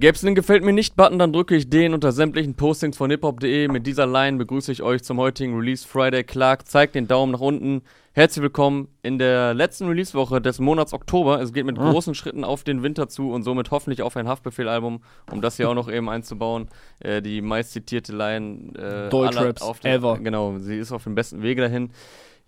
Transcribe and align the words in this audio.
Gäb's 0.00 0.20
den 0.20 0.36
Gefällt 0.36 0.62
mir 0.62 0.72
nicht 0.72 0.94
Button, 0.94 1.18
dann 1.18 1.32
drücke 1.32 1.56
ich 1.56 1.70
den 1.70 1.92
unter 1.92 2.12
sämtlichen 2.12 2.54
Postings 2.54 2.96
von 2.96 3.10
hiphop.de. 3.10 3.66
Mit 3.66 3.84
dieser 3.84 4.06
Line 4.06 4.36
begrüße 4.36 4.70
ich 4.70 4.80
euch 4.80 5.02
zum 5.02 5.18
heutigen 5.18 5.56
Release 5.58 5.84
Friday. 5.84 6.22
Clark 6.22 6.68
zeigt 6.68 6.94
den 6.94 7.08
Daumen 7.08 7.32
nach 7.32 7.40
unten. 7.40 7.82
Herzlich 8.12 8.44
willkommen 8.44 8.86
in 9.02 9.18
der 9.18 9.54
letzten 9.54 9.88
Release-Woche 9.88 10.40
des 10.40 10.60
Monats 10.60 10.92
Oktober. 10.92 11.40
Es 11.42 11.52
geht 11.52 11.66
mit 11.66 11.80
Ah. 11.80 11.90
großen 11.90 12.14
Schritten 12.14 12.44
auf 12.44 12.62
den 12.62 12.84
Winter 12.84 13.08
zu 13.08 13.32
und 13.32 13.42
somit 13.42 13.72
hoffentlich 13.72 14.02
auf 14.02 14.16
ein 14.16 14.28
Haftbefehl-Album, 14.28 15.00
um 15.32 15.40
das 15.40 15.56
hier 15.56 15.68
auch 15.68 15.74
noch 15.74 15.90
eben 15.90 16.08
einzubauen. 16.08 16.68
Äh, 17.00 17.20
die 17.20 17.40
meist 17.40 17.72
zitierte 17.72 18.14
Line 18.16 18.74
äh, 18.78 19.08
Deutschraps 19.08 19.62
ever. 19.82 20.18
Genau, 20.18 20.58
sie 20.58 20.78
ist 20.78 20.92
auf 20.92 21.02
dem 21.02 21.16
besten 21.16 21.42
Wege 21.42 21.62
dahin. 21.62 21.90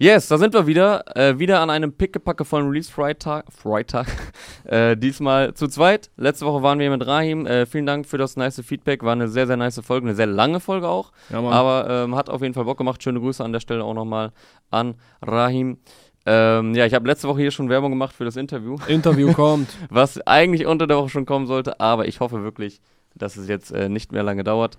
Yes, 0.03 0.29
da 0.29 0.39
sind 0.39 0.55
wir 0.55 0.67
wieder. 0.67 1.05
Äh, 1.15 1.39
wieder 1.39 1.61
an 1.61 1.69
einem 1.69 1.93
Pickepacke 1.93 2.47
von 2.47 2.67
Release 2.67 2.91
Freitag. 2.91 3.45
Freitag. 3.53 4.07
äh, 4.65 4.97
diesmal 4.97 5.53
zu 5.53 5.69
zweit. 5.69 6.11
Letzte 6.17 6.47
Woche 6.47 6.63
waren 6.63 6.79
wir 6.79 6.89
mit 6.89 7.07
Rahim. 7.07 7.45
Äh, 7.45 7.67
vielen 7.67 7.85
Dank 7.85 8.07
für 8.07 8.17
das 8.17 8.35
nice 8.35 8.63
Feedback. 8.65 9.03
War 9.03 9.13
eine 9.13 9.29
sehr, 9.29 9.47
sehr 9.47 9.59
nice 9.59 9.79
Folge. 9.85 10.07
Eine 10.07 10.15
sehr 10.15 10.25
lange 10.25 10.59
Folge 10.59 10.89
auch. 10.89 11.13
Ja. 11.29 11.41
Aber 11.41 11.87
ähm, 11.91 12.17
hat 12.17 12.31
auf 12.31 12.41
jeden 12.41 12.55
Fall 12.55 12.65
Bock 12.65 12.79
gemacht. 12.79 13.03
Schöne 13.03 13.21
Grüße 13.21 13.45
an 13.45 13.53
der 13.53 13.61
Stelle 13.61 13.85
auch 13.85 13.93
nochmal 13.93 14.33
an 14.71 14.95
Rahim. 15.21 15.77
Ähm, 16.25 16.75
ja, 16.75 16.87
ich 16.87 16.95
habe 16.95 17.07
letzte 17.07 17.29
Woche 17.29 17.43
hier 17.43 17.51
schon 17.51 17.69
Werbung 17.69 17.91
gemacht 17.91 18.15
für 18.15 18.25
das 18.25 18.37
Interview, 18.37 18.79
Interview 18.89 19.33
kommt. 19.35 19.69
was 19.91 20.19
eigentlich 20.27 20.65
unter 20.65 20.87
der 20.87 20.97
Woche 20.97 21.11
schon 21.11 21.27
kommen 21.27 21.47
sollte. 21.47 21.79
Aber 21.79 22.09
ich 22.09 22.21
hoffe 22.21 22.43
wirklich, 22.43 22.81
dass 23.23 23.37
es 23.37 23.49
jetzt 23.49 23.73
äh, 23.73 23.89
nicht 23.89 24.13
mehr 24.13 24.23
lange 24.23 24.45
dauert. 24.45 24.77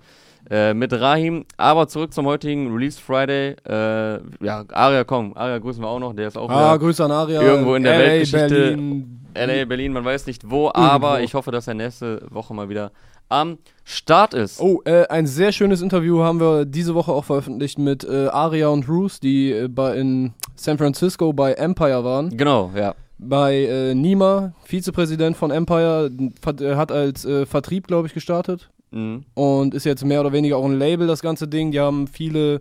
Äh, 0.50 0.74
mit 0.74 0.92
Rahim, 0.92 1.44
aber 1.56 1.86
zurück 1.86 2.12
zum 2.12 2.26
heutigen 2.26 2.72
Release 2.74 3.00
Friday. 3.00 3.54
Äh, 3.64 4.20
ja, 4.44 4.64
Aria, 4.72 5.04
komm, 5.04 5.36
Aria 5.36 5.58
grüßen 5.58 5.80
wir 5.80 5.88
auch 5.88 6.00
noch, 6.00 6.14
der 6.14 6.26
ist 6.26 6.36
auch 6.36 6.50
Ah, 6.50 6.76
Grüße 6.76 7.04
an 7.04 7.12
Aria. 7.12 7.40
Irgendwo 7.40 7.76
in 7.76 7.84
der 7.84 7.94
LA, 7.94 7.98
Weltgeschichte. 8.00 8.48
Berlin. 8.48 9.20
LA, 9.36 9.64
Berlin, 9.66 9.92
man 9.92 10.04
weiß 10.04 10.26
nicht 10.26 10.50
wo, 10.50 10.68
aber 10.74 11.20
ich 11.20 11.34
hoffe, 11.34 11.52
dass 11.52 11.68
er 11.68 11.74
nächste 11.74 12.22
Woche 12.28 12.54
mal 12.54 12.68
wieder 12.68 12.90
am 13.28 13.58
Start 13.84 14.34
ist. 14.34 14.60
Oh, 14.60 14.82
äh, 14.84 15.06
ein 15.06 15.26
sehr 15.26 15.52
schönes 15.52 15.80
Interview 15.80 16.20
haben 16.22 16.40
wir 16.40 16.64
diese 16.64 16.94
Woche 16.94 17.12
auch 17.12 17.24
veröffentlicht 17.24 17.78
mit 17.78 18.04
äh, 18.04 18.26
Aria 18.26 18.66
und 18.68 18.88
Roos, 18.88 19.20
die 19.20 19.52
äh, 19.52 19.68
bei, 19.68 19.94
in 19.96 20.34
San 20.56 20.76
Francisco 20.76 21.32
bei 21.32 21.52
Empire 21.54 22.04
waren. 22.04 22.36
Genau, 22.36 22.70
ja. 22.76 22.94
Bei 23.28 23.54
äh, 23.56 23.94
Nima, 23.94 24.52
Vizepräsident 24.64 25.36
von 25.36 25.50
Empire, 25.50 26.10
ver- 26.40 26.60
äh, 26.60 26.74
hat 26.76 26.90
als 26.92 27.24
äh, 27.24 27.46
Vertrieb, 27.46 27.86
glaube 27.86 28.06
ich, 28.08 28.14
gestartet. 28.14 28.68
Mhm. 28.94 29.24
und 29.32 29.72
ist 29.72 29.84
jetzt 29.84 30.04
mehr 30.04 30.20
oder 30.20 30.32
weniger 30.32 30.58
auch 30.58 30.66
ein 30.66 30.78
Label, 30.78 31.06
das 31.06 31.22
ganze 31.22 31.48
Ding. 31.48 31.70
Die 31.70 31.80
haben 31.80 32.06
viele, 32.06 32.60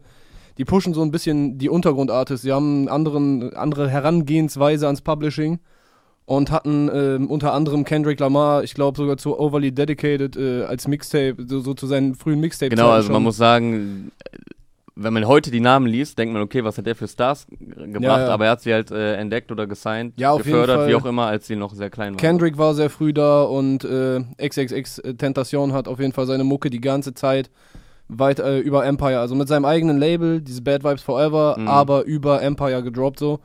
die 0.58 0.64
pushen 0.64 0.94
so 0.94 1.02
ein 1.02 1.12
bisschen 1.12 1.58
die 1.58 1.68
Untergrundartists. 1.68 2.44
Die 2.46 2.54
haben 2.54 2.88
anderen, 2.88 3.54
andere 3.54 3.90
Herangehensweise 3.90 4.86
ans 4.86 5.02
Publishing 5.02 5.60
und 6.26 6.50
hatten 6.50 6.90
ähm, 6.94 7.28
unter 7.30 7.52
anderem 7.54 7.84
Kendrick 7.84 8.18
Lamar, 8.22 8.64
ich 8.64 8.76
glaube 8.76 8.96
sogar 8.96 9.18
zu 9.18 9.38
Overly 9.38 9.74
Dedicated 9.74 10.38
äh, 10.38 10.64
als 10.64 10.88
Mixtape, 10.88 11.36
so, 11.46 11.60
so 11.60 11.74
zu 11.74 11.86
seinen 11.86 12.16
frühen 12.16 12.40
Mixtape. 12.40 12.70
Genau, 12.70 12.92
also 12.92 13.12
man 13.12 13.24
muss 13.24 13.36
sagen, 13.36 14.14
äh, 14.32 14.38
wenn 14.96 15.14
man 15.14 15.26
heute 15.28 15.52
die 15.52 15.60
Namen 15.62 15.88
liest, 15.88 16.18
denkt 16.20 16.34
man, 16.34 16.42
okay, 16.44 16.64
was 16.64 16.78
hat 16.78 16.86
der 16.86 16.96
für 16.96 17.08
Stars 17.08 17.48
gebracht, 17.50 18.02
Ja, 18.02 18.20
ja. 18.20 18.28
aber 18.30 18.46
er 18.46 18.52
hat 18.52 18.62
sie 18.62 18.74
halt 18.74 18.92
äh, 18.92 19.16
entdeckt 19.16 19.52
oder 19.52 19.66
gesigned, 19.68 20.14
Ja, 20.20 20.32
auf 20.32 20.40
jeden 20.46 20.52
gefördert, 20.52 20.78
Fall. 20.80 20.88
wie 20.90 20.96
auch 20.96 21.06
immer, 21.06 21.28
als 21.28 21.48
sie 21.48 21.56
noch 21.56 21.74
sehr 21.74 21.90
klein 21.90 22.14
waren. 22.14 22.18
Kendrick 22.18 22.58
war 22.58 22.74
sehr 22.74 22.90
früh 22.90 23.14
da 23.14 23.44
und 23.44 23.84
äh, 23.86 24.22
XXX 24.46 25.00
äh, 25.00 25.14
Tentation 25.16 25.74
hat 25.74 25.88
auf 25.88 26.00
jeden 26.00 26.12
Fall 26.14 26.26
seine 26.26 26.44
Mucke 26.44 26.70
die 26.70 26.82
ganze 26.82 27.14
Zeit 27.14 27.50
weit 28.10 28.40
äh, 28.40 28.60
über 28.60 28.86
Empire, 28.86 29.20
also 29.20 29.36
mit 29.36 29.48
seinem 29.48 29.64
eigenen 29.66 29.98
Label, 29.98 30.42
diese 30.42 30.62
Bad 30.62 30.84
Vibes 30.84 31.02
Forever, 31.02 31.56
Mhm. 31.58 31.68
aber 31.70 32.04
über 32.04 32.42
Empire 32.42 32.84
gedroppt 32.84 33.20
so. 33.20 33.40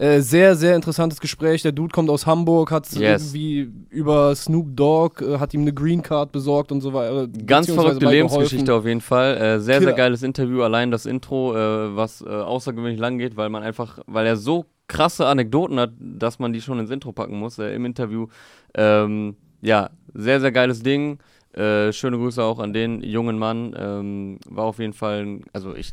Äh, 0.00 0.22
sehr, 0.22 0.56
sehr 0.56 0.76
interessantes 0.76 1.20
Gespräch. 1.20 1.60
Der 1.60 1.72
Dude 1.72 1.92
kommt 1.92 2.08
aus 2.08 2.24
Hamburg, 2.24 2.70
hat 2.70 2.90
Yes. 2.92 3.34
irgendwie 3.34 3.70
über 3.90 4.34
Snoop 4.34 4.74
Dogg, 4.74 5.22
äh, 5.22 5.38
hat 5.38 5.52
ihm 5.52 5.60
eine 5.60 5.74
Green 5.74 6.02
Card 6.02 6.32
besorgt 6.32 6.72
und 6.72 6.80
so 6.80 6.94
weiter. 6.94 7.28
Ganz 7.28 7.66
beziehungsweise 7.66 7.74
verrückte 7.98 8.06
Lebensgeschichte 8.08 8.64
geholfen. 8.64 8.80
auf 8.80 8.86
jeden 8.86 9.00
Fall. 9.02 9.36
Äh, 9.36 9.60
sehr, 9.60 9.82
sehr 9.82 9.92
geiles 9.92 10.22
Interview. 10.22 10.62
Allein 10.62 10.90
das 10.90 11.04
Intro, 11.04 11.54
äh, 11.54 11.94
was 11.94 12.22
äh, 12.22 12.28
außergewöhnlich 12.28 12.98
lang 12.98 13.18
geht, 13.18 13.36
weil 13.36 13.50
man 13.50 13.62
einfach, 13.62 13.98
weil 14.06 14.26
er 14.26 14.36
so 14.36 14.64
krasse 14.88 15.26
Anekdoten 15.26 15.78
hat, 15.78 15.90
dass 15.98 16.38
man 16.38 16.54
die 16.54 16.62
schon 16.62 16.78
ins 16.78 16.90
Intro 16.90 17.12
packen 17.12 17.38
muss 17.38 17.58
äh, 17.58 17.74
im 17.74 17.84
Interview. 17.84 18.26
Ähm, 18.74 19.36
ja, 19.60 19.90
sehr, 20.14 20.40
sehr 20.40 20.50
geiles 20.50 20.82
Ding. 20.82 21.18
Äh, 21.52 21.92
schöne 21.92 22.16
Grüße 22.16 22.42
auch 22.42 22.60
an 22.60 22.72
den 22.72 23.02
jungen 23.02 23.36
Mann. 23.38 23.74
Ähm, 23.76 24.38
war 24.48 24.64
auf 24.66 24.78
jeden 24.78 24.92
Fall, 24.92 25.22
ein, 25.26 25.44
also 25.52 25.74
ich, 25.74 25.92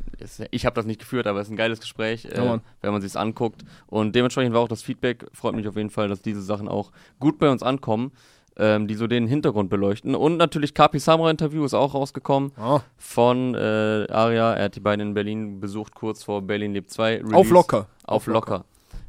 ich 0.52 0.66
habe 0.68 0.76
das 0.76 0.86
nicht 0.86 1.00
geführt, 1.00 1.26
aber 1.26 1.40
es 1.40 1.48
ist 1.48 1.52
ein 1.54 1.58
geiles 1.58 1.80
Gespräch, 1.80 2.26
äh, 2.26 2.38
Ja, 2.38 2.60
wenn 2.82 2.92
man 2.92 3.02
sich 3.02 3.18
anguckt. 3.18 3.64
Und 3.88 4.16
dementsprechend 4.16 4.54
war 4.54 4.62
auch 4.62 4.68
das 4.68 4.84
Feedback. 4.84 5.26
Freut 5.34 5.56
mich 5.56 5.68
auf 5.68 5.76
jeden 5.76 5.90
Fall, 5.90 6.10
dass 6.10 6.22
diese 6.22 6.42
Sachen 6.42 6.68
auch 6.68 6.92
gut 7.20 7.40
bei 7.40 7.50
uns 7.50 7.64
ankommen, 7.64 8.12
ähm, 8.56 8.88
die 8.88 8.94
so 8.94 9.08
den 9.08 9.26
Hintergrund 9.26 9.72
beleuchten. 9.72 10.14
Und 10.14 10.38
natürlich 10.38 10.76
Kapi 10.76 11.00
Samra 11.00 11.32
Interview 11.32 11.66
ist 11.66 11.74
auch 11.74 11.96
rausgekommen 11.96 12.52
Ah, 12.56 12.82
von 12.98 13.56
äh, 13.56 14.06
Aria. 14.12 14.54
Er 14.54 14.66
hat 14.66 14.76
die 14.76 14.80
beiden 14.80 15.08
in 15.08 15.14
Berlin 15.16 15.60
besucht, 15.60 15.96
kurz 15.96 16.24
vor 16.24 16.44
Berlin 16.44 16.74
Lebt 16.74 16.92
2. 16.92 17.18
Release. 17.18 17.36
auf 17.36 17.50
locker. 17.50 17.88
Auf 18.04 18.28
locker. 18.28 18.64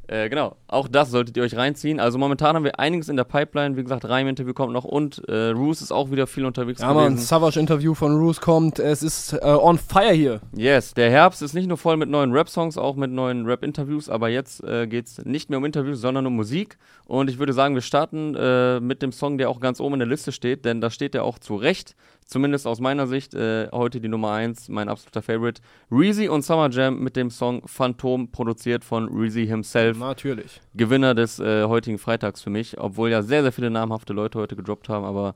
Äh, 0.08 0.30
genau, 0.30 0.56
auch 0.68 0.88
das 0.88 1.10
solltet 1.10 1.36
ihr 1.36 1.42
euch 1.42 1.54
reinziehen. 1.54 2.00
Also 2.00 2.16
momentan 2.16 2.56
haben 2.56 2.64
wir 2.64 2.80
einiges 2.80 3.10
in 3.10 3.16
der 3.16 3.24
Pipeline. 3.24 3.76
Wie 3.76 3.82
gesagt, 3.82 4.08
Reim-Interview 4.08 4.54
kommt 4.54 4.72
noch 4.72 4.84
und 4.84 5.22
äh, 5.28 5.50
Roos 5.50 5.82
ist 5.82 5.92
auch 5.92 6.10
wieder 6.10 6.26
viel 6.26 6.46
unterwegs 6.46 6.80
Ja, 6.80 6.94
man, 6.94 7.12
gewesen. 7.12 7.26
Savage-Interview 7.26 7.94
von 7.94 8.16
Roos 8.16 8.40
kommt. 8.40 8.78
Es 8.78 9.02
ist 9.02 9.34
äh, 9.34 9.44
on 9.44 9.76
fire 9.76 10.12
hier. 10.12 10.40
Yes, 10.56 10.94
der 10.94 11.10
Herbst 11.10 11.42
ist 11.42 11.52
nicht 11.52 11.68
nur 11.68 11.76
voll 11.76 11.98
mit 11.98 12.08
neuen 12.08 12.32
Rap-Songs, 12.32 12.78
auch 12.78 12.96
mit 12.96 13.10
neuen 13.10 13.44
Rap-Interviews, 13.44 14.08
aber 14.08 14.30
jetzt 14.30 14.64
äh, 14.64 14.86
geht 14.86 15.08
es 15.08 15.24
nicht 15.26 15.50
mehr 15.50 15.58
um 15.58 15.66
Interviews, 15.66 16.00
sondern 16.00 16.26
um 16.26 16.36
Musik. 16.36 16.78
Und 17.04 17.28
ich 17.28 17.38
würde 17.38 17.52
sagen, 17.52 17.74
wir 17.74 17.82
starten 17.82 18.34
äh, 18.34 18.80
mit 18.80 19.02
dem 19.02 19.12
Song, 19.12 19.36
der 19.36 19.50
auch 19.50 19.60
ganz 19.60 19.78
oben 19.78 19.94
in 19.94 20.00
der 20.00 20.08
Liste 20.08 20.32
steht, 20.32 20.64
denn 20.64 20.80
da 20.80 20.90
steht 20.90 21.14
er 21.14 21.24
auch 21.24 21.38
zu 21.38 21.56
Recht, 21.56 21.94
zumindest 22.24 22.66
aus 22.66 22.80
meiner 22.80 23.06
Sicht, 23.06 23.34
äh, 23.34 23.68
heute 23.72 24.00
die 24.00 24.08
Nummer 24.08 24.32
1, 24.32 24.68
mein 24.68 24.88
absoluter 24.88 25.22
Favorite. 25.22 25.60
Reezy 25.90 26.28
und 26.28 26.42
Summer 26.42 26.70
Jam 26.70 26.98
mit 27.02 27.16
dem 27.16 27.30
Song 27.30 27.62
Phantom, 27.66 28.30
produziert 28.30 28.84
von 28.84 29.08
Reezy 29.08 29.46
himself. 29.46 29.97
Natürlich. 29.98 30.60
Gewinner 30.74 31.14
des 31.14 31.38
äh, 31.38 31.64
heutigen 31.64 31.98
Freitags 31.98 32.42
für 32.42 32.50
mich, 32.50 32.78
obwohl 32.78 33.10
ja 33.10 33.22
sehr, 33.22 33.42
sehr 33.42 33.52
viele 33.52 33.70
namhafte 33.70 34.12
Leute 34.12 34.38
heute 34.38 34.56
gedroppt 34.56 34.88
haben, 34.88 35.04
aber 35.04 35.34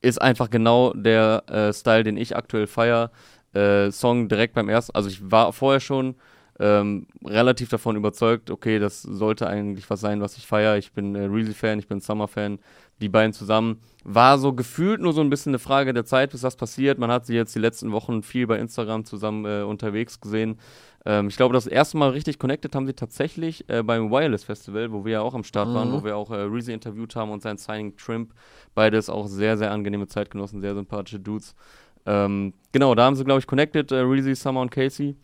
ist 0.00 0.20
einfach 0.20 0.50
genau 0.50 0.92
der 0.94 1.44
äh, 1.48 1.72
Style, 1.72 2.04
den 2.04 2.16
ich 2.16 2.36
aktuell 2.36 2.66
feiere. 2.66 3.10
Äh, 3.52 3.90
Song 3.90 4.28
direkt 4.28 4.54
beim 4.54 4.68
ersten, 4.68 4.94
also 4.94 5.08
ich 5.08 5.30
war 5.30 5.52
vorher 5.52 5.80
schon 5.80 6.14
ähm, 6.62 7.06
relativ 7.24 7.70
davon 7.70 7.96
überzeugt, 7.96 8.50
okay, 8.50 8.78
das 8.78 9.00
sollte 9.02 9.46
eigentlich 9.46 9.88
was 9.88 10.00
sein, 10.00 10.20
was 10.20 10.36
ich 10.36 10.46
feiere. 10.46 10.76
Ich 10.76 10.92
bin 10.92 11.14
äh, 11.14 11.24
Reezy-Fan, 11.24 11.78
ich 11.78 11.88
bin 11.88 12.00
Summer-Fan, 12.00 12.58
die 13.00 13.08
beiden 13.08 13.32
zusammen. 13.32 13.80
War 14.04 14.38
so 14.38 14.52
gefühlt 14.52 15.00
nur 15.00 15.14
so 15.14 15.22
ein 15.22 15.30
bisschen 15.30 15.50
eine 15.50 15.58
Frage 15.58 15.94
der 15.94 16.04
Zeit, 16.04 16.30
bis 16.32 16.42
das 16.42 16.56
passiert. 16.56 16.98
Man 16.98 17.10
hat 17.10 17.24
sie 17.24 17.34
jetzt 17.34 17.54
die 17.54 17.58
letzten 17.60 17.92
Wochen 17.92 18.22
viel 18.22 18.46
bei 18.46 18.58
Instagram 18.58 19.06
zusammen 19.06 19.46
äh, 19.46 19.62
unterwegs 19.62 20.20
gesehen. 20.20 20.58
Ähm, 21.06 21.28
ich 21.28 21.36
glaube, 21.38 21.54
das 21.54 21.66
erste 21.66 21.96
Mal 21.96 22.10
richtig 22.10 22.38
connected 22.38 22.74
haben 22.74 22.86
sie 22.86 22.92
tatsächlich 22.92 23.66
äh, 23.70 23.82
beim 23.82 24.10
Wireless 24.10 24.44
Festival, 24.44 24.92
wo 24.92 25.06
wir 25.06 25.12
ja 25.12 25.20
auch 25.22 25.32
am 25.32 25.44
Start 25.44 25.72
waren, 25.72 25.88
Mhm. 25.88 25.92
wo 25.94 26.04
wir 26.04 26.14
auch 26.14 26.30
äh, 26.30 26.42
Reezy 26.42 26.74
interviewt 26.74 27.16
haben 27.16 27.30
und 27.30 27.40
sein 27.40 27.56
Signing 27.56 27.96
Trimp. 27.96 28.34
Beides 28.74 29.08
auch 29.08 29.26
sehr, 29.28 29.56
sehr 29.56 29.70
angenehme 29.72 30.06
Zeitgenossen, 30.08 30.60
sehr 30.60 30.74
sympathische 30.74 31.18
Dudes. 31.20 31.54
Ähm, 32.04 32.52
genau, 32.72 32.94
da 32.94 33.04
haben 33.04 33.16
sie, 33.16 33.24
glaube 33.24 33.40
ich, 33.40 33.46
connected, 33.46 33.90
äh, 33.92 33.96
Reezy, 34.00 34.34
Summer 34.34 34.60
und 34.60 34.70
Casey. 34.70 35.16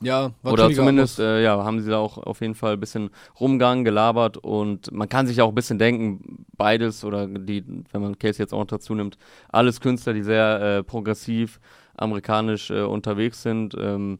Ja, 0.00 0.32
war 0.42 0.52
Oder 0.52 0.70
zumindest, 0.70 1.20
äh, 1.20 1.42
ja, 1.42 1.62
haben 1.64 1.80
sie 1.80 1.90
da 1.90 1.98
auch 1.98 2.18
auf 2.18 2.40
jeden 2.40 2.54
Fall 2.54 2.74
ein 2.74 2.80
bisschen 2.80 3.10
rumgegangen, 3.38 3.84
gelabert 3.84 4.36
und 4.36 4.90
man 4.92 5.08
kann 5.08 5.26
sich 5.26 5.40
auch 5.40 5.48
ein 5.48 5.54
bisschen 5.54 5.78
denken, 5.78 6.44
beides 6.56 7.04
oder 7.04 7.26
die, 7.26 7.64
wenn 7.92 8.02
man 8.02 8.18
Casey 8.18 8.42
jetzt 8.42 8.52
auch 8.52 8.58
noch 8.58 8.66
dazu 8.66 8.94
nimmt, 8.94 9.18
alles 9.48 9.80
Künstler, 9.80 10.12
die 10.12 10.22
sehr 10.22 10.60
äh, 10.60 10.82
progressiv 10.82 11.60
amerikanisch 11.96 12.70
äh, 12.70 12.82
unterwegs 12.82 13.42
sind, 13.42 13.74
ähm, 13.78 14.18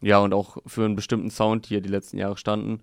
ja, 0.00 0.18
und 0.18 0.32
auch 0.32 0.58
für 0.66 0.84
einen 0.84 0.94
bestimmten 0.94 1.30
Sound 1.30 1.66
hier 1.66 1.80
die 1.80 1.88
letzten 1.88 2.18
Jahre 2.18 2.36
standen. 2.36 2.80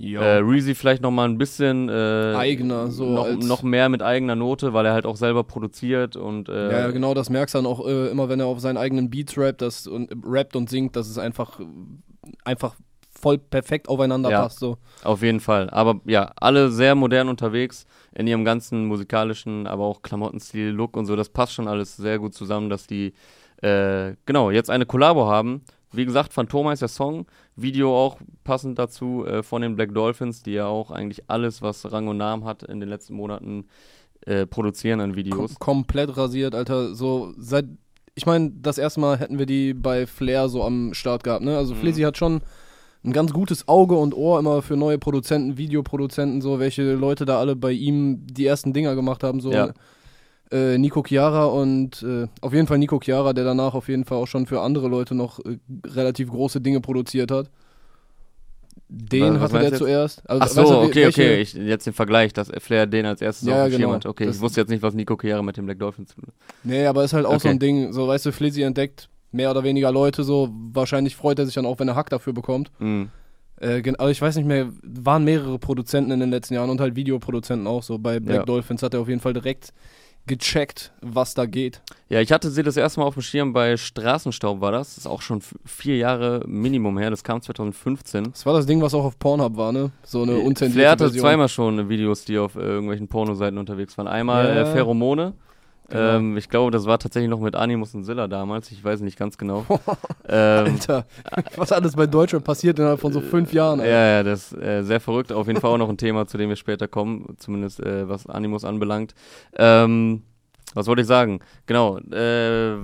Äh, 0.00 0.38
Reezy 0.38 0.74
vielleicht 0.74 1.02
nochmal 1.02 1.28
ein 1.28 1.38
bisschen 1.38 1.88
äh, 1.88 2.34
Eigener, 2.36 2.90
so 2.90 3.14
noch, 3.14 3.36
noch 3.36 3.62
mehr 3.62 3.88
mit 3.88 4.02
eigener 4.02 4.34
Note, 4.36 4.72
weil 4.72 4.86
er 4.86 4.92
halt 4.92 5.06
auch 5.06 5.16
selber 5.16 5.44
produziert 5.44 6.16
und 6.16 6.48
äh, 6.48 6.72
Ja, 6.72 6.90
genau, 6.90 7.14
das 7.14 7.28
merkst 7.28 7.54
du 7.54 7.58
dann 7.58 7.66
auch 7.66 7.86
äh, 7.86 8.08
immer, 8.08 8.28
wenn 8.28 8.40
er 8.40 8.46
auf 8.46 8.60
seinen 8.60 8.76
eigenen 8.78 9.10
Beats 9.10 9.36
rappt, 9.36 9.62
das 9.62 9.86
und, 9.86 10.10
äh, 10.10 10.16
rappt 10.24 10.56
und 10.56 10.70
singt, 10.70 10.96
dass 10.96 11.08
es 11.08 11.18
einfach, 11.18 11.60
einfach 12.44 12.74
voll 13.20 13.38
perfekt 13.38 13.88
aufeinander 13.88 14.30
Ja. 14.30 14.42
passt. 14.42 14.58
So. 14.58 14.78
Auf 15.04 15.22
jeden 15.22 15.40
Fall. 15.40 15.68
Aber 15.70 16.00
ja, 16.06 16.32
alle 16.36 16.70
sehr 16.70 16.94
modern 16.94 17.28
unterwegs 17.28 17.84
in 18.14 18.26
ihrem 18.26 18.44
ganzen 18.44 18.86
musikalischen, 18.86 19.66
aber 19.66 19.84
auch 19.84 20.02
Klamottenstil, 20.02 20.68
Look 20.70 20.96
und 20.96 21.06
so. 21.06 21.16
Das 21.16 21.28
passt 21.28 21.52
schon 21.52 21.68
alles 21.68 21.96
sehr 21.96 22.18
gut 22.18 22.34
zusammen, 22.34 22.70
dass 22.70 22.86
die, 22.86 23.12
äh, 23.62 24.14
genau, 24.24 24.50
jetzt 24.50 24.70
eine 24.70 24.86
Kollabo 24.86 25.26
haben. 25.26 25.62
Wie 25.92 26.04
gesagt, 26.04 26.32
Phantoma 26.32 26.72
ist 26.72 26.82
der 26.82 26.88
Song. 26.88 27.26
Video 27.56 27.96
auch 27.96 28.18
passend 28.44 28.78
dazu 28.78 29.24
äh, 29.26 29.42
von 29.42 29.62
den 29.62 29.74
Black 29.74 29.92
Dolphins, 29.92 30.42
die 30.42 30.52
ja 30.52 30.66
auch 30.66 30.90
eigentlich 30.90 31.24
alles, 31.28 31.62
was 31.62 31.90
Rang 31.90 32.06
und 32.08 32.16
Namen 32.16 32.44
hat, 32.44 32.62
in 32.62 32.78
den 32.80 32.88
letzten 32.88 33.14
Monaten 33.14 33.66
äh, 34.26 34.46
produzieren 34.46 35.00
an 35.00 35.10
Kom 35.10 35.16
Videos. 35.16 35.58
komplett 35.58 36.16
rasiert, 36.16 36.54
Alter. 36.54 36.94
So 36.94 37.32
seit, 37.38 37.64
ich 38.14 38.26
meine, 38.26 38.52
das 38.52 38.78
erste 38.78 39.00
Mal 39.00 39.18
hätten 39.18 39.38
wir 39.38 39.46
die 39.46 39.74
bei 39.74 40.06
Flair 40.06 40.48
so 40.48 40.62
am 40.62 40.94
Start 40.94 41.24
gehabt, 41.24 41.44
ne? 41.44 41.56
Also 41.56 41.74
Mhm. 41.74 41.78
Flizzy 41.78 42.02
hat 42.02 42.16
schon 42.16 42.40
ein 43.02 43.12
ganz 43.12 43.32
gutes 43.32 43.66
Auge 43.66 43.94
und 43.96 44.14
Ohr 44.14 44.38
immer 44.38 44.60
für 44.62 44.76
neue 44.76 44.98
Produzenten, 44.98 45.56
Videoproduzenten, 45.56 46.42
so 46.42 46.60
welche 46.60 46.92
Leute 46.94 47.24
da 47.24 47.38
alle 47.40 47.56
bei 47.56 47.72
ihm 47.72 48.26
die 48.26 48.44
ersten 48.46 48.72
Dinger 48.72 48.94
gemacht 48.94 49.24
haben, 49.24 49.40
so. 49.40 49.50
Ja. 49.52 49.72
Äh, 50.52 50.78
Nico 50.78 51.02
Chiara 51.06 51.44
und 51.46 52.02
äh, 52.02 52.26
auf 52.40 52.52
jeden 52.52 52.66
Fall 52.66 52.78
Nico 52.78 52.98
Chiara, 53.02 53.32
der 53.32 53.44
danach 53.44 53.74
auf 53.74 53.88
jeden 53.88 54.04
Fall 54.04 54.18
auch 54.18 54.26
schon 54.26 54.46
für 54.46 54.60
andere 54.60 54.88
Leute 54.88 55.14
noch 55.14 55.38
äh, 55.40 55.58
relativ 55.86 56.30
große 56.30 56.60
Dinge 56.60 56.80
produziert 56.80 57.30
hat. 57.30 57.50
Den 58.88 59.34
Was- 59.34 59.42
was 59.42 59.52
hatte 59.52 59.70
der 59.70 59.78
zuerst. 59.78 60.28
Also, 60.28 60.40
Ach 60.42 60.46
weißt 60.46 60.54
so, 60.54 60.62
du, 60.82 60.88
okay, 60.88 61.04
welche- 61.04 61.22
okay. 61.22 61.40
Ich, 61.42 61.54
jetzt 61.54 61.86
den 61.86 61.92
Vergleich, 61.92 62.32
dass 62.32 62.50
Flair 62.58 62.86
den 62.86 63.06
als 63.06 63.20
erstes 63.22 63.46
Ja, 63.48 63.54
auf 63.54 63.68
dem 63.68 63.72
ja, 63.72 63.78
Schirm 63.78 63.80
genau. 63.82 63.94
hat. 63.94 64.06
Okay, 64.06 64.26
Das- 64.26 64.36
ich 64.36 64.42
wusste 64.42 64.60
jetzt 64.60 64.70
nicht, 64.70 64.82
was 64.82 64.94
Nico 64.94 65.16
Chiara 65.16 65.42
mit 65.42 65.56
dem 65.56 65.66
Black 65.66 65.78
Dolphins 65.78 66.10
zu 66.10 66.16
tun 66.16 66.24
hat. 66.28 66.34
Nee, 66.64 66.86
aber 66.86 67.04
ist 67.04 67.12
halt 67.12 67.24
auch 67.26 67.30
so 67.32 67.36
Okay. 67.36 67.48
ein 67.50 67.58
Ding, 67.60 67.92
so 67.92 68.08
weißt 68.08 68.26
du, 68.26 68.32
Flizzy 68.32 68.62
entdeckt 68.62 69.08
mehr 69.30 69.50
oder 69.52 69.62
weniger 69.62 69.92
Leute 69.92 70.24
so. 70.24 70.48
Wahrscheinlich 70.72 71.14
freut 71.14 71.38
er 71.38 71.46
sich 71.46 71.54
dann 71.54 71.66
auch, 71.66 71.78
wenn 71.78 71.86
er 71.86 71.94
Hack 71.94 72.10
dafür 72.10 72.32
bekommt. 72.32 72.72
Mhm. 72.80 73.10
Äh, 73.60 73.82
also 73.98 74.08
ich 74.10 74.20
weiß 74.20 74.34
nicht 74.36 74.46
mehr, 74.46 74.68
waren 74.82 75.22
mehrere 75.22 75.58
Produzenten 75.60 76.10
in 76.10 76.18
den 76.18 76.30
letzten 76.30 76.54
Jahren 76.54 76.70
und 76.70 76.80
halt 76.80 76.96
Videoproduzenten 76.96 77.68
auch 77.68 77.84
so. 77.84 77.96
Bei 77.98 78.18
Black 78.18 78.38
Ja. 78.38 78.44
Dolphins 78.44 78.82
hat 78.82 78.94
er 78.94 79.00
auf 79.00 79.08
jeden 79.08 79.20
Fall 79.20 79.34
direkt 79.34 79.72
gecheckt, 80.26 80.92
was 81.00 81.34
da 81.34 81.46
geht. 81.46 81.80
Ja, 82.08 82.20
ich 82.20 82.30
hatte 82.32 82.50
sie 82.50 82.62
das 82.62 82.76
erste 82.76 83.00
Mal 83.00 83.06
auf 83.06 83.14
dem 83.14 83.22
Schirm 83.22 83.52
bei 83.52 83.76
Straßenstaub 83.76 84.60
war 84.60 84.72
das. 84.72 84.90
Das 84.90 84.98
ist 84.98 85.06
auch 85.06 85.22
schon 85.22 85.40
vier 85.64 85.96
Jahre 85.96 86.42
Minimum 86.46 86.98
her. 86.98 87.10
Das 87.10 87.24
kam 87.24 87.42
2015. 87.42 88.24
Das 88.24 88.46
war 88.46 88.52
das 88.54 88.66
Ding, 88.66 88.80
was 88.80 88.94
auch 88.94 89.04
auf 89.04 89.18
Pornhub 89.18 89.56
war, 89.56 89.72
ne? 89.72 89.90
So 90.04 90.22
eine 90.22 90.36
unzensierte 90.38 90.72
Flair 90.74 90.90
hatte 90.90 91.04
Version. 91.04 91.22
zweimal 91.22 91.48
schon 91.48 91.88
Videos, 91.88 92.24
die 92.24 92.38
auf 92.38 92.54
äh, 92.56 92.60
irgendwelchen 92.60 93.08
Pornoseiten 93.08 93.58
unterwegs 93.58 93.96
waren. 93.98 94.06
Einmal 94.08 94.44
Ja. 94.46 94.62
äh, 94.62 94.66
Pheromone. 94.72 95.34
Genau. 95.90 96.16
Ähm, 96.16 96.36
ich 96.36 96.48
glaube, 96.48 96.70
das 96.70 96.86
war 96.86 96.98
tatsächlich 96.98 97.28
noch 97.28 97.40
mit 97.40 97.56
Animus 97.56 97.94
und 97.94 98.04
Zilla 98.04 98.28
damals. 98.28 98.70
Ich 98.70 98.82
weiß 98.82 99.00
nicht 99.00 99.18
ganz 99.18 99.36
genau. 99.36 99.66
ähm, 100.28 100.66
Alter, 100.66 101.04
was 101.56 101.72
alles 101.72 101.96
bei 101.96 102.06
Deutschland 102.06 102.44
passiert 102.44 102.78
innerhalb 102.78 103.00
von 103.00 103.12
so 103.12 103.20
fünf 103.20 103.52
Jahren. 103.52 103.80
Alter. 103.80 103.92
Ja, 103.92 104.06
ja, 104.06 104.22
das 104.22 104.52
ist 104.52 104.62
äh, 104.62 104.82
sehr 104.82 105.00
verrückt. 105.00 105.32
Auf 105.32 105.48
jeden 105.48 105.60
Fall 105.60 105.70
auch 105.70 105.78
noch 105.78 105.88
ein 105.88 105.98
Thema, 105.98 106.26
zu 106.26 106.38
dem 106.38 106.48
wir 106.48 106.56
später 106.56 106.86
kommen, 106.86 107.34
zumindest 107.38 107.80
äh, 107.80 108.08
was 108.08 108.26
Animus 108.26 108.64
anbelangt. 108.64 109.14
Ähm, 109.56 110.22
was 110.74 110.86
wollte 110.86 111.02
ich 111.02 111.08
sagen? 111.08 111.40
Genau, 111.66 111.98
äh, 111.98 112.76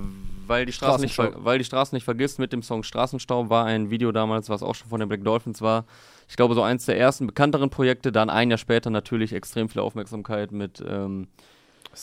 weil, 0.45 0.65
die 0.65 0.73
Straße 0.73 1.01
nicht 1.01 1.17
weil 1.17 1.57
die 1.57 1.63
Straße 1.63 1.95
nicht 1.95 2.03
vergisst, 2.03 2.39
mit 2.39 2.51
dem 2.51 2.61
Song 2.61 2.83
Straßenstaub 2.83 3.49
war 3.49 3.65
ein 3.65 3.89
Video 3.89 4.11
damals, 4.11 4.49
was 4.49 4.63
auch 4.63 4.75
schon 4.75 4.89
von 4.89 4.99
den 4.99 5.07
Black 5.07 5.23
Dolphins 5.23 5.61
war. 5.61 5.85
Ich 6.27 6.35
glaube, 6.35 6.55
so 6.55 6.61
eins 6.61 6.85
der 6.85 6.99
ersten 6.99 7.27
bekannteren 7.27 7.69
Projekte. 7.69 8.11
Dann 8.11 8.29
ein 8.29 8.49
Jahr 8.49 8.57
später 8.57 8.89
natürlich 8.89 9.31
extrem 9.31 9.69
viel 9.69 9.81
Aufmerksamkeit 9.81 10.51
mit 10.51 10.83
ähm, 10.85 11.27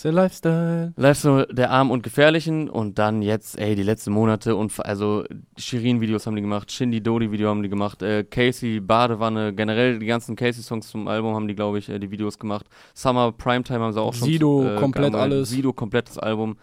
Der 0.02 0.12
Lifestyle. 0.12 0.92
Lifestyle 0.96 1.46
der 1.50 1.70
Armen 1.70 1.90
und 1.90 2.02
Gefährlichen 2.02 2.68
und 2.68 2.98
dann 2.98 3.22
jetzt, 3.22 3.58
ey, 3.58 3.74
die 3.74 3.82
letzten 3.82 4.12
Monate 4.12 4.56
und 4.56 4.72
also 4.84 5.24
Shirin-Videos 5.56 6.26
haben 6.26 6.36
die 6.36 6.42
gemacht, 6.42 6.70
Shindy 6.72 7.00
Dodi-Video 7.02 7.48
haben 7.48 7.62
die 7.62 7.68
gemacht, 7.68 8.02
äh, 8.02 8.24
Casey 8.24 8.80
Badewanne, 8.80 9.54
generell 9.54 9.98
die 9.98 10.06
ganzen 10.06 10.36
Casey-Songs 10.36 10.88
zum 10.88 11.08
Album 11.08 11.34
haben 11.34 11.48
die, 11.48 11.54
glaube 11.54 11.78
ich, 11.78 11.88
äh, 11.88 11.98
die 11.98 12.10
Videos 12.10 12.38
gemacht. 12.38 12.66
Summer 12.94 13.32
Primetime 13.32 13.80
haben 13.80 13.92
sie 13.92 14.00
auch 14.00 14.14
schon. 14.14 14.28
Sido, 14.28 14.66
äh, 14.66 14.76
komplett 14.76 15.14
alles. 15.14 15.50
Sido, 15.50 15.72
komplettes 15.72 16.18
Album. 16.18 16.56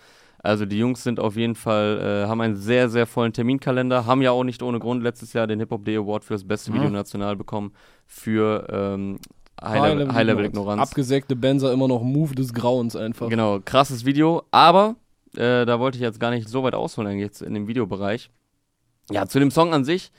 Also 0.44 0.66
die 0.66 0.80
Jungs 0.80 1.04
sind 1.04 1.20
auf 1.20 1.36
jeden 1.36 1.56
Fall, 1.56 2.24
äh, 2.26 2.28
haben 2.28 2.42
einen 2.42 2.56
sehr, 2.56 2.90
sehr 2.90 3.06
vollen 3.06 3.32
Terminkalender, 3.32 4.08
haben 4.08 4.22
ja 4.24 4.32
auch 4.32 4.44
nicht 4.44 4.64
ohne 4.64 4.80
Grund 4.80 5.04
letztes 5.04 5.34
Jahr 5.34 5.46
den 5.48 5.60
Hip-Hop 5.60 5.86
Day 5.86 5.98
Award 5.98 6.24
für 6.24 6.34
das 6.34 6.44
beste 6.48 6.72
Mhm. 6.72 6.76
Video 6.76 6.90
national 6.90 7.36
bekommen 7.36 7.74
für 8.08 8.68
ähm, 8.72 9.20
High-Level 9.64 10.14
High. 10.14 10.80
Abgesägte 10.80 11.36
Benzer 11.36 11.72
immer 11.72 11.88
noch 11.88 12.04
Move 12.04 12.36
des 12.36 12.54
Grauens 12.54 12.96
einfach. 12.96 13.30
Genau, 13.30 13.60
krasses 13.64 14.06
Video, 14.06 14.44
aber 14.52 14.96
äh, 15.36 15.66
da 15.66 15.80
wollte 15.80 15.98
ich 15.98 16.02
jetzt 16.02 16.20
gar 16.20 16.32
nicht 16.32 16.50
so 16.50 16.64
weit 16.64 16.76
ausholen 16.76 17.10
eigentlich 17.10 17.24
jetzt 17.24 17.42
in 17.42 17.54
dem 17.54 17.68
Videobereich. 17.68 18.30
Ja, 19.10 19.28
zu 19.28 19.40
dem 19.40 19.52
Song 19.52 19.74
an 19.74 19.84
sich 19.84 20.12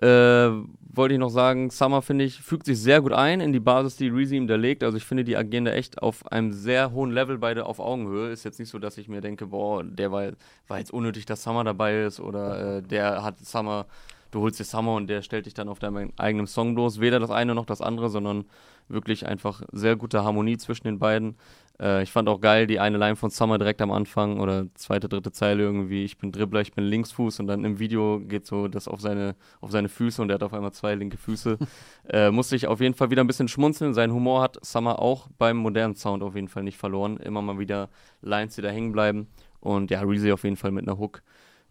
äh, 0.00 0.50
wollte 0.96 1.14
ich 1.14 1.20
noch 1.20 1.30
sagen, 1.30 1.70
Summer 1.70 2.02
finde 2.02 2.24
ich 2.24 2.40
fügt 2.40 2.66
sich 2.66 2.78
sehr 2.78 3.00
gut 3.00 3.12
ein 3.12 3.40
in 3.40 3.52
die 3.52 3.60
Basis, 3.60 3.96
die 3.96 4.08
Reezy 4.08 4.36
ihm 4.36 4.46
da 4.46 4.56
legt. 4.56 4.82
Also 4.82 4.96
ich 4.96 5.04
finde, 5.04 5.24
die 5.24 5.36
agieren 5.36 5.64
da 5.64 5.72
echt 5.72 6.02
auf 6.02 6.30
einem 6.30 6.52
sehr 6.52 6.92
hohen 6.92 7.10
Level 7.10 7.38
beide 7.38 7.66
auf 7.66 7.80
Augenhöhe. 7.80 8.30
Ist 8.30 8.44
jetzt 8.44 8.58
nicht 8.58 8.68
so, 8.68 8.78
dass 8.78 8.98
ich 8.98 9.08
mir 9.08 9.20
denke, 9.20 9.46
boah, 9.46 9.82
der 9.84 10.12
war, 10.12 10.32
war 10.68 10.78
jetzt 10.78 10.92
unnötig, 10.92 11.26
dass 11.26 11.42
Summer 11.42 11.64
dabei 11.64 12.02
ist 12.02 12.20
oder 12.20 12.78
äh, 12.78 12.82
der 12.82 13.22
hat 13.22 13.38
Summer, 13.38 13.86
du 14.30 14.40
holst 14.40 14.60
dir 14.60 14.64
Summer 14.64 14.94
und 14.94 15.06
der 15.08 15.22
stellt 15.22 15.46
dich 15.46 15.54
dann 15.54 15.68
auf 15.68 15.78
deinem 15.78 16.12
eigenen 16.16 16.46
Song 16.46 16.74
bloß. 16.74 17.00
Weder 17.00 17.18
das 17.18 17.30
eine 17.30 17.54
noch 17.54 17.66
das 17.66 17.80
andere, 17.80 18.10
sondern 18.10 18.44
wirklich 18.88 19.26
einfach 19.26 19.62
sehr 19.72 19.96
gute 19.96 20.24
Harmonie 20.24 20.56
zwischen 20.56 20.84
den 20.84 20.98
beiden. 20.98 21.36
Äh, 21.80 22.02
ich 22.02 22.12
fand 22.12 22.28
auch 22.28 22.40
geil 22.40 22.66
die 22.66 22.80
eine 22.80 22.98
Line 22.98 23.16
von 23.16 23.30
Summer 23.30 23.58
direkt 23.58 23.82
am 23.82 23.90
Anfang 23.90 24.40
oder 24.40 24.66
zweite, 24.74 25.08
dritte 25.08 25.32
Zeile 25.32 25.62
irgendwie, 25.62 26.04
ich 26.04 26.18
bin 26.18 26.32
Dribbler, 26.32 26.60
ich 26.60 26.72
bin 26.72 26.84
Linksfuß 26.84 27.40
und 27.40 27.46
dann 27.46 27.64
im 27.64 27.78
Video 27.78 28.20
geht 28.20 28.46
so 28.46 28.68
das 28.68 28.88
auf 28.88 29.00
seine, 29.00 29.36
auf 29.60 29.70
seine 29.70 29.88
Füße 29.88 30.22
und 30.22 30.30
er 30.30 30.34
hat 30.34 30.42
auf 30.42 30.54
einmal 30.54 30.72
zwei 30.72 30.94
linke 30.94 31.16
Füße. 31.16 31.58
äh, 32.08 32.30
musste 32.30 32.56
ich 32.56 32.66
auf 32.66 32.80
jeden 32.80 32.94
Fall 32.94 33.10
wieder 33.10 33.22
ein 33.22 33.26
bisschen 33.26 33.48
schmunzeln. 33.48 33.94
Sein 33.94 34.12
Humor 34.12 34.42
hat 34.42 34.64
Summer 34.64 34.98
auch 34.98 35.28
beim 35.38 35.56
modernen 35.56 35.96
Sound 35.96 36.22
auf 36.22 36.34
jeden 36.34 36.48
Fall 36.48 36.62
nicht 36.62 36.78
verloren. 36.78 37.16
Immer 37.18 37.42
mal 37.42 37.58
wieder 37.58 37.90
Lines, 38.22 38.54
die 38.54 38.62
da 38.62 38.68
hängen 38.68 38.92
bleiben. 38.92 39.28
Und 39.60 39.90
ja, 39.90 40.00
Reezy 40.02 40.32
auf 40.32 40.44
jeden 40.44 40.56
Fall 40.56 40.70
mit 40.70 40.86
einer 40.86 40.98
Hook. 40.98 41.22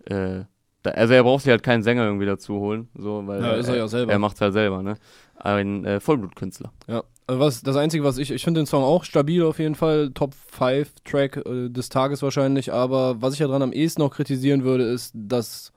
Äh, 0.06 0.44
also 0.86 1.14
er 1.14 1.24
braucht 1.24 1.44
sich 1.44 1.52
halt 1.52 1.64
keinen 1.64 1.84
Sänger 1.84 2.06
irgendwie 2.06 2.26
dazu 2.26 2.56
holen, 2.56 2.88
so, 2.98 3.26
weil 3.26 3.42
Ja, 3.42 3.54
ist 3.54 3.68
er 3.68 3.78
ja 3.78 3.88
selber. 3.88 4.12
er 4.12 4.20
macht's 4.20 4.42
halt 4.42 4.54
selber, 4.54 4.82
ne? 4.84 4.96
Ein 5.38 5.86
äh, 5.86 6.00
Vollblutkünstler. 6.00 6.72
Ja. 6.88 7.04
Also 7.28 7.40
was, 7.40 7.62
das 7.64 7.76
Einzige, 7.76 8.04
was 8.04 8.20
ich, 8.20 8.30
ich 8.30 8.44
finde 8.44 8.62
den 8.62 8.68
Song 8.68 8.84
auch 8.84 9.04
stabil 9.04 9.44
auf 9.44 9.58
jeden 9.58 9.74
Fall, 9.74 10.12
Top 10.14 10.36
5 10.36 10.94
Track 11.04 11.38
äh, 11.46 11.70
des 11.70 11.90
Tages 11.90 12.22
wahrscheinlich, 12.22 12.72
aber 12.72 13.20
was 13.22 13.34
ich 13.34 13.40
ja 13.40 13.48
dran 13.48 13.64
am 13.64 13.74
ehesten 13.74 14.02
noch 14.02 14.12
kritisieren 14.12 14.64
würde, 14.64 14.84
ist, 14.84 15.12
dass 15.16 15.72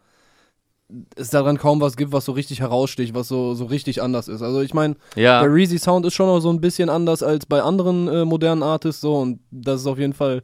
es 1.16 1.31
daran 1.31 1.58
kaum 1.58 1.81
was 1.81 1.96
gibt, 1.96 2.12
was 2.12 2.25
so 2.25 2.32
richtig 2.32 2.60
heraussticht, 2.60 3.14
was 3.14 3.28
so, 3.28 3.55
so 3.55 3.66
richtig 3.66 4.00
anders 4.02 4.28
ist. 4.28 4.40
Also 4.43 4.60
ich 4.62 4.72
meine, 4.72 4.96
Ja, 5.16 5.40
der 5.43 5.52
Reezy 5.52 5.78
Sound 5.78 6.06
ist 6.06 6.14
schon 6.14 6.26
noch 6.26 6.40
so 6.40 6.50
ein 6.50 6.60
bisschen 6.60 6.88
anders 6.88 7.22
als 7.22 7.44
bei 7.46 7.62
anderen 7.62 8.08
äh, 8.08 8.25
modernen 8.25 8.62
Artists 8.62 9.00
so 9.02 9.16
und 9.16 9.40
das 9.50 9.82
ist 9.82 9.87
auf 9.87 9.99
jeden 9.99 10.14
Fall 10.14 10.43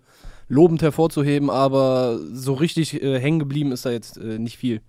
lobend 0.48 0.82
hervorzuheben, 0.82 1.50
aber 1.50 2.18
so 2.32 2.54
richtig 2.54 3.02
äh, 3.02 3.18
hängen 3.18 3.38
geblieben 3.38 3.72
ist 3.72 3.86
da 3.86 3.90
jetzt 3.90 4.16
äh, 4.18 4.38
nicht 4.38 4.58
viel. 4.58 4.80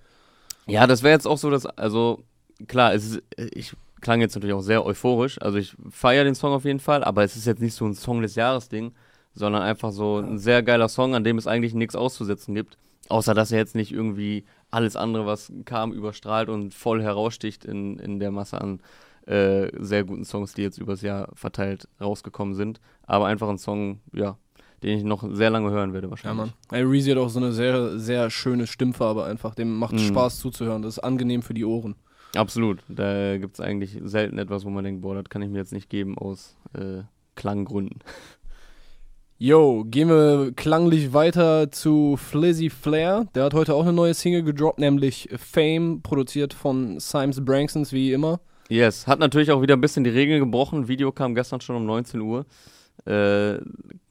Ja, 0.68 0.88
das 0.88 1.04
wäre 1.04 1.14
jetzt 1.14 1.28
auch 1.28 1.38
so, 1.38 1.50
dass, 1.50 1.66
also 1.66 2.24
klar, 2.68 2.94
es 2.94 3.06
ist, 3.06 3.24
ich 3.54 3.74
klang 4.02 4.22
jetzt 4.22 4.36
natürlich 4.36 4.56
auch 4.56 4.62
sehr 4.62 4.86
euphorisch, 4.86 5.42
also 5.42 5.58
ich 5.58 5.76
feiere 5.90 6.24
den 6.24 6.36
Song 6.36 6.54
auf 6.54 6.66
jeden 6.66 6.80
Fall, 6.80 7.04
aber 7.04 7.24
es 7.24 7.36
ist 7.36 7.46
jetzt 7.46 7.62
nicht 7.62 7.74
so 7.74 7.86
ein 7.86 7.94
Song 7.94 8.22
des 8.22 8.36
Jahres-Ding, 8.36 8.94
sondern 9.34 9.62
einfach 9.62 9.92
so 9.92 10.18
ein 10.18 10.38
sehr 10.38 10.64
geiler 10.64 10.90
Song, 10.90 11.16
an 11.16 11.24
dem 11.24 11.38
es 11.38 11.48
eigentlich 11.48 11.74
nichts 11.74 11.96
auszusetzen 11.96 12.56
gibt, 12.56 12.78
außer 13.10 13.34
dass 13.34 13.52
er 13.52 13.60
jetzt 13.60 13.76
nicht 13.76 13.92
irgendwie 13.92 14.46
alles 14.72 14.96
andere, 14.96 15.26
was 15.26 15.52
kam, 15.66 15.94
überstrahlt 15.94 16.50
und 16.50 16.74
voll 16.74 17.02
heraussticht 17.02 17.66
in, 17.66 18.00
in 18.00 18.20
der 18.20 18.32
Masse 18.32 18.60
an 18.60 18.80
äh, 19.28 19.70
sehr 19.80 20.04
guten 20.04 20.24
Songs, 20.24 20.54
die 20.54 20.62
jetzt 20.62 20.78
übers 20.78 21.02
Jahr 21.02 21.30
verteilt 21.34 21.88
rausgekommen 22.00 22.56
sind, 22.56 22.80
aber 23.06 23.26
einfach 23.26 23.50
ein 23.50 23.58
Song, 23.58 24.02
ja, 24.14 24.38
den 24.86 24.98
ich 25.00 25.04
noch 25.04 25.28
sehr 25.34 25.50
lange 25.50 25.72
hören 25.72 25.92
werde 25.94 26.08
Ja, 26.08 26.12
wahrscheinlich. 26.12 26.38
Mann. 26.38 26.54
Ey, 26.72 26.84
Reezy 26.84 27.10
hat 27.10 27.18
auch 27.18 27.30
so 27.30 27.40
eine 27.40 27.52
sehr, 27.52 27.98
sehr 28.00 28.30
schöne 28.30 28.68
Stimmfarbe 28.68 29.26
einfach. 29.26 29.56
Dem 29.56 29.76
macht 29.78 29.94
Mhm. 29.94 30.00
Spaß 30.00 30.40
zuzuhören. 30.40 30.82
Das 30.84 30.98
ist 30.98 31.04
angenehm 31.04 31.42
für 31.42 31.54
die 31.56 31.66
Ohren. 31.66 31.96
Absolut. 32.36 32.80
Da 32.88 33.38
gibt 33.38 33.56
es 33.56 33.60
eigentlich 33.62 34.00
selten 34.04 34.38
etwas, 34.38 34.64
wo 34.64 34.70
man 34.70 34.84
denkt, 34.84 35.02
boah, 35.02 35.16
das 35.16 35.26
kann 35.30 35.42
ich 35.42 35.50
mir 35.50 35.58
jetzt 35.58 35.74
nicht 35.74 35.90
geben 35.90 36.18
aus 36.18 36.56
äh, 36.74 37.02
Klanggründen. 37.36 38.00
Yo, 39.38 39.84
gehen 39.86 40.08
wir 40.08 40.54
klanglich 40.56 41.12
weiter 41.14 41.70
zu 41.70 42.16
Flizzy 42.16 42.70
Flair. 42.70 43.28
Der 43.36 43.44
hat 43.44 43.54
heute 43.54 43.74
auch 43.74 43.82
eine 43.84 43.92
neue 43.92 44.14
Single 44.14 44.44
gedroppt, 44.44 44.80
nämlich 44.80 45.28
Fame, 45.36 46.02
produziert 46.02 46.54
von 46.54 47.00
Symes 47.02 47.44
Branksons, 47.44 47.92
wie 47.92 48.14
immer. 48.14 48.40
Yes, 48.70 49.08
hat 49.08 49.20
natürlich 49.20 49.52
auch 49.52 49.62
wieder 49.62 49.76
ein 49.76 49.82
bisschen 49.82 50.06
die 50.06 50.10
Regeln 50.10 50.40
gebrochen. 50.40 50.88
Video 50.88 51.12
kam 51.12 51.36
gestern 51.36 51.60
schon 51.60 51.76
um 51.76 51.86
19 51.86 52.22
Uhr. 52.22 52.46
Äh, 53.06 53.58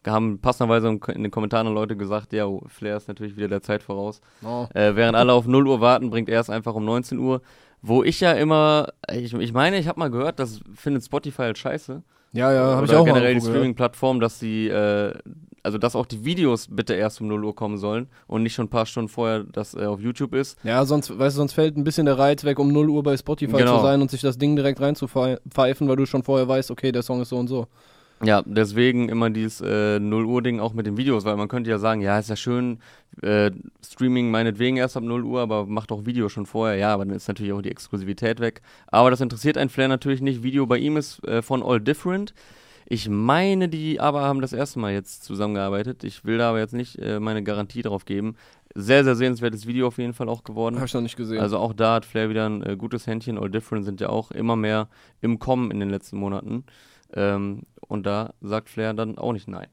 haben 0.06 0.38
passenderweise 0.40 0.88
in 0.88 1.23
den 1.23 1.30
Kommentaren 1.30 1.73
Leute 1.73 1.96
gesagt, 1.96 2.32
ja, 2.32 2.46
oh, 2.46 2.62
Flair 2.68 2.96
ist 2.96 3.08
natürlich 3.08 3.37
wieder 3.37 3.49
der 3.49 3.62
Zeit 3.62 3.82
voraus. 3.82 4.20
Oh. 4.44 4.66
Äh, 4.75 4.96
während 4.96 5.16
alle 5.16 5.32
auf 5.32 5.46
0 5.46 5.66
Uhr 5.66 5.80
warten, 5.80 6.11
bringt 6.11 6.28
er 6.28 6.40
es 6.40 6.50
einfach 6.50 6.75
um 6.75 6.84
19 6.84 7.18
Uhr. 7.18 7.40
Wo 7.82 8.02
ich 8.02 8.20
ja 8.20 8.32
immer, 8.32 8.88
ich, 9.12 9.34
ich 9.34 9.52
meine, 9.52 9.78
ich 9.78 9.88
habe 9.88 9.99
mal 10.00 10.11
gehört, 10.11 10.38
das 10.38 10.61
findet 10.75 11.04
Spotify 11.04 11.42
halt 11.42 11.58
scheiße. 11.58 12.02
Ja, 12.32 12.52
ja, 12.52 12.76
habe 12.76 12.87
ich 12.87 12.94
auch 12.94 13.04
generell 13.04 13.34
mal 13.34 13.40
die. 13.40 13.46
Streaming-Plattform, 13.46 14.18
dass 14.20 14.38
die, 14.38 14.68
äh, 14.68 15.12
also 15.62 15.78
dass 15.78 15.94
auch 15.94 16.06
die 16.06 16.25
Videos 16.25 16.66
bitte 16.68 16.94
erst 16.94 17.20
um 17.20 17.28
0 17.28 17.44
Uhr 17.44 17.54
kommen 17.54 17.78
sollen 17.78 18.08
und 18.26 18.42
nicht 18.42 18.54
schon 18.54 18.66
ein 18.66 18.70
paar 18.70 18.87
Stunden 18.87 19.08
vorher 19.08 19.44
das 19.44 19.75
äh, 19.75 19.84
auf 19.84 20.00
YouTube 20.00 20.34
ist. 20.34 20.58
Ja, 20.64 20.84
sonst, 20.84 21.16
weißt 21.16 21.37
du, 21.37 21.38
sonst 21.38 21.52
fällt 21.52 21.76
ein 21.76 21.84
bisschen 21.84 22.06
der 22.06 22.18
Reiz 22.18 22.42
weg, 22.44 22.58
um 22.58 22.73
0 22.73 22.88
Uhr 22.90 23.02
bei 23.02 23.16
Spotify 23.16 23.58
Genau. 23.58 23.76
zu 23.76 23.82
sein 23.82 24.02
und 24.02 24.11
sich 24.11 24.20
das 24.20 24.37
Ding 24.37 24.56
direkt 24.56 24.80
reinzupfeifen, 24.80 25.87
weil 25.88 25.96
du 25.96 26.06
schon 26.06 26.23
vorher 26.23 26.49
weißt, 26.49 26.70
okay, 26.70 26.90
der 26.90 27.02
Song 27.02 27.20
ist 27.23 27.28
so 27.28 27.37
und 27.37 27.49
so. 27.49 27.66
Ja, 28.25 28.43
deswegen 28.45 29.09
immer 29.09 29.31
dieses 29.31 29.61
äh, 29.61 29.99
0 29.99 30.25
Uhr 30.25 30.43
Ding 30.43 30.61
auch 30.61 30.73
mit 30.73 30.87
den 30.87 30.97
Videos, 30.97 31.25
weil 31.25 31.37
man 31.37 31.49
könnte 31.49 31.71
ja 31.71 31.78
sagen, 31.78 32.00
ja, 32.00 32.19
ist 32.19 32.31
ja 32.31 32.37
schön, 32.37 32.78
äh, 33.23 33.50
Streaming 33.85 34.31
meinetwegen 34.31 34.76
erst 34.76 34.97
ab 34.97 35.02
0 35.02 35.25
Uhr, 35.25 35.40
aber 35.40 35.66
macht 35.66 35.93
auch 35.93 36.07
Video 36.07 36.28
schon 36.28 36.47
vorher. 36.47 36.76
Ja, 36.76 36.95
aber 36.95 37.04
dann 37.04 37.14
ist 37.14 37.28
natürlich 37.28 37.52
auch 37.52 37.62
die 37.62 37.71
Exklusivität 37.71 38.40
weg. 38.40 38.62
Aber 38.87 39.11
das 39.11 39.21
interessiert 39.21 39.59
einen 39.59 39.71
Flair 39.71 39.88
natürlich 39.88 40.21
nicht. 40.21 40.43
Video 40.43 40.66
bei 40.66 40.78
ihm 40.78 40.97
ist 40.97 41.23
äh, 41.26 41.43
von 41.43 41.62
All 41.62 41.81
Different. 41.81 42.35
Ich 42.87 43.09
meine, 43.09 43.69
die 43.69 43.99
aber 43.99 44.23
haben 44.23 44.40
das 44.43 44.52
erste 44.52 44.78
Mal 44.78 44.93
jetzt 44.93 45.25
zusammengearbeitet. 45.25 46.04
Ich 46.04 46.25
will 46.25 46.38
da 46.38 46.50
aber 46.50 46.59
jetzt 46.59 46.75
nicht 46.75 46.99
äh, 46.99 47.19
meine 47.19 47.43
Garantie 47.43 47.83
darauf 47.83 48.04
geben. 48.04 48.37
Sehr, 48.75 49.04
sehr 49.04 49.14
sehenswertes 49.14 49.66
Video 49.66 49.87
auf 49.87 49.99
jeden 49.99 50.12
Fall 50.12 50.28
auch 50.28 50.45
geworden. 50.45 50.76
Habe 50.76 50.87
ich 50.87 50.95
noch 50.95 51.00
nicht 51.00 51.16
gesehen. 51.16 51.40
Also 51.40 51.59
auch 51.59 51.73
da 51.73 51.95
hat 51.95 52.04
Flair 52.04 52.28
wieder 52.28 52.47
ein 52.47 52.62
äh, 52.62 52.76
gutes 52.76 53.07
Händchen. 53.07 53.38
All 53.38 53.50
Different 53.50 53.85
sind 53.85 54.00
ja 54.00 54.11
auch 54.11 54.33
immer 54.33 54.57
mehr 54.57 54.88
im 55.21 55.38
Kommen 55.38 55.71
in 55.71 55.81
den 55.81 55.88
letzten 55.88 56.19
Monaten. 56.19 56.64
Ähm, 57.14 57.62
und 57.88 58.04
da 58.06 58.35
sagt 58.40 58.68
Flair 58.68 58.94
dann 58.94 59.18
auch 59.18 59.33
nicht 59.33 59.49
nein. 59.49 59.68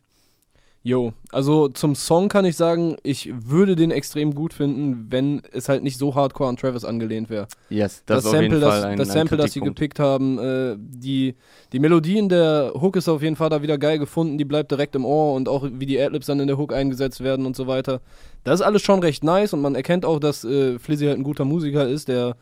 Jo, 0.83 1.13
also 1.31 1.67
zum 1.67 1.93
Song 1.93 2.27
kann 2.27 2.43
ich 2.43 2.55
sagen, 2.55 2.95
ich 3.03 3.31
würde 3.31 3.75
den 3.75 3.91
extrem 3.91 4.33
gut 4.33 4.51
finden, 4.51 5.12
wenn 5.12 5.43
es 5.51 5.69
halt 5.69 5.83
nicht 5.83 6.00
so 6.00 6.15
hardcore 6.15 6.50
an 6.50 6.57
Travis 6.57 6.83
angelehnt 6.83 7.29
wäre. 7.29 7.48
Yes, 7.69 8.01
Das, 8.07 8.24
das, 8.24 8.31
Sample, 8.31 8.60
das, 8.60 8.83
ein, 8.83 8.98
das 8.98 9.13
Sample, 9.13 9.38
das 9.38 9.53
sie 9.53 9.60
gepickt 9.60 10.00
haben, 10.00 10.39
äh, 10.39 10.75
die, 10.79 11.36
die 11.71 11.79
Melodie 11.79 12.17
in 12.17 12.29
der 12.29 12.74
Hook 12.74 12.95
ist 12.95 13.07
auf 13.10 13.21
jeden 13.21 13.36
Fall 13.36 13.50
da 13.50 13.62
wieder 13.62 13.77
geil 13.77 14.00
gefunden, 14.00 14.39
die 14.39 14.45
bleibt 14.45 14.71
direkt 14.71 14.95
im 14.95 15.05
Ohr 15.05 15.36
und 15.36 15.48
auch 15.48 15.67
wie 15.71 15.86
die 15.86 16.01
Adlibs 16.01 16.25
dann 16.25 16.39
in 16.39 16.48
der 16.48 16.57
Hook 16.57 16.74
eingesetzt 16.74 17.24
werden 17.24 17.45
und 17.45 17.55
so 17.55 17.67
weiter. 17.67 18.01
Das 18.43 18.60
ist 18.60 18.65
alles 18.65 18.81
schon 18.81 19.01
recht 19.01 19.24
nice 19.24 19.53
und 19.53 19.62
man 19.62 19.75
erkennt 19.75 20.03
auch, 20.03 20.19
dass 20.19 20.43
äh, 20.43 20.79
Flizzy 20.79 21.05
halt 21.05 21.19
ein 21.19 21.24
guter 21.24 21.45
Musiker 21.45 21.88
ist, 21.88 22.07
der 22.07 22.36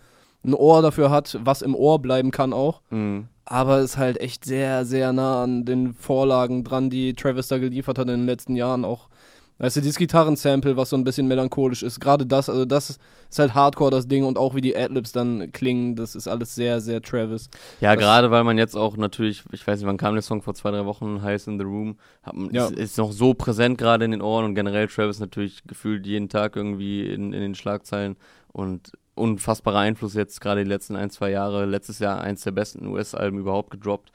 ein 0.46 0.54
Ohr 0.54 0.82
dafür 0.82 1.10
hat, 1.10 1.38
was 1.44 1.62
im 1.62 1.76
Ohr 1.76 2.00
bleiben 2.00 2.32
kann 2.32 2.54
auch. 2.54 2.80
Mhm. 2.90 3.28
Aber 3.52 3.80
ist 3.80 3.98
halt 3.98 4.22
echt 4.22 4.46
sehr, 4.46 4.86
sehr 4.86 5.12
nah 5.12 5.42
an 5.44 5.66
den 5.66 5.94
Vorlagen 5.96 6.64
dran, 6.64 6.92
die 6.92 7.16
Travis 7.16 7.48
da 7.48 7.58
geliefert 7.58 7.98
hat 7.98 8.08
in 8.08 8.20
den 8.20 8.26
letzten 8.28 8.56
Jahren. 8.56 8.86
Auch, 8.86 9.10
weißt 9.58 9.78
du, 9.78 9.82
dieses 9.82 9.98
Gitarrensample, 9.98 10.78
was 10.78 10.92
so 10.92 10.96
ein 10.96 11.04
bisschen 11.04 11.28
melancholisch 11.28 11.82
ist. 11.82 12.00
Gerade 12.00 12.28
das, 12.28 12.48
also 12.48 12.66
das 12.66 13.00
ist 13.28 13.40
halt 13.40 13.56
Hardcore, 13.56 13.90
das 13.90 14.08
Ding. 14.08 14.24
Und 14.24 14.38
auch 14.38 14.54
wie 14.54 14.62
die 14.62 14.78
Adlibs 14.78 15.14
dann 15.14 15.52
klingen, 15.52 15.96
das 15.96 16.14
ist 16.14 16.28
alles 16.28 16.54
sehr, 16.54 16.80
sehr 16.80 17.02
Travis. 17.02 17.50
Ja, 17.82 17.96
gerade 17.96 18.30
weil 18.30 18.44
man 18.44 18.60
jetzt 18.60 18.76
auch 18.76 18.98
natürlich, 18.98 19.44
ich 19.52 19.66
weiß 19.66 19.80
nicht, 19.80 19.88
wann 19.88 19.98
kam 19.98 20.14
der 20.14 20.22
Song 20.22 20.44
vor 20.44 20.54
zwei, 20.54 20.70
drei 20.70 20.86
Wochen, 20.86 21.24
Heiß 21.24 21.48
in 21.48 21.58
the 21.58 21.66
Room, 21.66 21.98
hat 22.22 22.36
Ja. 22.52 22.68
ist, 22.68 22.78
ist 22.78 22.98
noch 23.00 23.12
so 23.12 23.34
präsent 23.34 23.80
gerade 23.80 24.06
in 24.06 24.12
den 24.12 24.22
Ohren 24.22 24.46
und 24.46 24.54
generell 24.54 24.88
Travis 24.88 25.20
natürlich 25.20 25.64
gefühlt 25.66 26.06
jeden 26.06 26.30
Tag 26.30 26.56
irgendwie 26.56 27.08
in, 27.12 27.34
in 27.34 27.42
den 27.42 27.56
Schlagzeilen 27.56 28.16
und 28.52 28.92
unfassbarer 29.20 29.80
Einfluss 29.80 30.14
jetzt 30.14 30.42
gerade 30.42 30.64
die 30.64 30.70
letzten 30.70 30.96
ein, 30.96 31.10
zwei 31.10 31.32
Jahre. 31.32 31.66
Letztes 31.66 32.00
Jahr 32.00 32.22
eins 32.22 32.44
der 32.44 32.52
besten 32.52 32.88
US-Alben 32.88 33.40
überhaupt 33.40 33.72
gedroppt. 33.72 34.12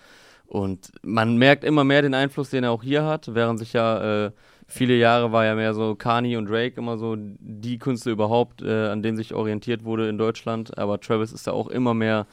Und 0.46 0.92
man 1.02 1.36
merkt 1.36 1.64
immer 1.64 1.84
mehr 1.84 2.02
den 2.02 2.14
Einfluss, 2.14 2.50
den 2.50 2.64
er 2.64 2.70
auch 2.70 2.82
hier 2.82 3.04
hat, 3.04 3.34
während 3.34 3.58
sich 3.58 3.72
ja 3.72 4.26
äh, 4.26 4.30
viele 4.66 4.94
Jahre 4.94 5.32
war 5.32 5.44
ja 5.44 5.54
mehr 5.54 5.74
so 5.74 5.94
Kanye 5.94 6.36
und 6.36 6.48
Drake 6.48 6.76
immer 6.76 6.98
so 6.98 7.16
die 7.16 7.78
Künstler 7.78 8.12
überhaupt, 8.12 8.62
äh, 8.62 8.88
an 8.88 9.02
denen 9.02 9.16
sich 9.16 9.34
orientiert 9.34 9.84
wurde 9.84 10.08
in 10.08 10.18
Deutschland. 10.18 10.76
Aber 10.78 11.00
Travis 11.00 11.32
ist 11.32 11.46
da 11.46 11.52
auch 11.52 11.68
immer 11.68 11.94
mehr 11.94 12.26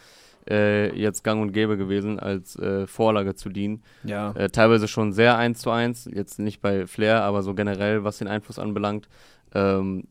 äh, 0.49 0.95
jetzt 0.97 1.23
gang 1.23 1.41
und 1.41 1.51
gäbe 1.51 1.77
gewesen, 1.77 2.19
als 2.19 2.57
äh, 2.57 2.87
Vorlage 2.87 3.35
zu 3.35 3.49
dienen. 3.49 3.83
Ja. 4.03 4.31
Äh, 4.31 4.49
teilweise 4.49 4.87
schon 4.87 5.13
sehr 5.13 5.37
eins 5.37 5.61
zu 5.61 5.71
eins, 5.71 6.09
jetzt 6.11 6.39
nicht 6.39 6.61
bei 6.61 6.87
Flair, 6.87 7.23
aber 7.23 7.43
so 7.43 7.53
generell, 7.53 8.03
was 8.03 8.17
den 8.17 8.27
Einfluss 8.27 8.59
anbelangt. 8.59 9.07
Ähm, 9.53 10.05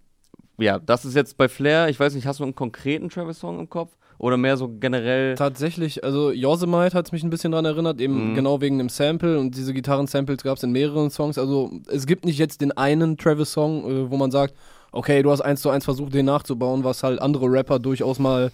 ja, 0.61 0.79
das 0.79 1.05
ist 1.05 1.14
jetzt 1.17 1.37
bei 1.37 1.49
Flair, 1.49 1.88
ich 1.88 1.99
weiß 1.99 2.14
nicht, 2.14 2.26
hast 2.26 2.40
du 2.40 2.45
einen 2.45 2.55
konkreten 2.55 3.09
Travis-Song 3.09 3.59
im 3.59 3.69
Kopf? 3.69 3.93
Oder 4.19 4.37
mehr 4.37 4.59
so 4.59 4.69
generell? 4.69 5.35
Tatsächlich, 5.35 6.05
also 6.05 6.31
Yosemite 6.31 6.93
hat 6.95 7.07
es 7.07 7.12
mich 7.12 7.23
ein 7.23 7.31
bisschen 7.31 7.52
dran 7.52 7.64
erinnert, 7.64 8.00
eben 8.02 8.31
Mhm. 8.33 8.35
genau 8.35 8.61
wegen 8.61 8.76
dem 8.76 8.90
Sample 8.90 9.38
und 9.38 9.57
diese 9.57 9.73
Gitarren-Samples 9.73 10.43
gab 10.43 10.59
es 10.59 10.62
in 10.62 10.73
mehreren 10.73 11.09
Songs. 11.11 11.38
Also 11.38 11.71
es 11.90 12.05
gibt 12.07 12.26
nicht 12.26 12.38
jetzt 12.38 12.61
den 12.61 12.71
einen 12.76 13.17
Travis-Song, 13.17 13.85
äh, 13.90 14.11
wo 14.11 14.19
man 14.19 14.31
sagt, 14.31 14.55
okay, 14.93 15.23
du 15.23 15.31
hast 15.31 15.40
eins 15.40 15.62
zu 15.62 15.71
eins 15.71 15.87
versucht, 15.87 16.12
den 16.12 16.26
nachzubauen, 16.26 16.85
was 16.85 17.02
halt 17.02 17.19
andere 17.23 17.47
Rapper 17.50 17.79
durchaus 17.79 18.19
mal 18.19 18.52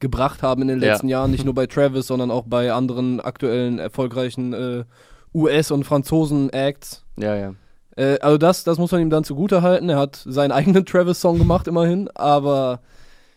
gebracht 0.00 0.42
haben 0.42 0.60
in 0.60 0.68
den 0.68 0.82
Ja. 0.82 0.88
letzten 0.92 1.08
Jahren, 1.08 1.30
nicht 1.30 1.46
nur 1.46 1.54
bei 1.54 1.66
Travis, 1.66 2.06
sondern 2.08 2.30
auch 2.30 2.44
bei 2.46 2.70
anderen 2.70 3.18
aktuellen 3.20 3.78
erfolgreichen 3.78 4.52
äh, 4.52 4.84
US- 5.34 5.70
und 5.70 5.84
Franzosen-Acts. 5.84 7.04
Ja, 7.18 7.34
ja. 7.36 7.54
Äh, 7.96 8.18
also 8.20 8.38
das, 8.38 8.64
das 8.64 8.78
muss 8.78 8.92
man 8.92 9.00
ihm 9.00 9.10
dann 9.10 9.24
zugute 9.24 9.62
halten. 9.62 9.88
Er 9.88 9.98
hat 9.98 10.16
seinen 10.24 10.52
eigenen 10.52 10.86
Travis-Song 10.86 11.38
gemacht, 11.38 11.66
immerhin. 11.66 12.08
Aber 12.14 12.80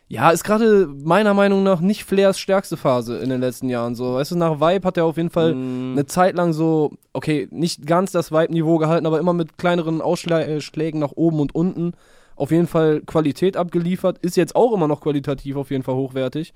ja, 0.08 0.32
ist 0.32 0.44
gerade 0.44 0.88
meiner 0.88 1.34
Meinung 1.34 1.64
nach 1.64 1.82
nicht 1.82 2.04
Flairs 2.04 2.40
stärkste 2.40 2.78
Phase 2.78 3.18
in 3.18 3.30
den 3.30 3.40
letzten 3.42 3.70
Jahren. 3.70 3.96
So, 3.96 4.16
weißt 4.16 4.32
du, 4.32 4.36
nach 4.38 4.60
Vibe 4.60 4.88
hat 4.88 4.98
er 4.98 5.06
auf 5.06 5.18
jeden 5.18 5.30
Fall 5.30 5.54
Mm, 5.54 5.94
eine 5.94 6.06
Zeit 6.08 6.36
lang 6.36 6.52
so, 6.54 6.92
okay, 7.14 7.48
nicht 7.52 7.86
ganz 7.86 8.12
das 8.12 8.32
Vibe-Niveau 8.32 8.78
gehalten, 8.80 9.06
aber 9.06 9.20
immer 9.20 9.34
mit 9.34 9.58
kleineren 9.58 10.02
Ausschlägen 10.02 11.00
nach 11.00 11.12
oben 11.12 11.40
und 11.40 11.54
unten. 11.54 11.94
Auf 12.36 12.52
jeden 12.52 12.68
Fall 12.68 13.02
Qualität 13.02 13.56
abgeliefert. 13.58 14.18
Ist 14.20 14.38
jetzt 14.38 14.56
auch 14.56 14.74
immer 14.74 14.88
noch 14.88 15.02
qualitativ 15.02 15.58
auf 15.58 15.70
jeden 15.72 15.84
Fall 15.84 15.96
hochwertig. 15.96 16.54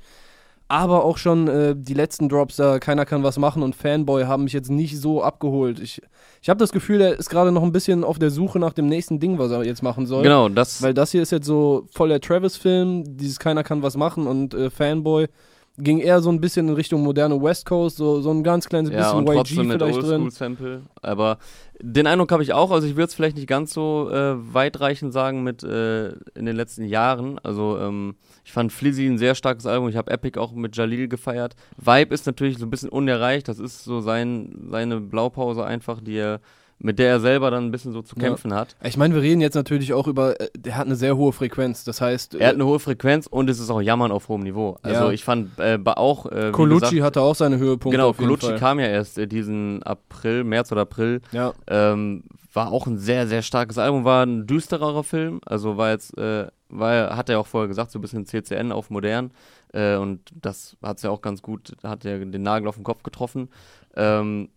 Aber 0.68 1.04
auch 1.04 1.18
schon 1.18 1.48
äh, 1.48 1.76
die 1.78 1.94
letzten 1.94 2.30
Drops, 2.30 2.56
da 2.56 2.80
keiner 2.80 3.06
kann 3.06 3.24
was 3.24 3.38
machen 3.38 3.64
und 3.64 3.76
Fanboy 3.76 4.24
haben 4.24 4.46
mich 4.46 4.54
jetzt 4.54 4.72
nicht 4.72 5.00
so 5.00 5.22
abgeholt. 5.22 5.80
Ich, 5.80 6.02
ich 6.42 6.50
habe 6.50 6.60
das 6.60 6.72
Gefühl, 6.72 7.02
er 7.02 7.20
ist 7.20 7.30
gerade 7.30 7.52
noch 7.52 7.64
ein 7.64 7.72
bisschen 7.72 8.04
auf 8.04 8.18
der 8.18 8.32
Suche 8.32 8.60
nach 8.60 8.74
dem 8.74 8.88
nächsten 8.88 9.20
Ding, 9.20 9.38
was 9.38 9.52
er 9.52 9.64
jetzt 9.66 9.84
machen 9.84 10.08
soll. 10.08 10.24
genau, 10.24 10.50
das. 10.50 10.82
Weil 10.82 10.94
das 10.94 11.12
hier 11.12 11.22
ist 11.22 11.32
jetzt 11.32 11.46
so 11.46 11.86
voll 11.92 12.10
der 12.10 12.22
Travis-Film, 12.22 13.18
dieses 13.18 13.40
Keiner 13.40 13.64
kann 13.64 13.84
was 13.84 13.98
machen 13.98 14.26
und 14.26 14.54
äh, 14.54 14.70
Fanboy 14.70 15.28
ging 15.78 16.00
eher 16.00 16.22
so 16.22 16.30
ein 16.30 16.40
bisschen 16.40 16.68
in 16.68 16.76
Richtung 16.76 17.02
moderne 17.02 17.42
West 17.42 17.66
Coast, 17.66 17.98
so, 17.98 18.22
so 18.22 18.30
ein 18.30 18.44
ganz 18.44 18.70
kleines 18.70 18.92
ja, 18.92 18.98
bisschen 18.98 19.18
und 19.18 19.28
YG 19.28 19.36
trotzdem 19.36 19.68
mit 19.68 19.82
vielleicht 19.82 19.98
drin. 19.98 20.22
Oldschool-Sample. 20.24 20.82
Aber 21.02 21.38
den 21.82 22.06
Eindruck 22.06 22.32
habe 22.32 22.44
ich 22.44 22.54
auch, 22.54 22.70
also 22.70 22.86
ich 22.88 22.96
würde 22.96 23.08
es 23.08 23.16
vielleicht 23.16 23.38
nicht 23.38 23.48
ganz 23.48 23.74
so 23.74 24.10
äh, 24.12 24.36
weitreichend 24.54 25.14
sagen 25.14 25.44
mit 25.44 25.64
äh, 25.64 26.10
in 26.36 26.46
den 26.46 26.56
letzten 26.56 26.86
Jahren. 26.86 27.40
Also 27.40 27.80
ähm, 27.80 28.16
ich 28.46 28.52
fand 28.52 28.72
Flizzy 28.72 29.08
ein 29.08 29.18
sehr 29.18 29.34
starkes 29.34 29.66
Album. 29.66 29.90
Ich 29.90 29.98
habe 29.98 30.12
Epic 30.12 30.40
auch 30.40 30.54
mit 30.54 30.78
Jalil 30.78 31.08
gefeiert. 31.08 31.56
Vibe 31.78 32.14
ist 32.14 32.28
natürlich 32.28 32.60
so 32.60 32.66
ein 32.66 32.70
bisschen 32.70 32.90
unerreicht. 32.90 33.48
Das 33.48 33.58
ist 33.58 33.84
so 33.84 34.00
sein, 34.00 34.68
seine 34.70 35.02
Blaupause 35.02 35.66
einfach, 35.66 36.02
die 36.02 36.18
er, 36.18 36.40
mit 36.80 37.00
der 37.00 37.10
er 37.10 37.20
selber 37.20 37.50
dann 37.52 37.66
ein 37.66 37.72
bisschen 37.72 37.92
so 37.94 38.02
zu 38.02 38.16
Ja. 38.18 38.24
kämpfen 38.28 38.54
hat. 38.54 38.76
Ich 38.84 38.98
meine, 38.98 39.14
wir 39.16 39.22
reden 39.22 39.42
jetzt 39.42 39.56
natürlich 39.56 39.94
auch 39.94 40.08
über, 40.08 40.40
äh, 40.40 40.50
der 40.58 40.76
hat 40.78 40.86
eine 40.86 40.96
sehr 40.96 41.16
hohe 41.18 41.32
Frequenz, 41.34 41.84
das 41.84 42.02
heißt, 42.02 42.36
Er 42.36 42.48
hat 42.48 42.54
äh, 42.54 42.56
eine 42.56 42.66
hohe 42.66 42.80
Frequenz 42.80 43.28
und 43.28 43.50
es 43.50 43.60
ist 43.60 43.70
auch 43.70 43.82
Jammern 43.82 44.12
auf 44.12 44.28
hohem 44.28 44.42
Niveau. 44.44 44.78
Also 44.82 45.06
Ja. 45.06 45.12
ich 45.12 45.24
fand 45.24 45.60
äh, 45.60 45.80
auch 45.86 46.26
äh, 46.26 46.52
Colucci 46.52 46.96
gesagt, 46.96 47.02
hatte 47.04 47.22
auch 47.22 47.36
seine 47.36 47.58
Höhepunkte 47.58 47.98
Genau, 47.98 48.14
Colucci 48.14 48.56
kam 48.56 48.80
ja 48.80 48.88
erst 48.88 49.18
äh, 49.18 49.28
diesen 49.28 49.82
April, 49.84 50.44
März 50.44 50.72
oder 50.72 50.82
April. 50.82 51.22
Ja, 51.32 51.54
Ähm, 51.68 52.24
war 52.56 52.72
auch 52.72 52.86
ein 52.86 53.00
sehr, 53.00 53.26
sehr 53.28 53.42
starkes 53.42 53.80
Album, 53.80 54.04
war 54.06 54.24
ein 54.26 54.46
düstererer 54.46 55.04
Film. 55.04 55.42
Also 55.46 55.78
war 55.78 55.90
jetzt, 55.90 56.16
äh, 56.20 56.48
war, 56.70 57.16
hat 57.18 57.28
er 57.30 57.40
auch 57.40 57.48
vorher 57.48 57.68
gesagt, 57.68 57.90
so 57.92 57.98
ein 57.98 58.02
bisschen 58.04 58.26
CCN 58.28 58.72
auf 58.72 58.92
modern. 58.92 59.32
Äh, 59.74 59.96
und 59.96 60.20
das 60.40 60.78
hat 60.84 60.98
es 60.98 61.04
ja 61.04 61.10
auch 61.10 61.22
ganz 61.24 61.42
gut, 61.42 61.74
hat 61.82 62.06
er 62.06 62.20
den 62.24 62.44
Nagel 62.44 62.68
auf 62.68 62.76
den 62.76 62.84
Kopf 62.84 63.02
getroffen. 63.02 63.50
Ähm, 63.96 64.50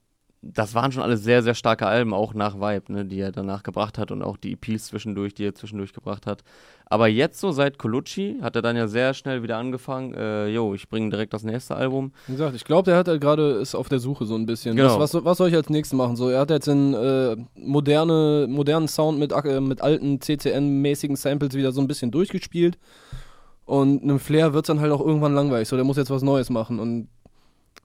das 0.42 0.74
waren 0.74 0.92
schon 0.92 1.02
alle 1.02 1.16
sehr, 1.16 1.42
sehr 1.42 1.54
starke 1.54 1.86
Alben, 1.86 2.14
auch 2.14 2.34
nach 2.34 2.56
Vibe, 2.56 2.92
ne, 2.92 3.04
die 3.04 3.18
er 3.18 3.32
danach 3.32 3.62
gebracht 3.62 3.98
hat 3.98 4.10
und 4.10 4.22
auch 4.22 4.36
die 4.36 4.52
EPs 4.52 4.86
zwischendurch, 4.86 5.34
die 5.34 5.44
er 5.44 5.54
zwischendurch 5.54 5.92
gebracht 5.92 6.26
hat. 6.26 6.42
Aber 6.84 7.08
jetzt 7.08 7.40
so 7.40 7.50
seit 7.50 7.78
Colucci 7.78 8.38
hat 8.42 8.54
er 8.54 8.62
dann 8.62 8.76
ja 8.76 8.86
sehr 8.86 9.12
schnell 9.14 9.42
wieder 9.42 9.56
angefangen, 9.56 10.14
äh, 10.14 10.46
jo, 10.48 10.74
ich 10.74 10.88
bringe 10.88 11.10
direkt 11.10 11.34
das 11.34 11.42
nächste 11.42 11.74
Album. 11.74 12.12
wie 12.26 12.32
gesagt, 12.32 12.54
ich 12.54 12.64
glaube, 12.64 12.84
der 12.84 12.98
hat 12.98 13.08
halt 13.08 13.20
gerade, 13.20 13.52
ist 13.52 13.74
auf 13.74 13.88
der 13.88 13.98
Suche 13.98 14.24
so 14.24 14.36
ein 14.36 14.46
bisschen. 14.46 14.76
Genau. 14.76 14.98
Was, 15.00 15.14
was, 15.14 15.24
was 15.24 15.38
soll 15.38 15.48
ich 15.48 15.56
als 15.56 15.68
nächstes 15.68 15.96
machen? 15.96 16.16
So, 16.16 16.28
er 16.28 16.40
hat 16.40 16.50
jetzt 16.50 16.68
einen 16.68 16.94
äh, 16.94 17.36
moderne, 17.56 18.46
modernen 18.48 18.88
Sound 18.88 19.18
mit, 19.18 19.32
äh, 19.32 19.60
mit 19.60 19.80
alten 19.80 20.20
CCN-mäßigen 20.20 21.16
Samples 21.16 21.54
wieder 21.54 21.72
so 21.72 21.80
ein 21.80 21.88
bisschen 21.88 22.10
durchgespielt. 22.10 22.78
Und 23.64 24.04
einem 24.04 24.20
Flair 24.20 24.54
wird 24.54 24.64
es 24.64 24.68
dann 24.68 24.80
halt 24.80 24.92
auch 24.92 25.04
irgendwann 25.04 25.34
langweilig. 25.34 25.66
So, 25.68 25.74
der 25.74 25.84
muss 25.84 25.96
jetzt 25.96 26.10
was 26.10 26.22
Neues 26.22 26.50
machen. 26.50 26.78
Und 26.78 27.08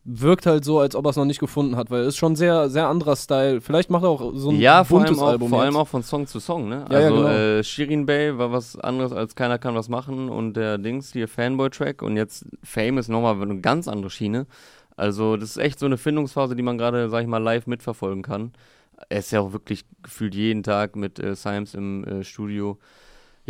wirkt 0.03 0.48
halt 0.48 0.65
so, 0.65 0.79
als 0.79 0.96
ob 0.96 1.05
er 1.05 1.10
es 1.10 1.15
noch 1.15 1.25
nicht 1.25 1.39
gefunden 1.39 1.75
hat, 1.75 1.91
weil 1.91 2.01
es 2.01 2.10
ist 2.10 2.17
schon 2.17 2.36
sehr, 2.36 2.70
sehr 2.70 2.88
anderer 2.88 3.15
Style. 3.15 3.62
Vielleicht 3.62 3.89
macht 3.91 4.03
er 4.03 4.10
auch 4.10 4.31
so 4.34 4.50
ein 4.50 4.60
ja, 4.60 4.84
vor 4.84 5.00
allem, 5.00 5.08
buntes 5.08 5.22
auch, 5.22 5.27
Album. 5.27 5.50
vor 5.50 5.62
allem 5.62 5.77
auch 5.77 5.88
von 5.88 6.01
Song 6.01 6.25
zu 6.25 6.39
Song, 6.39 6.70
ne? 6.70 6.86
Ja, 6.89 7.00
ja, 7.00 7.05
also 7.08 7.17
genau. 7.17 7.29
äh, 7.29 7.63
Shirin 7.63 8.05
Bay 8.05 8.38
war 8.38 8.51
was 8.51 8.77
anderes 8.79 9.12
als 9.12 9.36
Keiner 9.36 9.60
kann 9.60 9.75
was 9.75 9.89
machen 9.89 10.29
und 10.29 10.53
der 10.53 10.79
Dings, 10.79 11.13
hier 11.13 11.27
Fanboy-Track 11.27 12.01
und 12.01 12.17
jetzt 12.17 12.46
Fame 12.63 12.98
ist 12.98 13.10
nochmal 13.10 13.39
eine 13.39 13.60
ganz 13.60 13.88
andere 13.88 14.10
Schiene. 14.10 14.48
Also 14.98 15.38
das 15.38 15.51
ist 15.51 15.58
echt 15.58 15.79
so 15.79 15.86
eine 15.86 15.98
Findungsphase, 15.98 16.55
die 16.55 16.63
man 16.63 16.77
gerade, 16.77 17.10
sag 17.10 17.22
ich 17.22 17.27
mal, 17.27 17.38
live 17.38 17.67
mitverfolgen 17.67 18.24
kann. 18.24 18.53
Er 19.10 19.20
ist 19.20 19.31
ja 19.31 19.41
auch 19.41 19.53
wirklich 19.53 19.86
gefühlt 20.01 20.36
jeden 20.36 20.63
Tag 20.63 20.96
mit 20.96 21.20
äh, 21.20 21.36
Symes 21.36 21.74
im 21.75 22.03
äh, 22.03 22.24
Studio. 22.24 22.77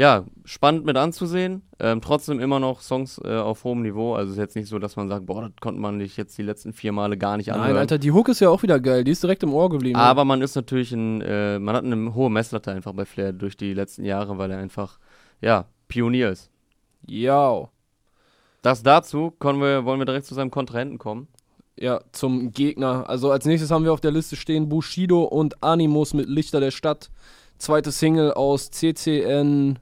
Ja, 0.01 0.25
spannend 0.46 0.84
mit 0.84 0.98
anzusehen. 0.98 1.62
Ähm, 1.79 2.01
trotzdem 2.01 2.39
immer 2.39 2.60
noch 2.60 2.81
Songs 2.81 3.22
äh, 3.24 3.38
auf 3.38 3.63
hohem 3.63 3.84
Niveau. 3.84 4.15
Also 4.15 4.31
es 4.31 4.38
ist 4.38 4.41
jetzt 4.41 4.55
nicht 4.55 4.67
so, 4.67 4.79
dass 4.79 4.96
man 4.96 5.08
sagt, 5.08 5.27
boah, 5.27 5.43
das 5.43 5.51
konnte 5.62 5.79
man 5.79 6.00
sich 6.00 6.17
jetzt 6.17 6.36
die 6.39 6.41
letzten 6.41 6.74
vier 6.74 6.91
Male 6.91 7.20
gar 7.20 7.38
nicht 7.38 7.51
anhören. 7.51 7.74
Nein, 7.74 7.77
Alter, 7.77 8.00
die 8.00 8.12
Hook 8.12 8.27
ist 8.29 8.39
ja 8.39 8.50
auch 8.50 8.63
wieder 8.63 8.79
geil. 8.79 9.03
Die 9.03 9.12
ist 9.12 9.22
direkt 9.22 9.43
im 9.43 9.53
Ohr 9.53 9.70
geblieben. 9.70 10.00
Aber 10.00 10.25
man 10.25 10.41
ist 10.41 10.55
natürlich 10.55 10.91
ein, 10.91 11.22
äh, 11.22 11.60
man 11.60 11.75
hat 11.75 11.84
eine 11.84 12.15
hohe 12.15 12.31
Messlatte 12.31 12.72
einfach 12.72 12.93
bei 12.93 13.05
Flair 13.05 13.31
durch 13.31 13.55
die 13.55 13.75
letzten 13.75 14.03
Jahre, 14.03 14.39
weil 14.39 14.50
er 14.50 14.58
einfach, 14.58 14.98
ja, 15.39 15.65
Pionier 15.88 16.31
ist. 16.31 16.50
ja. 17.05 17.70
Das 18.63 18.81
dazu, 18.81 19.34
wir, 19.39 19.86
wollen 19.86 20.00
wir 20.00 20.05
direkt 20.05 20.25
zu 20.25 20.34
seinem 20.34 20.50
Kontrahenten 20.50 20.98
kommen. 20.98 21.27
Ja, 21.77 22.01
zum 22.12 22.51
Gegner. 22.53 23.08
Also 23.08 23.29
als 23.29 23.46
nächstes 23.46 23.70
haben 23.70 23.84
wir 23.84 23.93
auf 23.93 24.01
der 24.01 24.12
Liste 24.12 24.36
stehen 24.36 24.67
Bushido 24.67 25.24
und 25.25 25.63
Animus 25.63 26.15
mit 26.15 26.27
Lichter 26.27 26.60
der 26.60 26.72
Stadt. 26.72 27.12
Zweite 27.60 27.91
Single 27.91 28.34
aus 28.34 28.72
CCN 28.72 29.77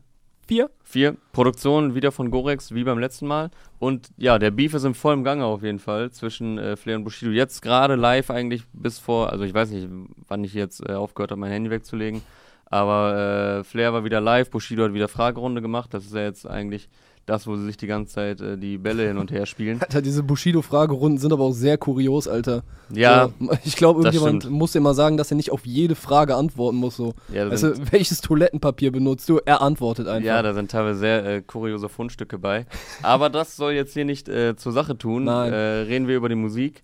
4. 0.49 0.67
Vier, 0.83 1.15
Produktion 1.31 1.93
wieder 1.93 2.11
von 2.11 2.31
Gorex, 2.31 2.73
wie 2.73 2.83
beim 2.83 2.97
letzten 2.97 3.27
Mal. 3.27 3.51
Und 3.77 4.09
ja, 4.17 4.39
der 4.39 4.49
Beef 4.49 4.73
ist 4.73 4.83
im 4.83 4.95
vollen 4.95 5.23
Gange 5.23 5.45
auf 5.45 5.61
jeden 5.61 5.77
Fall 5.77 6.09
zwischen 6.09 6.57
äh, 6.57 6.75
Flair 6.75 6.95
und 6.95 7.03
Bushido. 7.03 7.29
Jetzt 7.29 7.61
gerade 7.61 7.93
live 7.93 8.31
eigentlich 8.31 8.63
bis 8.73 8.97
vor, 8.97 9.31
also 9.31 9.43
ich 9.43 9.53
weiß 9.53 9.69
nicht, 9.69 9.87
wann 10.27 10.43
ich 10.43 10.55
jetzt 10.55 10.81
äh, 10.89 10.93
aufgehört 10.93 11.29
habe, 11.29 11.39
mein 11.39 11.51
Handy 11.51 11.69
wegzulegen. 11.69 12.23
Aber 12.65 13.59
äh, 13.59 13.63
Flair 13.63 13.93
war 13.93 14.03
wieder 14.03 14.21
live, 14.21 14.49
Bushido 14.49 14.85
hat 14.85 14.93
wieder 14.95 15.07
Fragerunde 15.07 15.61
gemacht. 15.61 15.93
Das 15.93 16.03
ist 16.03 16.15
ja 16.15 16.21
jetzt 16.21 16.47
eigentlich 16.47 16.89
das, 17.29 17.48
wo 17.48 17.55
sie 17.55 17.65
sich 17.65 17.77
die 17.77 17.88
ganze 17.88 18.13
Zeit 18.13 18.41
äh, 18.41 18.57
die 18.57 18.77
Bälle 18.77 19.07
hin 19.07 19.17
und 19.17 19.31
her 19.31 19.45
spielen. 19.45 19.79
Alter, 19.81 20.01
diese 20.01 20.24
Bushido-Fragerunden 20.24 21.17
sind 21.19 21.31
aber 21.31 21.43
auch 21.43 21.53
sehr 21.53 21.77
kurios, 21.77 22.27
Alter. 22.27 22.63
Ja, 22.91 23.29
So, 23.39 23.51
ich 23.63 23.75
glaube, 23.75 24.01
irgendjemand 24.01 24.50
muss 24.50 24.71
dir 24.71 24.81
mal 24.81 24.93
sagen, 24.95 25.15
dass 25.17 25.31
er 25.31 25.38
nicht 25.38 25.51
auf 25.51 25.65
jede 25.65 25.95
Frage 25.95 26.36
antworten 26.36 26.77
muss. 26.77 26.98
So. 26.98 27.13
ja, 27.31 27.48
Also, 27.48 27.71
welches 27.91 28.21
Toilettenpapier 28.21 28.91
benutzt 28.91 29.29
du? 29.29 29.39
Er 29.45 29.62
antwortet 29.62 30.07
einfach. 30.07 30.25
ja, 30.25 30.41
da 30.41 30.53
sind 30.53 30.71
teilweise 30.71 31.00
sehr 31.00 31.25
äh, 31.25 31.41
kuriose 31.41 31.88
Fundstücke 31.88 32.38
bei. 32.39 32.65
Aber 33.03 33.29
das 33.29 33.55
soll 33.55 33.74
jetzt 33.74 33.93
hier 33.93 34.05
nicht 34.05 34.27
äh, 34.27 34.55
zur 34.55 34.71
Sache 34.71 34.98
tun. 34.98 35.25
Nein. 35.25 35.53
Äh, 35.53 35.55
reden 35.55 36.07
wir 36.07 36.17
über 36.17 36.29
die 36.29 36.36
Musik. 36.36 36.83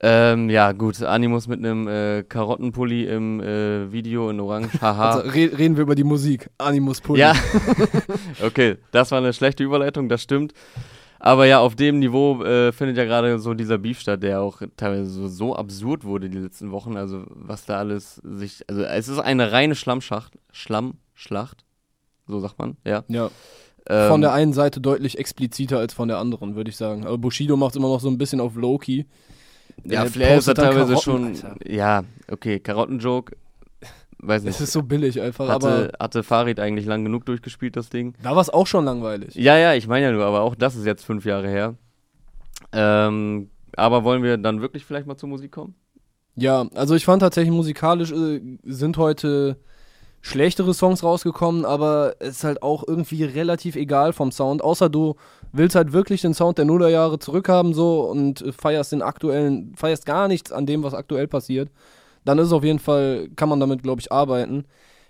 Ähm, 0.00 0.50
ja, 0.50 0.72
gut, 0.72 1.00
Animus 1.02 1.46
mit 1.46 1.60
einem 1.60 1.88
äh, 1.88 2.24
Karottenpulli 2.24 3.04
im 3.04 3.40
äh, 3.40 3.90
Video 3.92 4.28
in 4.28 4.40
Orange, 4.40 4.80
haha. 4.80 5.10
Also, 5.10 5.30
re 5.30 5.56
reden 5.56 5.76
wir 5.76 5.82
über 5.82 5.94
die 5.94 6.04
Musik. 6.04 6.50
Animus 6.58 7.00
Pulli. 7.00 7.20
Ja, 7.20 7.34
okay, 8.44 8.76
das 8.90 9.10
war 9.12 9.18
eine 9.18 9.32
schlechte 9.32 9.62
Überleitung, 9.62 10.08
das 10.08 10.22
stimmt. 10.22 10.52
Aber 11.24 11.46
ja, 11.46 11.60
auf 11.60 11.74
dem 11.74 12.00
Niveau 12.00 12.42
äh, 12.42 12.70
findet 12.72 12.98
ja 12.98 13.04
gerade 13.04 13.38
so 13.38 13.54
dieser 13.54 13.78
Beef 13.78 13.98
statt, 13.98 14.22
der 14.22 14.42
auch 14.42 14.60
teilweise 14.76 15.06
so, 15.06 15.28
so 15.28 15.56
absurd 15.56 16.04
wurde 16.04 16.28
die 16.28 16.38
letzten 16.38 16.70
Wochen. 16.70 16.98
Also 16.98 17.24
was 17.28 17.64
da 17.64 17.78
alles 17.78 18.16
sich, 18.16 18.62
also 18.68 18.82
es 18.82 19.08
ist 19.08 19.20
eine 19.20 19.50
reine 19.50 19.74
Schlammschacht, 19.74 20.34
Schlammschlacht, 20.52 21.64
so 22.26 22.40
sagt 22.40 22.58
man, 22.58 22.76
ja. 22.84 23.04
ja. 23.08 23.30
Ähm, 23.88 24.08
Von 24.10 24.20
der 24.20 24.34
einen 24.34 24.52
Seite 24.52 24.82
deutlich 24.82 25.18
expliziter 25.18 25.78
als 25.78 25.94
von 25.94 26.08
der 26.08 26.18
anderen, 26.18 26.56
würde 26.56 26.68
ich 26.68 26.76
sagen. 26.76 27.06
Aber 27.06 27.16
Bushido 27.16 27.56
macht 27.56 27.76
immer 27.76 27.88
noch 27.88 28.00
so 28.00 28.08
ein 28.08 28.18
bisschen 28.18 28.40
auf 28.40 28.54
Low-Key. 28.54 29.04
Ja, 29.84 30.04
Er 30.04 30.10
Flair 30.10 30.38
ist 30.38 30.48
da 30.48 30.54
teilweise 30.54 30.94
Karotten, 30.94 31.02
schon, 31.02 31.24
Alter. 31.50 31.56
ja, 31.70 32.02
okay, 32.30 32.60
Karottenjoke, 32.60 33.36
weiß 34.18 34.42
Es 34.42 34.46
nicht. 34.46 34.60
ist 34.60 34.72
so 34.72 34.82
billig 34.82 35.20
einfach, 35.20 35.48
aber 35.48 35.70
Hatte, 35.70 35.92
hatte 36.00 36.22
Farid 36.22 36.60
eigentlich 36.60 36.86
lang 36.86 37.04
genug 37.04 37.26
durchgespielt, 37.26 37.76
das 37.76 37.90
Ding? 37.90 38.14
da 38.22 38.30
war 38.34 38.40
es 38.42 38.50
auch 38.50 38.66
schon 38.66 38.84
langweilig. 38.84 39.34
Ja, 39.34 39.56
ja, 39.58 39.74
ich 39.74 39.86
meine 39.88 40.06
ja 40.06 40.12
nur, 40.12 40.24
aber 40.24 40.40
auch 40.42 40.54
das 40.54 40.76
ist 40.76 40.86
jetzt 40.86 41.04
fünf 41.04 41.24
Jahre 41.24 41.48
her. 41.48 41.74
Ähm, 42.72 43.50
aber 43.76 44.04
wollen 44.04 44.22
wir 44.22 44.36
dann 44.36 44.60
wirklich 44.60 44.84
vielleicht 44.84 45.06
mal 45.06 45.16
zur 45.16 45.28
Musik 45.28 45.52
kommen? 45.52 45.74
Ja, 46.36 46.66
also 46.74 46.94
ich 46.94 47.04
fand 47.04 47.20
tatsächlich 47.22 47.52
musikalisch 47.54 48.10
äh, 48.12 48.40
sind 48.64 48.96
heute 48.98 49.56
schlechtere 50.20 50.72
Songs 50.74 51.02
rausgekommen, 51.04 51.64
aber 51.64 52.14
es 52.18 52.36
ist 52.36 52.44
halt 52.44 52.62
auch 52.62 52.82
irgendwie 52.86 53.24
relativ 53.24 53.76
egal 53.76 54.12
vom 54.12 54.32
Sound, 54.32 54.62
außer 54.62 54.88
du 54.88 55.16
willst 55.56 55.76
halt 55.76 55.92
wirklich 55.92 56.20
den 56.20 56.34
Sound 56.34 56.58
der 56.58 56.64
Nullerjahre 56.64 57.18
zurückhaben 57.18 57.74
so 57.74 58.02
und 58.02 58.44
feierst 58.56 58.92
den 58.92 59.02
aktuellen, 59.02 59.74
feierst 59.76 60.06
gar 60.06 60.28
nichts 60.28 60.52
an 60.52 60.66
dem, 60.66 60.82
was 60.82 60.94
aktuell 60.94 61.28
passiert, 61.28 61.70
dann 62.24 62.38
ist 62.38 62.48
es 62.48 62.52
auf 62.52 62.64
jeden 62.64 62.78
Fall, 62.78 63.28
kann 63.36 63.48
man 63.48 63.60
damit, 63.60 63.82
glaube 63.82 64.00
ich, 64.00 64.10
arbeiten. 64.10 64.64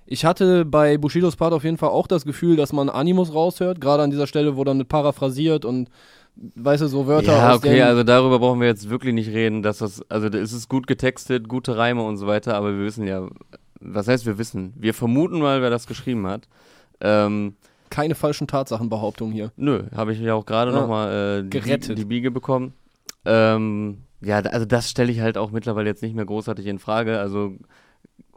Ich 0.07 0.25
hatte 0.25 0.65
bei 0.65 0.99
Bushidos 0.99 1.37
Part 1.37 1.55
auf 1.55 1.65
jeden 1.65 1.79
Fall 1.79 1.89
auch 1.89 2.07
das 2.07 2.25
Gefühl, 2.25 2.57
dass 2.57 2.73
man 2.73 2.91
Animus 2.91 3.33
raushört, 3.33 3.81
gerade 3.81 4.03
an 4.03 4.11
dieser 4.11 4.27
Stelle, 4.27 4.57
wo 4.57 4.65
dann 4.65 4.77
mit 4.77 4.89
paraphrasiert 4.89 5.65
und 5.65 5.89
weißt 6.37 6.83
du, 6.83 6.89
so 6.89 7.07
Wörter 7.07 7.33
Ja, 7.33 7.55
okay, 7.55 7.81
also 7.83 8.03
darüber 8.03 8.39
brauchen 8.39 8.61
wir 8.61 8.67
jetzt 8.67 8.91
wirklich 8.91 9.15
nicht 9.15 9.31
reden, 9.31 9.63
dass 9.63 9.79
das, 9.79 10.03
also 10.11 10.27
es 10.27 10.53
ist 10.53 10.69
gut 10.69 10.87
getextet, 10.87 11.49
gute 11.49 11.77
Reime 11.77 12.03
und 12.03 12.19
so 12.19 12.27
weiter, 12.27 12.55
aber 12.55 12.77
wir 12.77 12.85
wissen 12.85 13.07
ja, 13.07 13.27
was 13.81 14.09
heißt 14.09 14.27
wir 14.27 14.39
wissen? 14.39 14.75
Wir 14.77 14.95
vermuten 14.95 15.41
mal, 15.41 15.63
wer 15.63 15.71
das 15.71 15.87
geschrieben 15.87 16.27
hat. 16.27 16.49
Ähm, 17.01 17.55
keine 17.95 18.15
falschen 18.17 18.47
Tatsachenbehauptungen 18.49 19.33
hier. 19.33 19.53
nö, 19.57 19.85
habe 19.95 20.13
ich 20.13 20.19
ja 20.19 20.35
auch 20.35 20.45
gerade 20.47 20.71
Ja. 20.71 20.77
noch 20.77 20.83
nochmal 20.83 21.39
äh, 21.41 21.43
die, 21.45 21.51
Gerettet. 21.51 21.97
die 21.97 22.05
Biege 22.05 22.31
bekommen. 22.33 22.75
Ähm, 23.25 23.99
ja, 24.21 24.39
also 24.41 24.67
das 24.67 24.91
stelle 24.91 25.13
ich 25.13 25.21
halt 25.21 25.39
auch 25.39 25.51
mittlerweile 25.53 25.89
jetzt 25.89 26.03
nicht 26.03 26.15
mehr 26.17 26.25
großartig 26.25 26.67
in 26.67 26.79
Frage. 26.81 27.19
Also 27.21 27.57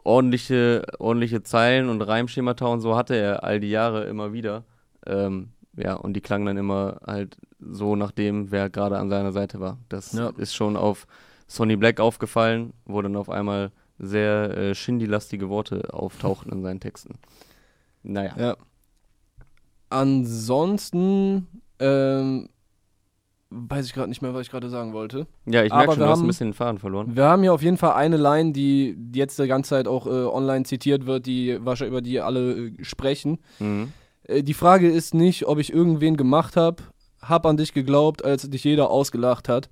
ordentliche, 0.04 0.84
ordentliche 0.98 1.42
Zeilen 1.42 1.88
und 1.88 2.00
Reimschemata 2.02 2.66
und 2.66 2.80
so 2.80 2.96
hatte 2.96 3.14
er 3.16 3.44
all 3.44 3.60
die 3.60 3.70
Jahre 3.70 4.04
immer 4.04 4.32
wieder. 4.32 4.64
Ähm, 5.06 5.48
ja, 5.76 5.94
und 5.94 6.14
die 6.14 6.20
klangen 6.20 6.46
dann 6.46 6.56
immer 6.56 7.00
halt 7.06 7.36
so 7.60 7.96
nach 7.96 8.10
dem, 8.12 8.50
wer 8.50 8.70
gerade 8.70 8.98
an 8.98 9.10
seiner 9.10 9.32
Seite 9.32 9.60
war. 9.60 9.78
Das 9.88 10.12
Ja. 10.12 10.30
ist 10.36 10.54
schon 10.54 10.76
auf 10.76 11.06
Sonny 11.46 11.76
Black 11.76 12.00
aufgefallen, 12.00 12.72
wo 12.84 13.00
dann 13.02 13.16
auf 13.16 13.30
einmal 13.30 13.70
sehr 13.98 14.56
äh, 14.56 14.74
Shindy-lastige 14.74 15.48
Worte 15.48 15.92
auftauchten 15.92 16.52
in 16.52 16.62
seinen 16.62 16.80
Texten. 16.80 17.14
Naja. 18.02 18.32
Ja. 18.38 18.56
Ansonsten, 19.90 21.46
ähm, 21.78 22.48
weiß 23.50 23.86
ich 23.86 23.94
gerade 23.94 24.08
nicht 24.08 24.20
mehr, 24.20 24.34
was 24.34 24.42
ich 24.42 24.50
gerade 24.50 24.68
sagen 24.68 24.92
wollte. 24.92 25.26
Ja, 25.46 25.62
ich 25.64 25.72
merke 25.72 25.92
schon, 25.92 26.00
du 26.00 26.08
hast 26.08 26.20
ein 26.20 26.26
bisschen 26.26 26.48
den 26.48 26.54
Faden 26.54 26.78
verloren. 26.78 27.16
Wir 27.16 27.24
haben 27.24 27.42
hier 27.42 27.54
auf 27.54 27.62
jeden 27.62 27.78
Fall 27.78 27.94
eine 27.94 28.16
Line, 28.16 28.52
die 28.52 28.96
jetzt 29.14 29.38
die 29.38 29.46
ganze 29.46 29.70
Zeit 29.70 29.88
auch 29.88 30.06
äh, 30.06 30.10
online 30.10 30.64
zitiert 30.64 31.06
wird, 31.06 31.26
die 31.26 31.58
wahrscheinlich 31.64 31.92
über 31.92 32.02
die 32.02 32.20
alle 32.20 32.68
äh, 32.68 32.84
sprechen. 32.84 33.38
Mhm. 33.58 33.92
Äh, 34.24 34.42
die 34.42 34.54
Frage 34.54 34.90
ist 34.90 35.14
nicht, 35.14 35.46
ob 35.46 35.58
ich 35.58 35.72
irgendwen 35.72 36.16
gemacht 36.16 36.56
habe. 36.56 36.82
Hab 37.22 37.46
an 37.46 37.56
dich 37.56 37.72
geglaubt, 37.72 38.24
als 38.24 38.48
dich 38.48 38.64
jeder 38.64 38.90
ausgelacht 38.90 39.48
hat. 39.48 39.70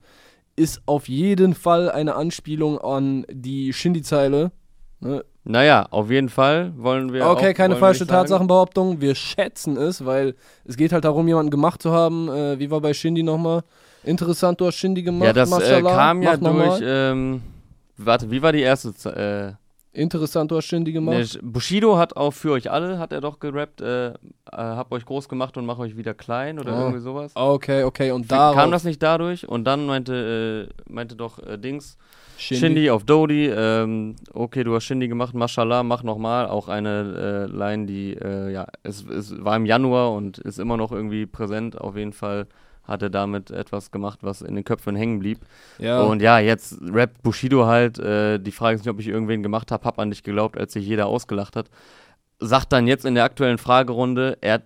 Ist 0.56 0.80
auf 0.86 1.08
jeden 1.08 1.54
Fall 1.54 1.90
eine 1.90 2.14
Anspielung 2.14 2.78
an 2.78 3.26
die 3.30 3.72
Shindy-Zeile. 3.72 4.52
Ne? 5.00 5.24
Naja, 5.44 5.86
auf 5.90 6.10
jeden 6.10 6.28
Fall 6.28 6.72
wollen 6.76 7.12
wir. 7.12 7.26
Okay, 7.28 7.50
auch, 7.52 7.54
keine 7.54 7.76
falsche. 7.76 8.06
Tatsachenbehauptung. 8.06 9.00
Wir 9.00 9.14
schätzen 9.14 9.76
es, 9.76 10.04
weil 10.04 10.34
es 10.64 10.76
geht 10.76 10.92
halt 10.92 11.04
darum, 11.04 11.28
jemanden 11.28 11.50
gemacht 11.50 11.82
zu 11.82 11.92
haben. 11.92 12.28
Äh, 12.28 12.58
wie 12.58 12.70
war 12.70 12.80
bei 12.80 12.92
Shindy 12.94 13.22
nochmal? 13.22 13.62
Interessant, 14.02 14.60
du 14.60 14.66
hast 14.66 14.76
Shindy 14.76 15.02
gemacht. 15.02 15.26
Ja, 15.26 15.32
das 15.32 15.50
äh, 15.58 15.82
kam 15.82 16.22
ja 16.22 16.36
durch. 16.36 16.80
Ähm, 16.82 17.42
warte, 17.96 18.30
wie 18.30 18.40
war 18.42 18.52
die 18.52 18.60
erste? 18.62 19.56
Äh, 19.56 19.66
Interessant, 20.00 20.50
du 20.50 20.56
hast 20.56 20.66
Shindy 20.66 20.92
gemacht. 20.92 21.16
ne, 21.16 21.40
Bushido 21.42 21.96
hat 21.96 22.16
auch 22.16 22.32
für 22.32 22.52
euch 22.52 22.70
alle, 22.70 22.98
hat 22.98 23.12
er 23.12 23.22
doch 23.22 23.38
gerappt, 23.38 23.80
äh, 23.80 24.08
äh, 24.08 24.12
hab 24.52 24.92
euch 24.92 25.06
groß 25.06 25.26
gemacht 25.26 25.56
und 25.56 25.64
mach 25.64 25.78
euch 25.78 25.96
wieder 25.96 26.12
klein 26.12 26.58
oder 26.58 26.72
Ah. 26.74 26.80
irgendwie 26.82 27.00
sowas. 27.00 27.32
Okay, 27.34 27.82
okay. 27.82 28.10
Und 28.10 28.30
da 28.30 28.52
Kam 28.52 28.70
das 28.70 28.84
nicht 28.84 29.02
dadurch? 29.02 29.48
Und 29.48 29.64
dann 29.64 29.86
meinte, 29.86 30.68
äh, 30.86 30.92
meinte 30.92 31.16
doch 31.16 31.38
äh, 31.38 31.56
Dings, 31.56 31.96
Shindy. 32.36 32.60
Shindy, 32.60 32.90
auf 32.90 33.04
Dodi, 33.04 33.46
ähm, 33.46 34.16
okay, 34.32 34.62
du 34.62 34.74
hast 34.74 34.84
Shindy 34.84 35.08
gemacht, 35.08 35.34
Mashallah, 35.34 35.82
mach 35.82 36.02
nochmal. 36.02 36.46
Auch 36.46 36.68
eine 36.68 37.48
äh, 37.50 37.56
Line, 37.56 37.86
die, 37.86 38.12
äh, 38.14 38.52
ja, 38.52 38.66
es, 38.82 39.04
es 39.04 39.42
war 39.44 39.56
im 39.56 39.66
Januar 39.66 40.12
und 40.12 40.38
ist 40.38 40.58
immer 40.58 40.76
noch 40.76 40.92
irgendwie 40.92 41.26
präsent. 41.26 41.80
Auf 41.80 41.96
jeden 41.96 42.12
Fall 42.12 42.46
hat 42.84 43.02
er 43.02 43.10
damit 43.10 43.50
etwas 43.50 43.90
gemacht, 43.90 44.20
was 44.22 44.42
in 44.42 44.54
den 44.54 44.64
Köpfen 44.64 44.96
hängen 44.96 45.18
blieb. 45.18 45.40
Ja. 45.78 46.02
Und 46.02 46.22
ja, 46.22 46.38
jetzt 46.38 46.78
rappt 46.82 47.22
Bushido 47.22 47.66
halt. 47.66 47.98
Äh, 47.98 48.38
die 48.38 48.52
Frage 48.52 48.76
ist 48.76 48.84
nicht, 48.84 48.92
ob 48.92 49.00
ich 49.00 49.08
irgendwen 49.08 49.42
gemacht 49.42 49.72
habe, 49.72 49.84
hab 49.84 49.98
an 49.98 50.10
dich 50.10 50.22
geglaubt, 50.22 50.56
als 50.56 50.72
sich 50.72 50.86
jeder 50.86 51.06
ausgelacht 51.06 51.56
hat. 51.56 51.68
Sagt 52.38 52.72
dann 52.72 52.86
jetzt 52.86 53.06
in 53.06 53.14
der 53.14 53.24
aktuellen 53.24 53.56
Fragerunde, 53.56 54.36
er, 54.42 54.62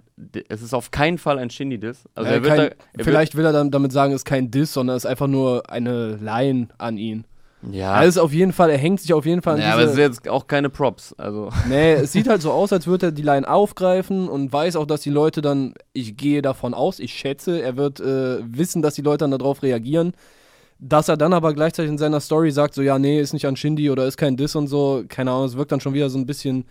es 0.49 0.61
ist 0.61 0.75
auf 0.75 0.91
keinen 0.91 1.19
Fall 1.19 1.39
ein 1.39 1.51
Shindy-Diss. 1.51 2.05
Also 2.15 2.31
Äh, 2.31 2.35
er 2.35 2.43
wird 2.43 2.49
kein, 2.49 2.59
da, 2.59 2.65
er 2.65 2.75
wird, 2.95 3.05
vielleicht 3.05 3.37
will 3.37 3.45
er 3.45 3.53
dann 3.53 3.71
damit 3.71 3.93
sagen, 3.93 4.13
es 4.13 4.23
ist 4.23 4.25
kein 4.25 4.51
Diss, 4.51 4.73
sondern 4.73 4.97
es 4.97 5.05
ist 5.05 5.11
einfach 5.11 5.29
nur 5.29 5.71
eine 5.71 6.17
Line 6.17 6.69
an 6.79 6.99
ihn. 6.99 7.25
Ja, 7.70 7.92
Also 7.92 8.23
auf 8.23 8.33
jeden 8.33 8.53
Fall, 8.53 8.70
er 8.70 8.79
hängt 8.79 9.01
sich 9.01 9.12
auf 9.12 9.27
jeden 9.27 9.42
Fall 9.42 9.55
an 9.55 9.61
ja 9.61 9.75
aber 9.75 9.83
es 9.83 9.92
ist 9.92 9.99
jetzt 9.99 10.29
auch 10.29 10.46
keine 10.46 10.70
Props. 10.70 11.14
Also 11.18 11.51
Nee, 11.68 11.92
es 11.92 12.12
sieht 12.12 12.29
halt 12.29 12.42
so 12.42 12.53
aus, 12.53 12.73
als 12.73 12.87
würde 12.87 13.07
er 13.07 13.12
die 13.12 13.23
Line 13.23 13.49
aufgreifen 13.49 14.29
und 14.29 14.53
weiß 14.53 14.77
auch, 14.77 14.87
dass 14.87 15.03
die 15.03 15.11
Leute 15.11 15.42
dann, 15.42 15.75
ich 15.92 16.16
gehe 16.16 16.42
davon 16.42 16.75
aus, 16.75 16.99
ich 16.99 17.12
schätze, 17.12 17.61
er 17.61 17.77
wird 17.77 18.01
äh, 18.01 18.38
wissen, 18.44 18.83
dass 18.83 18.94
die 18.94 19.03
Leute 19.03 19.29
dann 19.29 19.38
darauf 19.38 19.62
reagieren. 19.62 20.12
Dass 20.79 21.09
er 21.09 21.18
dann 21.18 21.35
aber 21.35 21.53
gleichzeitig 21.53 21.90
in 21.90 21.99
seiner 21.99 22.20
Story 22.20 22.51
sagt, 22.51 22.73
so, 22.73 22.81
ja, 22.81 22.99
nee, 22.99 23.20
ist 23.20 23.35
nicht 23.35 23.46
an 23.46 23.57
Shindy 23.57 23.90
oder 23.90 24.07
ist 24.07 24.16
kein 24.16 24.38
Diss 24.38 24.57
und 24.57 24.66
so, 24.66 25.05
keine 25.09 25.31
Ahnung, 25.31 25.44
es 25.44 25.57
wirkt 25.57 25.73
dann 25.73 25.81
schon 25.81 25.92
wieder 25.92 26.09
so 26.09 26.18
ein 26.18 26.25
bisschen 26.25 26.64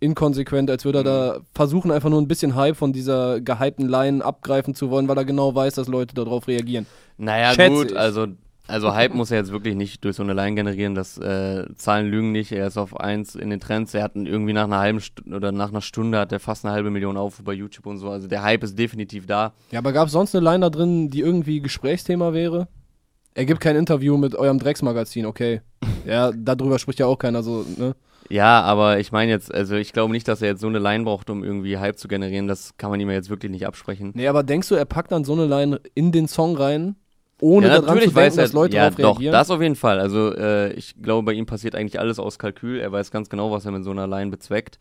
inkonsequent, 0.00 0.70
als 0.70 0.86
würde 0.86 1.00
er 1.00 1.04
da 1.04 1.40
versuchen, 1.54 1.90
einfach 1.90 2.08
nur 2.08 2.20
ein 2.20 2.28
bisschen 2.28 2.54
Hype 2.54 2.76
von 2.76 2.94
dieser 2.94 3.42
gehypten 3.42 3.86
Line 3.86 4.24
abgreifen 4.24 4.74
zu 4.74 4.90
wollen, 4.90 5.08
weil 5.08 5.18
er 5.18 5.26
genau 5.26 5.54
weiß, 5.54 5.74
dass 5.74 5.88
Leute 5.88 6.14
darauf 6.14 6.48
reagieren. 6.48 6.86
Naja, 7.18 7.52
Schätze 7.52 7.70
gut, 7.70 7.90
ich. 7.90 7.98
also, 7.98 8.28
also 8.70 8.94
Hype 8.94 9.14
muss 9.14 9.30
er 9.30 9.38
jetzt 9.38 9.52
wirklich 9.52 9.74
nicht 9.74 10.04
durch 10.04 10.16
so 10.16 10.22
eine 10.22 10.32
Line 10.32 10.54
generieren, 10.54 10.94
das 10.94 11.18
äh, 11.18 11.66
Zahlen 11.74 12.08
lügen 12.08 12.32
nicht, 12.32 12.52
er 12.52 12.66
ist 12.66 12.78
auf 12.78 12.98
1 12.98 13.34
in 13.34 13.50
den 13.50 13.60
Trends, 13.60 13.92
er 13.94 14.04
hat 14.04 14.12
irgendwie 14.14 14.52
nach 14.52 14.64
einer 14.64 14.78
halben 14.78 15.00
Stunde 15.00 15.36
oder 15.36 15.52
nach 15.52 15.70
einer 15.70 15.80
Stunde 15.80 16.18
hat 16.18 16.32
er 16.32 16.40
fast 16.40 16.64
eine 16.64 16.72
halbe 16.72 16.90
Million 16.90 17.16
Aufrufe 17.16 17.42
bei 17.42 17.52
YouTube 17.52 17.86
und 17.86 17.98
so, 17.98 18.10
also 18.10 18.28
der 18.28 18.42
Hype 18.42 18.62
ist 18.62 18.78
definitiv 18.78 19.26
da. 19.26 19.52
Ja, 19.70 19.80
aber 19.80 19.92
gab 19.92 20.06
es 20.06 20.12
sonst 20.12 20.34
eine 20.34 20.44
Line 20.44 20.60
da 20.60 20.70
drin, 20.70 21.10
die 21.10 21.20
irgendwie 21.20 21.60
Gesprächsthema 21.60 22.32
wäre? 22.32 22.68
Er 23.34 23.44
gibt 23.44 23.60
kein 23.60 23.76
Interview 23.76 24.16
mit 24.16 24.34
eurem 24.34 24.58
Drecksmagazin, 24.58 25.26
okay. 25.26 25.60
Ja, 26.04 26.32
darüber 26.32 26.78
spricht 26.78 26.98
ja 26.98 27.06
auch 27.06 27.18
keiner 27.18 27.42
so, 27.42 27.64
ne? 27.76 27.94
Ja, 28.28 28.62
aber 28.62 29.00
ich 29.00 29.10
meine 29.10 29.32
jetzt, 29.32 29.52
also 29.52 29.74
ich 29.74 29.92
glaube 29.92 30.12
nicht, 30.12 30.28
dass 30.28 30.40
er 30.40 30.48
jetzt 30.48 30.60
so 30.60 30.68
eine 30.68 30.78
Line 30.78 31.04
braucht, 31.04 31.30
um 31.30 31.42
irgendwie 31.42 31.78
Hype 31.78 31.98
zu 31.98 32.06
generieren, 32.06 32.46
das 32.46 32.76
kann 32.76 32.90
man 32.90 33.00
ihm 33.00 33.08
ja 33.08 33.14
jetzt 33.14 33.28
wirklich 33.28 33.50
nicht 33.50 33.66
absprechen. 33.66 34.12
Nee, 34.14 34.28
aber 34.28 34.44
denkst 34.44 34.68
du, 34.68 34.76
er 34.76 34.84
packt 34.84 35.10
dann 35.10 35.24
so 35.24 35.32
eine 35.32 35.46
Line 35.46 35.80
in 35.94 36.12
den 36.12 36.28
Song 36.28 36.56
rein, 36.56 36.94
ohne 37.40 37.68
ja, 37.68 37.80
daran 37.80 38.00
zu 38.00 38.10
denken, 38.10 38.36
dass 38.36 38.52
Leute 38.52 38.76
ja, 38.76 38.82
darauf 38.82 38.96
doch, 38.96 39.08
reagieren? 39.16 39.32
das 39.32 39.50
auf 39.50 39.60
jeden 39.60 39.76
Fall. 39.76 40.00
Also 40.00 40.34
äh, 40.34 40.72
ich 40.74 41.00
glaube, 41.02 41.26
bei 41.26 41.32
ihm 41.32 41.46
passiert 41.46 41.74
eigentlich 41.74 41.98
alles 41.98 42.18
aus 42.18 42.38
Kalkül. 42.38 42.80
Er 42.80 42.92
weiß 42.92 43.10
ganz 43.10 43.28
genau, 43.28 43.50
was 43.50 43.64
er 43.64 43.72
mit 43.72 43.84
so 43.84 43.90
einer 43.90 44.06
Line 44.06 44.30
bezweckt. 44.30 44.78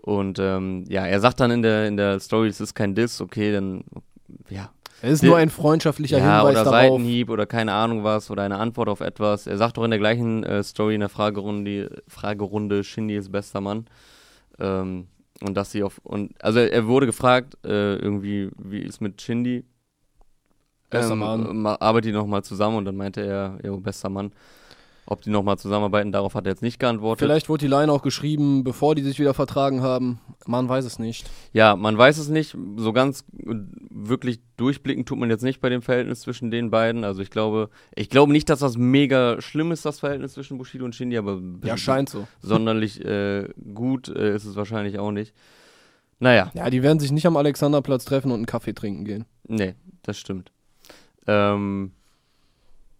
Und 0.00 0.38
ähm, 0.38 0.84
ja, 0.88 1.06
er 1.06 1.20
sagt 1.20 1.40
dann 1.40 1.50
in 1.50 1.62
der, 1.62 1.86
in 1.86 1.96
der 1.96 2.18
Story, 2.20 2.48
es 2.48 2.60
ist 2.60 2.74
kein 2.74 2.94
Diss, 2.94 3.20
okay, 3.20 3.52
dann 3.52 3.84
ja, 4.50 4.70
es 5.02 5.14
ist 5.14 5.22
nur 5.24 5.36
ein 5.36 5.50
freundschaftlicher 5.50 6.18
ja 6.18 6.38
Hinweis 6.38 6.54
oder 6.54 6.64
darauf. 6.64 6.72
Seitenhieb 6.72 7.28
oder 7.28 7.44
keine 7.44 7.72
Ahnung 7.72 8.04
was 8.04 8.30
oder 8.30 8.42
eine 8.42 8.58
Antwort 8.58 8.88
auf 8.88 9.00
etwas. 9.00 9.46
Er 9.46 9.56
sagt 9.56 9.76
doch 9.76 9.84
in 9.84 9.90
der 9.90 9.98
gleichen 9.98 10.44
äh, 10.44 10.62
Story 10.62 10.94
in 10.94 11.00
der 11.00 11.08
Fragerunde, 11.08 12.02
Fragerunde, 12.06 12.84
Shindy 12.84 13.16
ist 13.16 13.32
bester 13.32 13.60
Mann. 13.60 13.86
Ähm, 14.60 15.08
und 15.40 15.54
dass 15.54 15.72
sie 15.72 15.82
auf 15.82 15.98
und 16.04 16.32
also 16.42 16.60
er 16.60 16.86
wurde 16.86 17.06
gefragt, 17.06 17.58
äh, 17.64 17.96
irgendwie, 17.96 18.50
wie 18.58 18.78
ist 18.78 19.00
mit 19.00 19.20
Shindy? 19.20 19.64
Bester 20.92 21.16
Mann. 21.16 21.56
ma- 21.62 21.76
Arbeitet 21.80 22.08
die 22.10 22.12
nochmal 22.12 22.42
zusammen 22.44 22.76
und 22.76 22.84
dann 22.84 22.96
meinte 22.96 23.20
er, 23.20 23.58
jo, 23.64 23.78
bester 23.78 24.08
Mann. 24.08 24.32
Ob 25.04 25.20
die 25.20 25.30
nochmal 25.30 25.58
zusammenarbeiten, 25.58 26.12
darauf 26.12 26.36
hat 26.36 26.46
er 26.46 26.52
jetzt 26.52 26.62
nicht 26.62 26.78
geantwortet. 26.78 27.26
Vielleicht 27.26 27.48
wurde 27.48 27.62
die 27.66 27.70
Line 27.70 27.90
auch 27.90 28.02
geschrieben, 28.02 28.62
bevor 28.62 28.94
die 28.94 29.02
sich 29.02 29.18
wieder 29.18 29.34
vertragen 29.34 29.82
haben. 29.82 30.20
Man 30.46 30.68
weiß 30.68 30.84
es 30.84 31.00
nicht. 31.00 31.28
Ja, 31.52 31.74
man 31.74 31.98
weiß 31.98 32.18
es 32.18 32.28
nicht. 32.28 32.56
So 32.76 32.92
ganz 32.92 33.24
wirklich 33.90 34.38
durchblicken 34.56 35.04
tut 35.04 35.18
man 35.18 35.28
jetzt 35.28 35.42
nicht 35.42 35.60
bei 35.60 35.68
dem 35.70 35.82
Verhältnis 35.82 36.20
zwischen 36.20 36.52
den 36.52 36.70
beiden. 36.70 37.02
Also 37.02 37.20
ich 37.20 37.30
glaube, 37.30 37.68
ich 37.96 38.10
glaube 38.10 38.30
nicht, 38.30 38.48
dass 38.48 38.60
das 38.60 38.76
mega 38.76 39.40
schlimm 39.40 39.72
ist, 39.72 39.84
das 39.84 39.98
Verhältnis 39.98 40.34
zwischen 40.34 40.56
Bushido 40.56 40.84
und 40.84 40.94
Shindy, 40.94 41.16
aber 41.18 41.40
Ja, 41.64 41.76
scheint 41.76 42.08
so. 42.08 42.28
sonderlich 42.40 43.04
äh, 43.04 43.48
gut 43.74 44.08
äh, 44.08 44.36
ist 44.36 44.44
es 44.44 44.54
wahrscheinlich 44.54 45.00
auch 45.00 45.10
nicht. 45.10 45.34
Naja, 46.20 46.52
Ja, 46.54 46.70
die 46.70 46.82
werden 46.84 47.00
sich 47.00 47.10
nicht 47.10 47.26
am 47.26 47.36
Alexanderplatz 47.36 48.04
treffen 48.04 48.28
und 48.30 48.36
einen 48.36 48.46
Kaffee 48.46 48.72
trinken 48.72 49.04
gehen. 49.04 49.24
nee, 49.48 49.74
das 50.02 50.16
stimmt. 50.16 50.52
Ähm, 51.26 51.92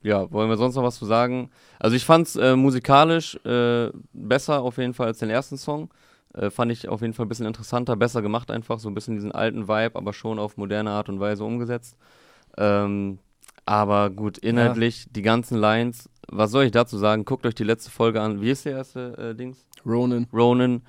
ja, 0.02 0.30
wollen 0.32 0.48
wir 0.50 0.56
sonst 0.56 0.74
noch 0.74 0.82
was 0.82 0.98
zu 0.98 1.06
sagen? 1.06 1.50
Also 1.78 1.96
ich 1.96 2.04
fand 2.04 2.26
es 2.26 2.36
äh, 2.36 2.56
musikalisch 2.56 3.36
äh, 3.44 3.90
besser 4.12 4.62
auf 4.62 4.78
jeden 4.78 4.94
Fall 4.94 5.08
als 5.08 5.18
den 5.18 5.30
ersten 5.30 5.56
Song. 5.56 5.90
Äh, 6.34 6.50
fand 6.50 6.72
ich 6.72 6.88
auf 6.88 7.02
jeden 7.02 7.12
Fall 7.12 7.26
ein 7.26 7.28
bisschen 7.28 7.46
interessanter, 7.46 7.94
besser 7.94 8.22
gemacht 8.22 8.50
einfach, 8.50 8.78
so 8.78 8.88
ein 8.88 8.94
bisschen 8.94 9.14
diesen 9.14 9.32
alten 9.32 9.68
Vibe, 9.68 9.96
aber 9.96 10.12
schon 10.12 10.38
auf 10.38 10.56
moderne 10.56 10.90
Art 10.90 11.08
und 11.08 11.20
Weise 11.20 11.44
umgesetzt. 11.44 11.96
Ähm, 12.56 13.18
aber 13.64 14.10
gut, 14.10 14.38
inhaltlich, 14.38 15.06
die 15.10 15.22
ganzen 15.22 15.56
Lines, 15.58 16.08
was 16.28 16.50
soll 16.50 16.64
ich 16.64 16.72
dazu 16.72 16.98
sagen? 16.98 17.24
Guckt 17.24 17.46
euch 17.46 17.54
die 17.54 17.64
letzte 17.64 17.90
Folge 17.90 18.20
an. 18.20 18.40
Wie 18.40 18.50
ist 18.50 18.64
der 18.64 18.72
erste 18.72 19.16
äh, 19.18 19.34
Dings? 19.34 19.66
Ronan. 19.86 20.26
Ronan, 20.32 20.82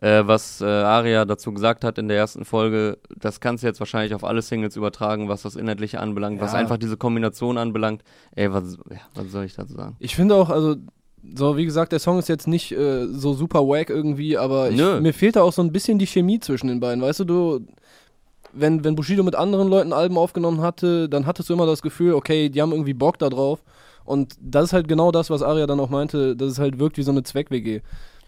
äh, 0.00 0.22
was 0.26 0.60
äh, 0.60 0.64
Aria 0.64 1.24
dazu 1.24 1.52
gesagt 1.52 1.84
hat 1.84 1.98
in 1.98 2.08
der 2.08 2.16
ersten 2.16 2.44
Folge, 2.44 2.98
das 3.16 3.40
kannst 3.40 3.62
du 3.62 3.66
jetzt 3.66 3.80
wahrscheinlich 3.80 4.14
auf 4.14 4.24
alle 4.24 4.42
Singles 4.42 4.76
übertragen, 4.76 5.28
was 5.28 5.42
das 5.42 5.56
Inhaltliche 5.56 6.00
anbelangt, 6.00 6.40
was 6.40 6.52
Ja. 6.52 6.58
einfach 6.58 6.76
diese 6.78 6.96
Kombination 6.96 7.58
anbelangt. 7.58 8.02
Ey, 8.36 8.52
was, 8.52 8.78
ja, 8.90 8.98
was 9.14 9.30
soll 9.32 9.44
ich 9.44 9.54
dazu 9.54 9.74
sagen? 9.74 9.96
Ich 9.98 10.14
finde 10.14 10.36
auch, 10.36 10.50
also, 10.50 10.76
so 11.34 11.56
wie 11.56 11.64
gesagt, 11.64 11.90
der 11.92 11.98
Song 11.98 12.18
ist 12.18 12.28
jetzt 12.28 12.46
nicht 12.46 12.70
äh, 12.72 13.06
so 13.06 13.34
super 13.34 13.60
wack 13.66 13.90
irgendwie, 13.90 14.38
aber 14.38 14.70
ich, 14.70 14.76
mir 14.78 15.12
fehlt 15.12 15.34
da 15.36 15.42
auch 15.42 15.52
so 15.52 15.62
ein 15.62 15.72
bisschen 15.72 15.98
die 15.98 16.06
Chemie 16.06 16.38
zwischen 16.38 16.68
den 16.68 16.78
beiden. 16.80 17.02
Weißt 17.02 17.20
du, 17.20 17.24
du, 17.24 17.60
wenn, 18.52 18.84
wenn 18.84 18.94
Bushido 18.94 19.22
mit 19.24 19.34
anderen 19.34 19.68
Leuten 19.68 19.92
Alben 19.92 20.16
aufgenommen 20.16 20.60
hatte, 20.60 21.08
dann 21.08 21.26
hattest 21.26 21.48
du 21.50 21.54
immer 21.54 21.66
das 21.66 21.82
Gefühl, 21.82 22.14
okay, 22.14 22.48
die 22.48 22.62
haben 22.62 22.72
irgendwie 22.72 22.94
Bock 22.94 23.18
da 23.18 23.28
drauf. 23.28 23.62
Und 24.04 24.36
das 24.40 24.66
ist 24.66 24.72
halt 24.72 24.88
genau 24.88 25.10
das, 25.12 25.28
was 25.28 25.42
Aria 25.42 25.66
dann 25.66 25.80
auch 25.80 25.90
meinte, 25.90 26.34
dass 26.34 26.52
es 26.52 26.58
halt 26.58 26.78
wirkt 26.78 26.96
wie 26.96 27.02
so 27.02 27.10
eine 27.10 27.24
Zweck-WG. 27.24 27.80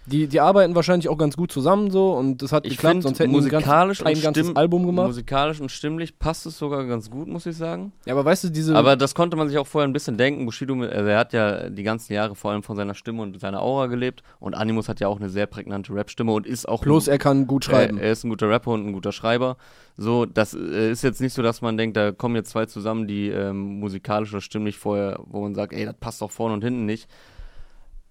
Die, 0.07 0.27
die 0.27 0.41
arbeiten 0.41 0.75
wahrscheinlich 0.75 1.09
auch 1.09 1.19
ganz 1.19 1.37
gut 1.37 1.53
zusammen 1.53 1.91
so 1.91 2.15
und 2.15 2.43
das 2.43 2.53
hat 2.53 2.65
Ich 2.65 2.77
geklappt, 2.77 3.03
sonst 3.03 3.21
hätten 3.21 3.33
die 3.33 3.39
ein, 3.39 3.49
ganz, 3.49 3.65
musikalisch, 3.65 4.05
ein 4.05 4.21
ganzes 4.21 4.57
Album 4.57 4.87
gemacht. 4.87 5.09
musikalisch 5.09 5.61
und 5.61 5.71
stimmlich 5.71 6.19
passt 6.19 6.47
es 6.47 6.59
sogar 6.59 6.87
ganz 6.87 7.11
gut, 7.11 7.29
muss 7.29 7.45
ich 7.47 7.57
sagen. 7.57 7.93
ja, 8.07 8.15
aber 8.15 8.25
weißt 8.25 8.45
du, 8.45 8.49
diese. 8.49 8.75
Aber 8.77 8.97
das 8.97 9.15
konnte 9.15 9.37
man 9.37 9.49
sich 9.49 9.59
auch 9.59 9.67
vorher 9.67 9.87
ein 9.87 9.93
bisschen 9.93 10.17
denken. 10.17 10.47
Bushido, 10.47 10.75
also 10.75 11.07
er 11.07 11.19
hat 11.19 11.33
ja 11.33 11.69
die 11.69 11.83
ganzen 11.83 12.15
Jahre 12.15 12.35
vor 12.35 12.51
allem 12.51 12.63
von 12.63 12.77
seiner 12.77 12.95
Stimme 12.95 13.23
und 13.23 13.39
seiner 13.39 13.61
Aura 13.61 13.87
gelebt. 13.87 14.23
Und 14.41 14.55
Animus 14.55 14.89
hat 14.89 15.01
ja 15.01 15.09
auch 15.09 15.21
eine 15.21 15.29
sehr 15.29 15.47
prägnante 15.47 15.95
Rap-Stimme 15.95 16.33
und 16.33 16.47
ist 16.47 16.67
auch 16.67 16.81
plus 16.81 17.07
ein, 17.07 17.13
er 17.13 17.19
kann 17.19 17.47
gut 17.47 17.67
schreiben. 17.67 17.99
Er, 17.99 18.05
er 18.05 18.13
ist 18.13 18.25
ein 18.25 18.31
guter 18.31 18.49
Rapper 18.49 18.71
und 18.71 18.87
ein 18.87 18.93
guter 18.93 19.13
Schreiber. 19.13 19.59
So, 19.97 20.25
das 20.25 20.55
äh, 20.55 20.91
ist 20.91 21.03
jetzt 21.03 21.21
nicht 21.21 21.35
so, 21.35 21.43
dass 21.43 21.61
man 21.61 21.77
denkt, 21.77 21.97
da 21.97 22.11
kommen 22.11 22.35
jetzt 22.37 22.51
zwei 22.51 22.65
zusammen, 22.65 23.07
die 23.07 23.29
ähm, 23.29 23.81
musikalisch 23.81 24.33
oder 24.33 24.41
stimmlich 24.41 24.79
vorher, 24.79 25.21
wo 25.25 25.43
man 25.43 25.55
sagt, 25.55 25.75
ey, 25.75 25.85
das 25.85 25.95
passt 26.01 26.23
doch 26.23 26.31
vorne 26.31 26.55
und 26.55 26.65
hinten 26.65 26.87
nicht. 26.87 27.07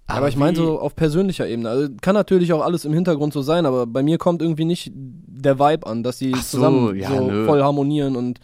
Aber 0.09 0.27
ich 0.27 0.35
meine 0.35 0.57
so 0.57 0.79
auf 0.79 0.95
persönlicher 0.95 1.47
Ebene. 1.47 1.69
Also 1.69 1.89
kann 2.01 2.15
natürlich 2.15 2.51
auch 2.53 2.63
alles 2.63 2.85
im 2.85 2.93
Hintergrund 2.93 3.33
so 3.33 3.41
sein, 3.41 3.65
aber 3.65 3.85
bei 3.85 4.03
mir 4.03 4.17
kommt 4.17 4.41
irgendwie 4.41 4.65
nicht 4.65 4.91
der 4.93 5.59
Vibe 5.59 5.87
an, 5.87 6.03
dass 6.03 6.21
Ach 6.21 6.41
so, 6.41 6.57
zusammen 6.57 6.95
ja, 6.95 7.09
so 7.09 7.29
nö. 7.29 7.45
voll 7.45 7.61
harmonieren 7.61 8.15
und 8.15 8.39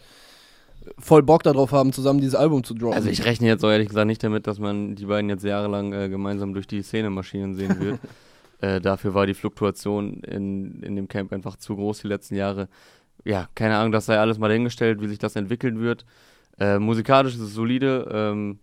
voll 0.98 1.22
Bock 1.22 1.42
darauf 1.42 1.72
haben, 1.72 1.92
zusammen 1.92 2.20
dieses 2.20 2.34
Album 2.34 2.64
zu 2.64 2.74
droppen. 2.74 2.94
Also 2.94 3.08
ich 3.08 3.24
rechne 3.24 3.48
jetzt 3.48 3.60
so 3.60 3.70
ehrlich 3.70 3.88
gesagt 3.88 4.06
nicht 4.06 4.22
damit, 4.22 4.46
dass 4.46 4.58
man 4.58 4.94
die 4.94 5.06
beiden 5.06 5.28
jetzt 5.28 5.44
jahrelang 5.44 5.92
äh, 5.92 6.08
gemeinsam 6.08 6.54
durch 6.54 6.66
die 6.66 6.82
Szene 6.82 7.10
marschieren 7.10 7.54
sehen 7.54 7.80
wird. 7.80 7.98
äh, 8.60 8.80
dafür 8.80 9.14
war 9.14 9.26
die 9.26 9.34
Fluktuation 9.34 10.20
in, 10.20 10.82
in 10.82 10.96
dem 10.96 11.08
Camp 11.08 11.32
einfach 11.32 11.56
zu 11.56 11.74
groß 11.74 12.00
die 12.00 12.08
letzten 12.08 12.36
Jahre. 12.36 12.68
Ja, 13.24 13.48
keine 13.54 13.76
Ahnung, 13.76 13.92
das 13.92 14.06
sei 14.06 14.18
alles 14.18 14.38
mal 14.38 14.48
dahingestellt, 14.48 15.00
wie 15.00 15.08
sich 15.08 15.18
das 15.18 15.34
entwickeln 15.36 15.80
wird. 15.80 16.04
Äh, 16.58 16.78
musikalisch 16.78 17.34
ist 17.34 17.40
es 17.40 17.54
solide, 17.54 18.08
ähm, 18.10 18.60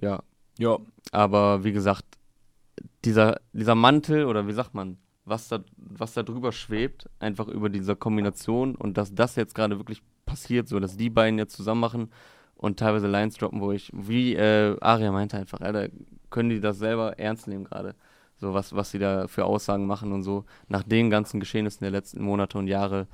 ja, 0.00 0.22
ja. 0.58 0.78
aber 1.10 1.64
wie 1.64 1.72
gesagt, 1.72 2.04
dieser, 3.04 3.40
dieser 3.52 3.74
Mantel 3.74 4.24
oder 4.26 4.46
wie 4.46 4.52
sagt 4.52 4.74
man, 4.74 4.98
was 5.24 5.48
da, 5.48 5.60
was 5.76 6.14
da 6.14 6.22
drüber 6.22 6.52
schwebt, 6.52 7.08
einfach 7.18 7.48
über 7.48 7.68
diese 7.70 7.96
Kombination 7.96 8.74
und 8.74 8.96
dass 8.98 9.14
das 9.14 9.36
jetzt 9.36 9.54
gerade 9.54 9.78
wirklich 9.78 10.02
passiert, 10.26 10.68
so 10.68 10.80
dass 10.80 10.96
die 10.96 11.10
beiden 11.10 11.38
jetzt 11.38 11.56
zusammen 11.56 11.80
machen 11.80 12.10
und 12.56 12.78
teilweise 12.78 13.06
Lines 13.06 13.36
droppen, 13.36 13.60
wo 13.60 13.72
ich, 13.72 13.90
wie 13.94 14.34
äh, 14.34 14.76
Aria 14.80 15.12
meinte 15.12 15.36
einfach, 15.38 15.60
Alter, 15.60 15.88
können 16.30 16.50
die 16.50 16.60
das 16.60 16.78
selber 16.78 17.18
ernst 17.18 17.46
nehmen 17.48 17.64
gerade? 17.64 17.94
So 18.36 18.52
was, 18.52 18.74
was 18.74 18.90
sie 18.90 18.98
da 18.98 19.28
für 19.28 19.44
Aussagen 19.44 19.86
machen 19.86 20.12
und 20.12 20.22
so, 20.22 20.44
nach 20.68 20.82
den 20.82 21.08
ganzen 21.08 21.40
Geschehnissen 21.40 21.84
der 21.84 21.90
letzten 21.90 22.22
Monate 22.22 22.58
und 22.58 22.66
Jahre. 22.66 23.06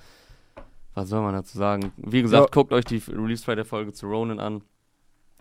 Was 0.94 1.09
soll 1.11 1.20
man 1.20 1.35
dazu 1.35 1.57
sagen? 1.57 1.92
Wie 1.96 2.22
gesagt, 2.22 2.46
Ja. 2.46 2.50
guckt 2.50 2.72
euch 2.72 2.85
die 2.85 3.03
Release 3.09 3.44
Friday 3.44 3.64
Folge 3.64 3.92
zu 3.92 4.07
Ronan 4.07 4.40
an. 4.40 4.62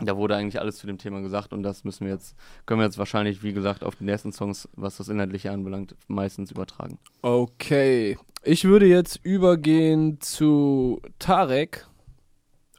Da 0.01 0.15
wurde 0.15 0.35
eigentlich 0.35 0.59
alles 0.59 0.77
zu 0.77 0.87
dem 0.87 0.97
Thema 0.97 1.21
gesagt 1.21 1.51
und 1.53 1.61
das 1.63 1.83
müssen 1.83 2.05
wir 2.05 2.13
jetzt, 2.13 2.35
können 2.65 2.79
wir 2.79 2.85
jetzt 2.85 2.97
wahrscheinlich, 2.97 3.43
wie 3.43 3.51
gesagt, 3.53 3.83
auf 3.83 3.95
die 3.95 4.05
nächsten 4.05 4.31
Songs, 4.31 4.69
was 4.75 4.97
das 4.97 5.09
Inhaltliche 5.09 5.51
anbelangt, 5.51 5.95
meistens 6.07 6.51
übertragen. 6.51 6.99
Okay. 7.21 8.17
Ich 8.43 8.63
würde 8.63 8.85
jetzt 8.85 9.19
übergehen 9.23 10.21
zu 10.21 11.01
Tarek. 11.19 11.85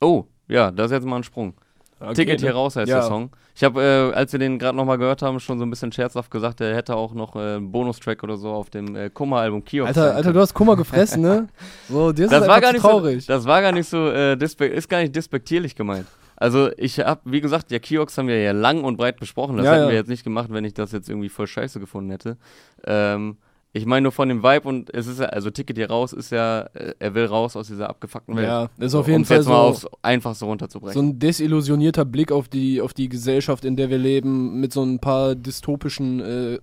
Oh, 0.01 0.25
ja, 0.49 0.71
das 0.71 0.87
ist 0.87 0.93
jetzt 0.93 1.07
mal 1.07 1.17
ein 1.17 1.23
Sprung. 1.25 1.55
Okay, 2.01 2.15
Ticket 2.15 2.41
hier 2.41 2.53
raus 2.53 2.77
heißt 2.77 2.89
Ja. 2.89 3.01
der 3.01 3.09
Song. 3.09 3.31
Ich 3.55 3.63
habe, 3.63 3.83
äh, 3.83 4.17
als 4.17 4.33
wir 4.33 4.39
den 4.39 4.59
gerade 4.59 4.75
nochmal 4.75 4.97
gehört 4.97 5.21
haben, 5.21 5.39
schon 5.39 5.59
so 5.59 5.67
ein 5.67 5.71
bisschen 5.71 5.93
scherzhaft 5.93 6.31
gesagt, 6.31 6.63
er 6.63 6.75
hätte 6.75 6.97
auch 6.97 7.13
noch 7.13 7.37
äh, 7.37 7.57
einen 7.57 7.71
Bonustrack 7.71 8.23
oder 8.23 8.39
so 8.39 8.49
auf 8.49 8.71
dem 8.71 8.97
äh, 8.97 9.11
Kummer-Album 9.11 9.63
Kiosk. 9.67 9.89
Alter, 9.89 10.15
Alter, 10.15 10.33
du 10.33 10.41
hast 10.41 10.55
Kummer 10.55 10.77
gefressen, 10.77 11.21
ne? 11.21 11.49
So, 11.91 12.13
dir 12.13 12.25
ist 12.25 12.33
das 12.33 12.41
das 12.41 12.49
war 12.49 12.61
gar 12.63 12.73
nicht 12.73 12.81
traurig. 12.81 13.27
so, 13.27 13.33
das 13.35 13.45
war 13.45 13.61
gar 13.61 13.73
nicht 13.73 13.87
so, 13.87 14.09
äh, 14.09 14.43
ist 14.43 14.89
gar 14.89 15.03
nicht 15.03 15.15
despektierlich 15.15 15.77
gemeint. 15.77 16.07
Also 16.41 16.71
ich 16.79 16.99
habe, 16.99 17.21
wie 17.25 17.41
gesagt, 17.41 17.71
ja, 17.71 17.79
Kiox 17.79 18.17
haben 18.19 18.27
wir 18.27 18.41
ja 18.43 18.53
lang 18.53 18.83
und 18.83 18.97
breit 18.97 19.21
besprochen. 19.21 19.57
Das 19.59 19.67
Ja, 19.67 19.73
hätten 19.73 19.83
ja. 19.85 19.89
wir 19.91 19.97
jetzt 19.97 20.09
nicht 20.09 20.25
gemacht, 20.25 20.49
wenn 20.51 20.65
ich 20.65 20.73
das 20.75 20.91
jetzt 20.91 21.09
irgendwie 21.09 21.29
voll 21.29 21.47
scheiße 21.47 21.79
gefunden 21.79 22.11
hätte. 22.11 22.39
Ähm, 22.85 23.37
ich 23.73 23.87
meine 23.87 24.05
nur 24.05 24.13
von 24.13 24.29
dem 24.29 24.43
Vibe 24.43 24.67
und 24.67 24.93
es 24.93 25.07
ist 25.07 25.21
ja, 25.21 25.27
also 25.27 25.51
Ticket 25.51 25.77
hier 25.77 25.89
raus 25.91 26.13
ist 26.13 26.31
ja, 26.33 26.63
äh, 26.75 26.95
er 26.99 27.15
will 27.15 27.27
raus 27.27 27.55
aus 27.57 27.69
dieser 27.69 27.89
abgefuckten 27.91 28.35
Welt. 28.37 28.47
ja, 28.49 28.69
ist 28.79 28.95
auf 28.95 29.07
jeden 29.07 29.19
Um's 29.19 29.29
Fall 29.29 29.37
jetzt 29.37 29.47
so, 29.47 29.53
mal 29.53 29.61
aufs 29.61 29.87
Einfachste 30.03 30.47
runterzubrechen. 30.47 30.95
so 30.95 31.07
ein 31.07 31.19
desillusionierter 31.19 32.05
Blick 32.07 32.33
auf 32.33 32.49
die, 32.49 32.81
auf 32.81 32.95
die 32.95 33.09
Gesellschaft, 33.11 33.65
in 33.67 33.77
der 33.77 33.91
wir 33.91 33.99
leben, 33.99 34.59
mit 34.61 34.73
so 34.73 34.83
ein 34.83 34.99
paar 34.99 35.35
dystopischen 35.35 36.21
äh, 36.21 36.59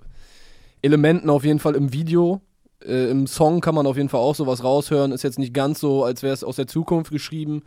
Elementen 0.81 1.29
auf 1.29 1.45
jeden 1.45 1.59
Fall 1.59 1.75
im 1.75 1.93
Video. 1.93 2.41
Äh, 2.83 3.09
Im 3.09 3.25
Song 3.27 3.61
kann 3.61 3.75
man 3.75 3.87
auf 3.87 3.95
jeden 3.95 4.09
Fall 4.09 4.19
auch 4.21 4.35
sowas 4.35 4.63
raushören. 4.63 5.11
Ist 5.11 5.23
jetzt 5.23 5.39
nicht 5.39 5.53
ganz 5.53 5.79
so, 5.79 6.03
als 6.03 6.23
wäre 6.23 6.33
es 6.33 6.43
aus 6.43 6.55
der 6.57 6.67
Zukunft 6.67 7.11
geschrieben. 7.11 7.63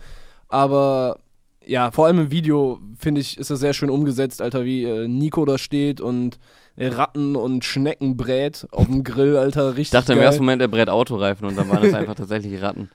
Aber 0.48 1.18
ja, 1.66 1.90
vor 1.90 2.06
allem 2.06 2.18
im 2.18 2.30
Video, 2.30 2.80
finde 2.98 3.20
ich, 3.20 3.38
ist 3.38 3.50
das 3.50 3.60
sehr 3.60 3.72
schön 3.74 3.90
umgesetzt, 3.90 4.40
Alter, 4.42 4.64
wie 4.64 4.84
äh, 4.84 5.08
Nico 5.08 5.44
da 5.44 5.58
steht 5.58 6.00
und 6.00 6.38
äh, 6.76 6.88
Ratten 6.88 7.36
und 7.36 7.64
Schnecken 7.64 8.16
brät 8.16 8.66
auf 8.70 8.86
dem 8.86 9.04
Grill, 9.04 9.36
Alter, 9.36 9.70
richtig 9.70 9.82
ich 9.88 9.90
dachte 9.90 10.12
im 10.12 10.18
geil. 10.18 10.26
ersten 10.26 10.42
Moment, 10.42 10.62
er 10.62 10.68
brät 10.68 10.88
Autoreifen 10.88 11.46
und 11.46 11.56
dann 11.56 11.68
waren 11.68 11.82
das 11.82 11.94
einfach 11.94 12.14
tatsächlich 12.16 12.60
Ratten. 12.62 12.90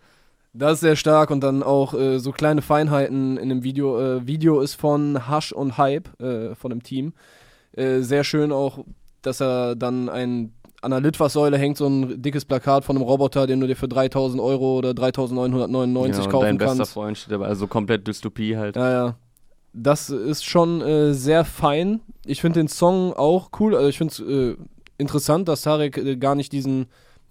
Das 0.54 0.74
ist 0.74 0.80
sehr 0.80 0.96
stark 0.96 1.32
und 1.32 1.42
dann 1.42 1.64
auch 1.64 1.94
äh, 1.94 2.18
so 2.18 2.32
kleine 2.32 2.62
Feinheiten 2.62 3.38
in 3.38 3.50
dem 3.50 3.64
Video. 3.64 4.00
Äh, 4.00 4.26
Video 4.26 4.62
ist 4.62 4.76
von 4.76 5.30
Hush 5.30 5.52
und 5.52 5.78
Hype, 5.78 6.20
äh, 6.22 6.56
von 6.56 6.70
dem 6.70 6.82
Team. 6.82 7.14
Sehr 7.78 8.24
schön 8.24 8.54
auch, 8.54 8.86
dass 9.22 9.42
er 9.42 9.76
dann 9.76 10.08
ein 10.08 10.54
an 10.86 10.92
der 10.92 11.02
Litfaßsäule 11.02 11.58
hängt 11.58 11.76
so 11.78 11.88
ein 11.88 12.22
dickes 12.22 12.46
Plakat 12.46 12.86
von 12.86 12.96
einem 12.96 13.04
Roboter, 13.06 13.48
den 13.48 13.60
du 13.60 13.68
dir 13.68 13.76
für 13.76 13.88
3000 13.90 14.42
Euro 14.42 14.78
oder 14.78 14.94
3999 14.94 16.18
Ja, 16.18 16.24
und 16.24 16.32
kaufen 16.32 16.46
dein 16.46 16.58
bester 16.58 16.78
kannst. 16.78 16.94
Freund 16.94 17.18
steht 17.18 17.32
dabei, 17.34 17.48
also 17.48 17.68
komplett 17.68 18.08
Dystopie 18.08 18.56
halt. 18.56 18.76
Ja, 18.76 18.92
ja. 18.92 19.16
Das 19.74 20.10
ist 20.10 20.46
schon 20.46 20.82
äh, 20.82 21.14
sehr 21.14 21.44
fein. 21.44 22.00
Ich 22.26 22.40
finde 22.40 22.60
den 22.62 22.70
Song 22.70 23.12
auch 23.14 23.50
cool. 23.60 23.76
Also 23.76 23.90
ich 23.90 23.98
finde 23.98 24.14
es 24.14 24.20
äh, 24.22 24.56
interessant, 24.98 25.50
dass 25.50 25.64
Tarek 25.64 25.98
äh, 25.98 26.16
gar 26.16 26.36
nicht 26.36 26.54
diesen 26.54 26.86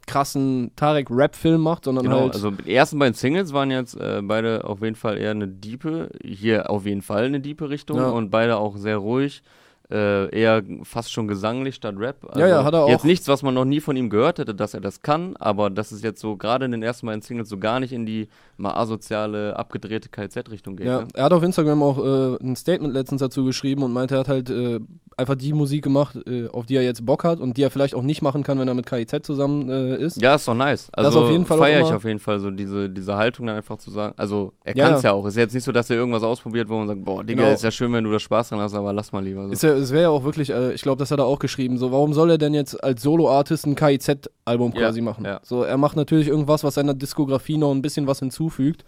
krassen 0.06 0.70
Tarek-Rap-Film 0.76 1.62
macht, 1.62 1.84
sondern 1.84 2.04
Genau, 2.04 2.20
halt 2.20 2.34
also 2.34 2.50
die 2.50 2.74
ersten 2.74 2.98
beiden 2.98 3.14
Singles 3.14 3.54
waren 3.54 3.70
jetzt 3.70 3.94
äh, 3.98 4.20
beide 4.22 4.64
auf 4.64 4.82
jeden 4.82 4.96
Fall 4.96 5.16
eher 5.16 5.30
eine 5.30 5.48
diepe, 5.48 6.10
hier 6.22 6.68
auf 6.68 6.84
jeden 6.84 7.00
Fall 7.00 7.24
eine 7.24 7.40
diepe 7.40 7.70
Richtung 7.70 7.96
Ja. 7.96 8.10
und 8.10 8.28
beide 8.30 8.58
auch 8.58 8.76
sehr 8.76 8.98
ruhig, 8.98 9.42
äh, 9.90 10.28
eher 10.34 10.62
fast 10.82 11.12
schon 11.12 11.28
gesanglich 11.28 11.74
statt 11.74 11.94
Rap. 11.98 12.16
Also 12.26 12.40
Ja, 12.40 12.48
ja, 12.48 12.64
hat 12.64 12.72
er 12.74 12.84
auch. 12.84 12.88
Jetzt 12.88 13.04
nichts, 13.04 13.28
was 13.28 13.42
man 13.42 13.54
noch 13.54 13.64
nie 13.66 13.80
von 13.80 13.96
ihm 13.96 14.08
gehört 14.10 14.38
hätte, 14.38 14.54
dass 14.54 14.72
er 14.74 14.80
das 14.80 15.02
kann, 15.02 15.36
aber 15.36 15.68
das 15.70 15.92
ist 15.92 16.02
jetzt 16.02 16.20
so 16.20 16.36
gerade 16.36 16.64
in 16.64 16.72
den 16.72 16.82
ersten 16.82 17.06
beiden 17.06 17.20
Singles 17.22 17.48
so 17.48 17.58
gar 17.58 17.80
nicht 17.80 17.92
in 17.92 18.06
die 18.06 18.28
mal 18.56 18.74
asoziale, 18.74 19.56
abgedrehte 19.56 20.08
KZ-Richtung 20.08 20.76
geht. 20.76 20.86
Ja, 20.86 21.02
Ne? 21.02 21.08
er 21.14 21.24
hat 21.24 21.32
auf 21.32 21.42
Instagram 21.42 21.82
auch 21.82 21.98
äh, 21.98 22.36
ein 22.42 22.56
Statement 22.56 22.94
letztens 22.94 23.20
dazu 23.20 23.44
geschrieben 23.44 23.82
und 23.82 23.92
meinte, 23.92 24.14
er 24.14 24.20
hat 24.20 24.28
halt 24.28 24.48
äh, 24.50 24.80
einfach 25.16 25.34
die 25.36 25.52
Musik 25.52 25.82
gemacht, 25.84 26.16
äh, 26.26 26.48
auf 26.48 26.66
die 26.66 26.76
er 26.76 26.82
jetzt 26.82 27.04
Bock 27.06 27.24
hat 27.24 27.40
und 27.40 27.56
die 27.56 27.62
er 27.62 27.70
vielleicht 27.70 27.94
auch 27.94 28.02
nicht 28.02 28.22
machen 28.22 28.42
kann, 28.42 28.58
wenn 28.58 28.68
er 28.68 28.74
mit 28.74 28.86
KIZ 28.86 29.24
zusammen 29.24 29.68
äh, 29.70 29.96
ist. 29.96 30.20
Ja, 30.20 30.34
ist 30.34 30.46
doch 30.48 30.54
nice. 30.54 30.88
Also 30.92 31.10
Das 31.10 31.16
auf 31.24 31.30
jeden 31.30 31.46
Fall 31.46 31.58
auch 31.58 31.62
feiere 31.62 31.80
ich 31.82 31.92
auf 31.92 32.04
jeden 32.04 32.18
Fall 32.18 32.38
so 32.40 32.50
diese, 32.50 32.90
diese 32.90 33.14
Haltung 33.16 33.46
dann 33.46 33.56
einfach 33.56 33.76
zu 33.78 33.90
sagen. 33.90 34.14
Also 34.16 34.52
er 34.64 34.76
Ja, 34.76 34.84
kann 34.86 34.94
es 34.94 35.02
ja 35.02 35.12
auch. 35.12 35.24
Ist 35.26 35.36
jetzt 35.36 35.54
nicht 35.54 35.64
so, 35.64 35.72
dass 35.72 35.88
er 35.90 35.96
irgendwas 35.96 36.22
ausprobiert, 36.22 36.68
wo 36.68 36.76
man 36.78 36.88
sagt, 36.88 37.04
boah, 37.04 37.22
Digga, 37.24 37.42
Genau. 37.42 37.54
ist 37.54 37.62
ja 37.64 37.70
schön, 37.70 37.92
wenn 37.92 38.04
du 38.04 38.10
da 38.12 38.18
Spaß 38.18 38.48
dran 38.50 38.60
hast, 38.60 38.74
aber 38.74 38.92
lass 38.92 39.12
mal 39.12 39.22
lieber. 39.22 39.48
So. 39.54 39.66
Ja, 39.66 39.74
es 39.74 39.90
wäre 39.92 40.02
ja 40.04 40.08
auch 40.10 40.24
wirklich, 40.24 40.50
äh, 40.50 40.72
ich 40.72 40.82
glaube, 40.82 40.98
das 40.98 41.10
hat 41.10 41.18
er 41.18 41.26
auch 41.26 41.38
geschrieben, 41.38 41.78
so, 41.78 41.92
warum 41.92 42.12
soll 42.12 42.30
er 42.30 42.38
denn 42.38 42.54
jetzt 42.54 42.82
als 42.82 43.02
Solo-Artist 43.02 43.66
ein 43.66 43.74
KIZ-Album 43.74 44.72
Ja, 44.74 44.80
quasi 44.80 45.00
machen? 45.00 45.24
ja. 45.24 45.40
So, 45.42 45.62
er 45.62 45.76
macht 45.76 45.96
natürlich 45.96 46.28
irgendwas, 46.28 46.64
was 46.64 46.74
seiner 46.74 46.94
Diskografie 46.94 47.56
noch 47.56 47.70
ein 47.72 47.82
bisschen 47.82 48.06
was 48.06 48.18
hinzufügt. 48.18 48.84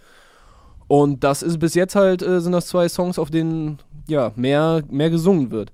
Und 0.88 1.24
das 1.24 1.42
ist 1.42 1.58
bis 1.58 1.74
jetzt 1.74 1.96
halt, 1.96 2.22
äh, 2.22 2.40
sind 2.40 2.52
das 2.52 2.66
zwei 2.68 2.88
Songs, 2.88 3.18
auf 3.18 3.30
denen, 3.30 3.78
ja, 4.08 4.32
mehr, 4.36 4.82
mehr 4.88 5.10
gesungen 5.10 5.50
wird. 5.50 5.72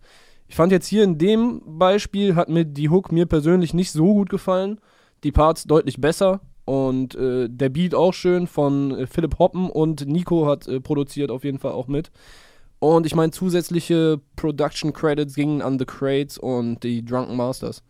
Ich 0.52 0.56
fand 0.56 0.70
jetzt 0.70 0.86
hier 0.86 1.02
in 1.02 1.16
dem 1.16 1.62
Beispiel, 1.64 2.36
hat 2.36 2.50
mir 2.50 2.66
die 2.66 2.90
Hook 2.90 3.10
mir 3.10 3.24
persönlich 3.24 3.72
nicht 3.72 3.90
so 3.90 4.12
gut 4.12 4.28
gefallen. 4.28 4.80
Die 5.24 5.32
Parts 5.32 5.64
deutlich 5.64 5.98
besser. 5.98 6.42
Und 6.66 7.14
äh, 7.14 7.48
der 7.48 7.70
Beat 7.70 7.94
auch 7.94 8.12
schön 8.12 8.46
von 8.46 8.90
äh, 8.90 9.06
Philipp 9.06 9.38
Hoppen 9.38 9.70
und 9.70 10.06
Nico 10.06 10.46
hat 10.46 10.68
äh, 10.68 10.78
produziert 10.78 11.30
auf 11.30 11.44
jeden 11.44 11.58
Fall 11.58 11.72
auch 11.72 11.86
mit. 11.86 12.10
Und 12.80 13.06
ich 13.06 13.14
meine, 13.14 13.32
zusätzliche 13.32 14.20
Production 14.36 14.92
Credits 14.92 15.34
gingen 15.34 15.62
an 15.62 15.78
The 15.78 15.86
Crates 15.86 16.36
und 16.36 16.82
die 16.82 17.02
Drunken 17.02 17.34
Masters. 17.34 17.82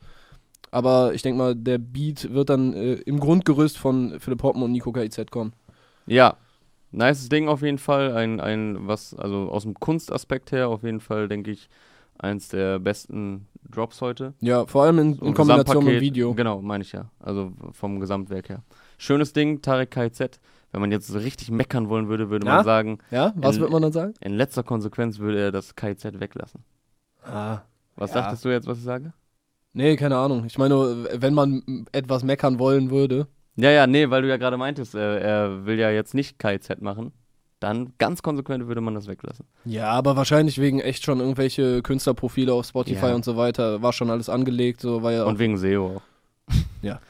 Aber 0.71 1.15
ich 1.15 1.23
denke 1.23 1.39
mal, 1.39 1.57
der 1.57 1.79
Beat 1.79 2.33
wird 2.33 2.49
dann 2.49 2.75
äh, 2.75 2.93
im 2.93 3.19
Grundgerüst 3.19 3.77
von 3.77 4.21
Philipp 4.21 4.45
Hoppen 4.45 4.63
und 4.63 4.71
Nico 4.71 4.93
KIZ 4.93 5.33
kommen. 5.33 5.53
Ja, 6.07 6.37
nices 6.93 7.29
Ding 7.29 7.49
auf 7.49 7.63
jeden 7.63 7.79
Fall. 7.79 8.13
Ein, 8.13 8.39
ein, 8.39 8.87
was, 8.87 9.15
also 9.15 9.51
aus 9.51 9.65
dem 9.65 9.75
Kunstaspekt 9.75 10.53
her 10.53 10.69
auf 10.69 10.85
jeden 10.85 11.01
Fall, 11.01 11.27
denke 11.27 11.51
ich, 11.51 11.69
eins 12.23 12.49
der 12.49 12.79
besten 12.79 13.47
Drops 13.71 14.01
heute. 14.01 14.35
Ja, 14.41 14.65
vor 14.67 14.85
allem 14.85 14.99
in, 14.99 15.15
So 15.17 15.27
in 15.27 15.35
Kombination 15.35 15.85
mit 15.85 16.01
Video. 16.01 16.35
Genau, 16.35 16.63
meine 16.63 16.83
ich 16.83 16.93
ja. 16.93 17.11
Also 17.21 17.53
vom 17.73 18.01
Gesamtwerk 18.01 18.49
her. 18.49 18.63
Schönes 18.99 19.33
Ding, 19.33 19.61
Tarek 19.63 19.91
KZ. 19.91 20.41
Wenn 20.71 20.81
man 20.81 20.91
jetzt 20.91 21.07
so 21.09 21.19
richtig 21.19 21.51
meckern 21.51 21.89
wollen 21.91 22.09
würde, 22.09 22.31
würde 22.31 22.47
Ja? 22.47 22.57
man 22.57 22.65
sagen, 22.65 22.99
Ja, 23.11 23.33
was 23.37 23.57
In- 23.57 23.63
wird 23.63 23.71
man 23.73 23.83
dann 23.83 23.93
sagen? 23.93 24.15
in 24.21 24.33
letzter 24.35 24.63
Konsequenz 24.63 25.19
würde 25.19 25.39
er 25.41 25.53
das 25.53 25.75
KZ 25.77 26.19
weglassen. 26.21 26.65
Ah. 27.25 27.59
Was 27.97 28.15
Ja. 28.15 28.23
dachtest 28.23 28.45
du 28.45 28.49
jetzt, 28.49 28.67
was 28.67 28.79
ich 28.79 28.85
sage? 28.85 29.13
Nee, 29.75 29.97
keine 29.97 30.17
Ahnung. 30.17 30.45
Ich 30.47 30.57
meine, 30.59 31.07
wenn 31.15 31.35
man 31.35 31.87
etwas 31.93 32.23
meckern 32.25 32.59
wollen 32.59 32.91
würde. 32.91 33.27
Ja, 33.57 33.71
ja, 33.71 33.87
nee, 33.87 34.09
weil 34.09 34.23
du 34.23 34.29
ja 34.29 34.39
gerade 34.39 34.57
meintest, 34.57 34.95
äh, 34.95 35.19
er 35.21 35.67
will 35.67 35.79
ja 35.79 35.91
jetzt 35.91 36.15
nicht 36.15 36.39
KZ 36.39 36.81
machen. 36.81 37.13
Dann 37.63 37.93
ganz 37.99 38.23
konsequent 38.23 38.67
würde 38.67 38.81
man 38.81 38.95
das 38.95 39.07
weglassen. 39.07 39.47
Ja, 39.65 39.91
aber 39.91 40.17
wahrscheinlich 40.17 40.59
wegen 40.61 40.81
echt 40.81 41.05
schon 41.05 41.21
irgendwelche 41.21 41.81
Künstlerprofile 41.83 42.53
auf 42.53 42.67
Spotify 42.67 43.07
Ja. 43.07 43.15
und 43.15 43.25
so 43.25 43.37
weiter. 43.37 43.83
War 43.83 43.93
schon 43.93 44.11
alles 44.11 44.29
angelegt, 44.29 44.81
so 44.81 45.03
war 45.03 45.13
ja. 45.13 45.25
Und 45.25 45.39
wegen 45.39 45.57
SEO 45.57 45.97
auch. 45.97 46.03
Ja. 46.83 47.01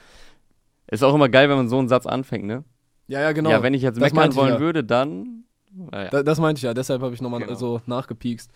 Ist 0.89 1.03
auch 1.03 1.15
immer 1.15 1.31
geil, 1.31 1.49
wenn 1.49 1.57
man 1.57 1.69
so 1.71 1.79
einen 1.79 1.89
Satz 1.89 2.05
anfängt, 2.07 2.45
ne? 2.45 2.65
ja, 3.09 3.21
ja, 3.21 3.33
genau. 3.33 3.49
Ja, 3.51 3.63
wenn 3.63 3.73
ich 3.73 3.81
jetzt 3.83 4.01
Das 4.01 4.13
meckern 4.13 4.35
wollen 4.35 4.55
ja. 4.55 4.61
würde, 4.61 4.85
dann. 4.85 5.45
Naja. 5.75 6.11
Da, 6.11 6.23
das 6.23 6.39
meinte 6.39 6.59
ich 6.59 6.63
ja, 6.65 6.75
deshalb 6.75 7.01
habe 7.01 7.15
ich 7.15 7.23
nochmal 7.23 7.41
Genau. 7.41 7.55
so 7.55 7.81
nachgepiekst. 7.87 8.51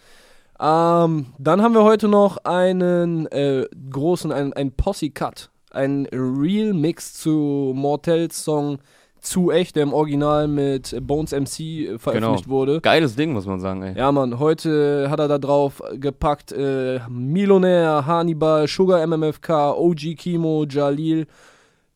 Ähm, 0.61 1.27
dann 1.39 1.63
haben 1.63 1.73
wir 1.75 1.83
heute 1.85 2.09
noch 2.09 2.39
einen 2.45 3.27
äh, 3.27 3.67
großen, 3.91 4.33
ein, 4.33 4.53
ein 4.53 4.73
Posse-Cut. 4.73 5.51
Ein 5.71 6.07
Real-Mix 6.13 7.15
zu 7.15 7.73
Mortels 7.75 8.43
Song 8.45 8.79
Zu 9.27 9.51
Echt, 9.51 9.75
der 9.75 9.83
im 9.83 9.93
Original 9.93 10.47
mit 10.47 10.97
Bones 11.05 11.33
MC 11.33 11.61
äh, 11.61 11.99
veröffentlicht 11.99 12.49
wurde. 12.49 12.81
Geiles 12.81 13.17
Ding, 13.17 13.33
muss 13.33 13.45
man 13.45 13.59
sagen, 13.59 13.83
ey. 13.83 13.99
Ja, 13.99 14.13
Mann, 14.13 14.39
heute 14.39 15.09
hat 15.11 15.19
er 15.19 15.27
da 15.27 15.39
drauf 15.39 15.83
gepackt 15.95 16.53
äh, 16.53 17.01
Millionär, 17.09 18.07
Hannibal, 18.07 18.69
Sugar 18.69 19.05
MMFK, 19.05 19.77
OG 19.77 20.15
Kimo, 20.17 20.65
Jalil, 20.69 21.27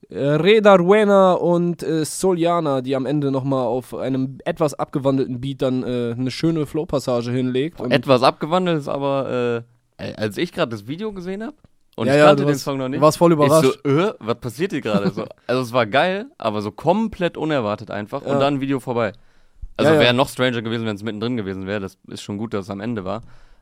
äh, 0.09 0.19
Reda 0.19 0.75
Ruena 0.75 1.35
und 1.35 1.85
äh, 1.85 2.05
Soliana, 2.05 2.81
die 2.81 2.97
am 2.97 3.07
Ende 3.07 3.31
nochmal 3.31 3.64
auf 3.64 3.95
einem 3.95 4.38
etwas 4.45 4.75
abgewandelten 4.75 5.40
Beat 5.40 5.62
dann 5.62 5.85
äh, 5.85 6.16
eine 6.19 6.33
schöne 6.33 6.66
Flow-Passage 6.66 7.31
hinlegt. 7.31 7.81
Etwas 7.81 8.25
abgewandelt 8.25 8.79
ist 8.79 8.88
aber, 8.88 9.64
äh, 9.99 10.12
als 10.16 10.37
ich 10.37 10.53
gerade 10.53 10.71
das 10.71 10.88
Video 10.88 11.12
gesehen 11.12 11.45
habe 11.45 11.55
und 12.00 12.06
Ja, 12.06 12.14
ich 12.14 12.18
ja, 12.18 12.26
kannte 12.28 12.42
du 12.42 12.46
den 12.48 12.52
warst- 12.54 12.64
Song 12.64 12.78
noch 12.78 12.88
nicht, 12.88 12.98
du 12.98 13.02
warst 13.02 13.18
voll 13.18 13.30
ich 13.32 13.36
überrascht. 13.36 13.78
so, 13.84 13.90
äh, 13.90 14.14
was 14.20 14.36
passiert 14.40 14.72
hier 14.72 14.80
gerade? 14.80 15.10
so, 15.10 15.26
also 15.46 15.60
es 15.62 15.72
war 15.72 15.86
geil, 15.86 16.26
aber 16.38 16.62
so 16.62 16.70
komplett 16.70 17.36
unerwartet 17.36 17.90
einfach 17.90 18.24
Ja. 18.24 18.32
und 18.32 18.40
dann 18.40 18.60
Video 18.60 18.80
vorbei. 18.80 19.12
Also 19.76 19.90
Ja, 19.92 19.96
ja. 19.96 20.00
wäre 20.04 20.14
noch 20.14 20.28
stranger 20.28 20.62
gewesen, 20.62 20.86
wenn 20.86 20.96
es 20.96 21.02
mittendrin 21.02 21.36
gewesen 21.36 21.66
wäre. 21.66 21.80
Das 21.80 21.98
ist 22.08 22.22
schon 22.22 22.38
gut, 22.38 22.54
dass 22.54 22.64
es 22.64 22.70
am 22.70 22.80
Ende 22.80 23.04
war. 23.04 23.20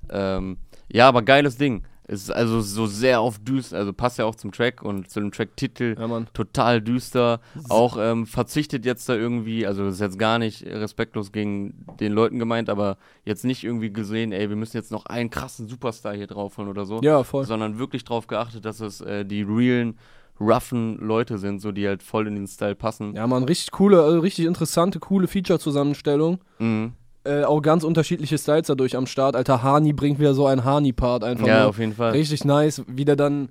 Ähm, 0.09 0.57
ja, 0.89 1.09
aber 1.09 1.23
geiles 1.23 1.57
Ding. 1.59 1.83
Es 2.11 2.23
ist 2.23 2.31
also 2.31 2.63
so 2.63 2.87
sehr 2.87 3.21
auf 3.21 3.39
düster, 3.39 3.77
also 3.77 3.93
passt 3.93 4.19
ja 4.19 4.25
auch 4.25 4.35
zum 4.35 4.51
Track 4.51 4.83
und 4.83 5.11
zu 5.11 5.21
dem 5.21 5.31
Track-Titel. 5.31 5.95
ja, 5.99 6.21
total 6.33 6.81
düster. 6.81 7.41
Auch 7.69 7.99
ähm, 8.01 8.27
verzichtet 8.27 8.87
jetzt 8.87 9.07
da 9.11 9.15
irgendwie, 9.15 9.67
also 9.67 9.85
das 9.85 9.95
ist 9.97 10.01
jetzt 10.01 10.19
gar 10.19 10.39
nicht 10.39 10.65
respektlos 10.65 11.33
gegen 11.33 11.75
den 12.01 12.13
Leuten 12.13 12.39
gemeint, 12.39 12.71
aber 12.71 12.97
jetzt 13.27 13.45
nicht 13.45 13.63
irgendwie 13.63 13.93
gesehen, 13.93 14.33
ey, 14.33 14.49
wir 14.49 14.57
müssen 14.57 14.77
jetzt 14.79 14.91
noch 14.91 15.05
einen 15.05 15.29
krassen 15.29 15.69
Superstar 15.69 16.15
hier 16.15 16.27
draufholen 16.27 16.71
oder 16.71 16.87
so, 16.87 17.01
Ja, 17.03 17.23
voll. 17.25 17.45
sondern 17.45 17.79
wirklich 17.79 18.05
drauf 18.05 18.27
geachtet, 18.27 18.65
dass 18.65 18.81
es 18.81 19.03
äh, 19.03 19.27
die 19.27 19.43
realen, 19.43 19.99
roughen 20.41 20.99
Leute 20.99 21.37
sind, 21.37 21.61
so 21.61 21.73
die 21.73 21.87
halt 21.87 22.03
voll 22.03 22.27
in 22.27 22.37
den 22.37 22.47
Style 22.47 22.75
passen. 22.77 23.15
Ja, 23.17 23.27
Mann, 23.27 23.45
richtig 23.45 23.71
coole, 23.73 23.97
äh, 23.99 24.19
richtig 24.21 24.47
interessante, 24.47 24.99
coole 24.99 25.27
Feature-Zusammenstellung. 25.27 26.39
Mhm. 26.59 26.93
Äh, 27.29 27.45
auch 27.45 27.61
ganz 27.61 27.85
unterschiedliche 27.85 28.39
Styles 28.39 28.69
dadurch 28.69 28.97
am 28.97 29.07
Start. 29.07 29.37
Alter, 29.37 29.63
Hani 29.63 29.93
bringt 29.93 30.19
wieder 30.19 30.33
so 30.35 30.47
einen 30.47 30.65
Hani-Part 30.65 31.25
einfach. 31.25 31.47
Ja, 31.47 31.61
nur. 31.61 31.69
auf 31.69 31.79
jeden 31.79 31.93
Fall. 31.95 32.13
Richtig 32.13 32.45
nice, 32.45 32.83
wie 32.87 33.05
der 33.05 33.17
dann 33.17 33.51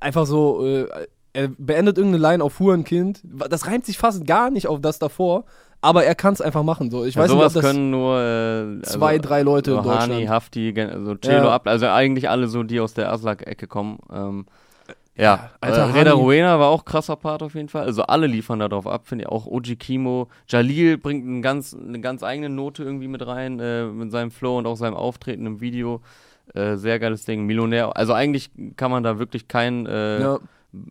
einfach 0.00 0.24
so, 0.24 0.64
äh, 0.66 0.86
er 1.34 1.48
beendet 1.48 1.98
irgendeine 1.98 2.22
Line 2.22 2.42
auf 2.44 2.58
Hurenkind. 2.58 3.20
Das 3.50 3.66
reimt 3.66 3.84
sich 3.86 3.98
fast 3.98 4.26
gar 4.26 4.50
nicht 4.50 4.66
auf 4.66 4.80
das 4.80 4.98
davor, 4.98 5.44
aber 5.80 6.04
er 6.04 6.14
kann 6.14 6.32
es 6.32 6.40
einfach 6.40 6.62
machen. 6.62 6.90
So. 6.90 7.04
Ich 7.04 7.14
Ja, 7.14 7.22
weiß 7.22 7.30
nicht, 7.30 7.38
sowas 7.38 7.56
ob 7.56 7.62
das 7.62 7.70
können 7.70 7.90
nur 7.90 8.18
äh, 8.20 8.82
zwei, 8.82 9.18
drei 9.18 9.42
Leute 9.42 9.72
so 9.72 9.76
in 9.78 9.82
Deutschland. 9.82 10.12
Hani, 10.12 10.26
Hafti, 10.26 10.74
also 10.80 11.14
Celo 11.16 11.48
Ja. 11.48 11.54
ab, 11.54 11.66
also 11.66 11.86
eigentlich 11.88 12.30
alle 12.30 12.48
so, 12.48 12.62
die 12.62 12.80
aus 12.80 12.94
der 12.94 13.12
Aslak-Ecke 13.12 13.66
kommen. 13.66 13.98
Ähm, 14.12 14.46
ja, 15.16 15.24
Ja, 15.24 15.50
Alter, 15.60 15.88
äh, 15.88 15.92
Reda 15.92 16.12
Ruena 16.12 16.58
war 16.58 16.68
auch 16.68 16.84
krasser 16.84 17.16
Part 17.16 17.42
auf 17.42 17.54
jeden 17.54 17.68
Fall. 17.68 17.84
Also 17.84 18.02
alle 18.02 18.26
liefern 18.26 18.58
da 18.58 18.68
drauf 18.68 18.86
ab, 18.86 19.06
finde 19.06 19.24
ich. 19.24 19.28
Auch 19.28 19.46
Oji 19.46 19.76
Kimo. 19.76 20.28
Jalil 20.48 20.98
bringt 20.98 21.26
einen 21.26 21.42
ganz, 21.42 21.74
eine 21.74 22.00
ganz 22.00 22.22
eigene 22.22 22.48
Note 22.48 22.82
irgendwie 22.82 23.08
mit 23.08 23.26
rein, 23.26 23.60
äh, 23.60 23.84
mit 23.86 24.10
seinem 24.10 24.30
Flow 24.30 24.58
und 24.58 24.66
auch 24.66 24.76
seinem 24.76 24.94
Auftreten 24.94 25.46
im 25.46 25.60
Video. 25.60 26.00
Äh, 26.54 26.76
sehr 26.76 26.98
geiles 26.98 27.24
Ding. 27.24 27.46
Millionär. 27.46 27.96
Also 27.96 28.12
eigentlich 28.12 28.50
kann 28.76 28.90
man 28.90 29.02
da 29.02 29.18
wirklich 29.18 29.48
keinen 29.48 29.86
äh, 29.86 30.20
ja, 30.20 30.38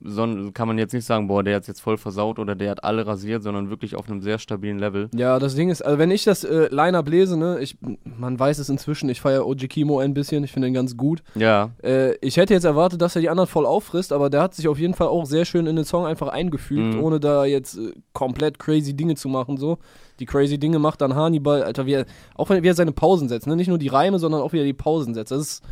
son 0.03 0.53
kann 0.53 0.67
man 0.67 0.77
jetzt 0.77 0.93
nicht 0.93 1.05
sagen, 1.05 1.27
boah, 1.27 1.43
der 1.43 1.55
hat's 1.55 1.67
jetzt 1.67 1.81
voll 1.81 1.97
versaut 1.97 2.37
oder 2.39 2.55
der 2.55 2.69
hat 2.71 2.83
alle 2.83 3.05
rasiert, 3.07 3.41
sondern 3.43 3.69
wirklich 3.69 3.95
auf 3.95 4.07
einem 4.07 4.21
sehr 4.21 4.37
stabilen 4.37 4.77
Level. 4.77 5.09
ja, 5.15 5.39
das 5.39 5.55
Ding 5.55 5.69
ist, 5.69 5.81
also 5.81 5.97
wenn 5.97 6.11
ich 6.11 6.23
das 6.23 6.43
äh, 6.43 6.67
Line-Up 6.69 7.09
lese, 7.09 7.37
ne, 7.37 7.59
ich, 7.59 7.77
man 8.03 8.39
weiß 8.39 8.59
es 8.59 8.69
inzwischen, 8.69 9.09
ich 9.09 9.21
feiere 9.21 9.47
Oji 9.47 9.67
Kimo 9.67 9.99
ein 9.99 10.13
bisschen, 10.13 10.43
ich 10.43 10.51
finde 10.51 10.67
ihn 10.67 10.73
ganz 10.73 10.95
gut. 10.97 11.23
Ja, 11.35 11.71
Äh, 11.83 12.15
ich 12.21 12.37
hätte 12.37 12.53
jetzt 12.53 12.63
erwartet, 12.65 13.01
dass 13.01 13.15
er 13.15 13.21
die 13.21 13.29
anderen 13.29 13.47
voll 13.49 13.65
auffrisst, 13.65 14.13
aber 14.13 14.29
der 14.29 14.41
hat 14.43 14.53
sich 14.53 14.67
auf 14.67 14.77
jeden 14.77 14.93
Fall 14.93 15.07
auch 15.07 15.25
sehr 15.25 15.45
schön 15.45 15.65
in 15.65 15.75
den 15.75 15.85
Song 15.85 16.05
einfach 16.05 16.27
eingefügt, 16.27 16.95
Mhm. 16.97 17.03
ohne 17.03 17.19
da 17.19 17.45
jetzt 17.45 17.77
äh, 17.77 17.91
komplett 18.13 18.59
crazy 18.59 18.93
Dinge 18.95 19.15
zu 19.15 19.29
machen. 19.29 19.57
So. 19.57 19.79
Die 20.19 20.25
crazy 20.25 20.59
Dinge 20.59 20.77
macht 20.77 21.01
dann 21.01 21.15
Hannibal, 21.15 21.63
Alter, 21.63 21.85
wie 21.87 21.93
er, 21.93 22.05
auch 22.35 22.49
wenn 22.49 22.61
wie 22.61 22.67
er 22.67 22.75
seine 22.75 22.91
Pausen 22.91 23.29
setzt, 23.29 23.47
ne? 23.47 23.55
nicht 23.55 23.67
nur 23.67 23.79
die 23.79 23.87
Reime, 23.87 24.19
sondern 24.19 24.41
auch 24.41 24.53
wie 24.53 24.59
er 24.59 24.65
die 24.65 24.73
Pausen 24.73 25.13
setzt. 25.15 25.31
Das 25.31 25.41
ist, 25.41 25.63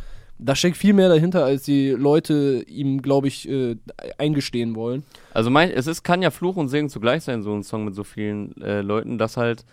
da 0.42 0.56
steckt 0.56 0.76
viel 0.76 0.94
mehr 0.94 1.08
dahinter, 1.08 1.44
als 1.44 1.64
die 1.64 1.90
Leute 1.90 2.64
ihm, 2.66 3.02
glaube 3.02 3.28
ich, 3.28 3.48
äh, 3.48 3.76
eingestehen 4.18 4.74
wollen. 4.74 5.04
Also 5.34 5.50
mein, 5.50 5.70
es 5.70 5.86
ist, 5.86 6.02
kann 6.02 6.22
ja 6.22 6.30
Fluch 6.30 6.56
und 6.56 6.68
Segen 6.68 6.88
zugleich 6.88 7.24
sein, 7.24 7.42
so 7.42 7.52
ein 7.54 7.62
Song 7.62 7.84
mit 7.84 7.94
so 7.94 8.04
vielen 8.04 8.60
äh, 8.62 8.80
Leuten, 8.80 9.18
dass 9.18 9.36
halt, 9.36 9.64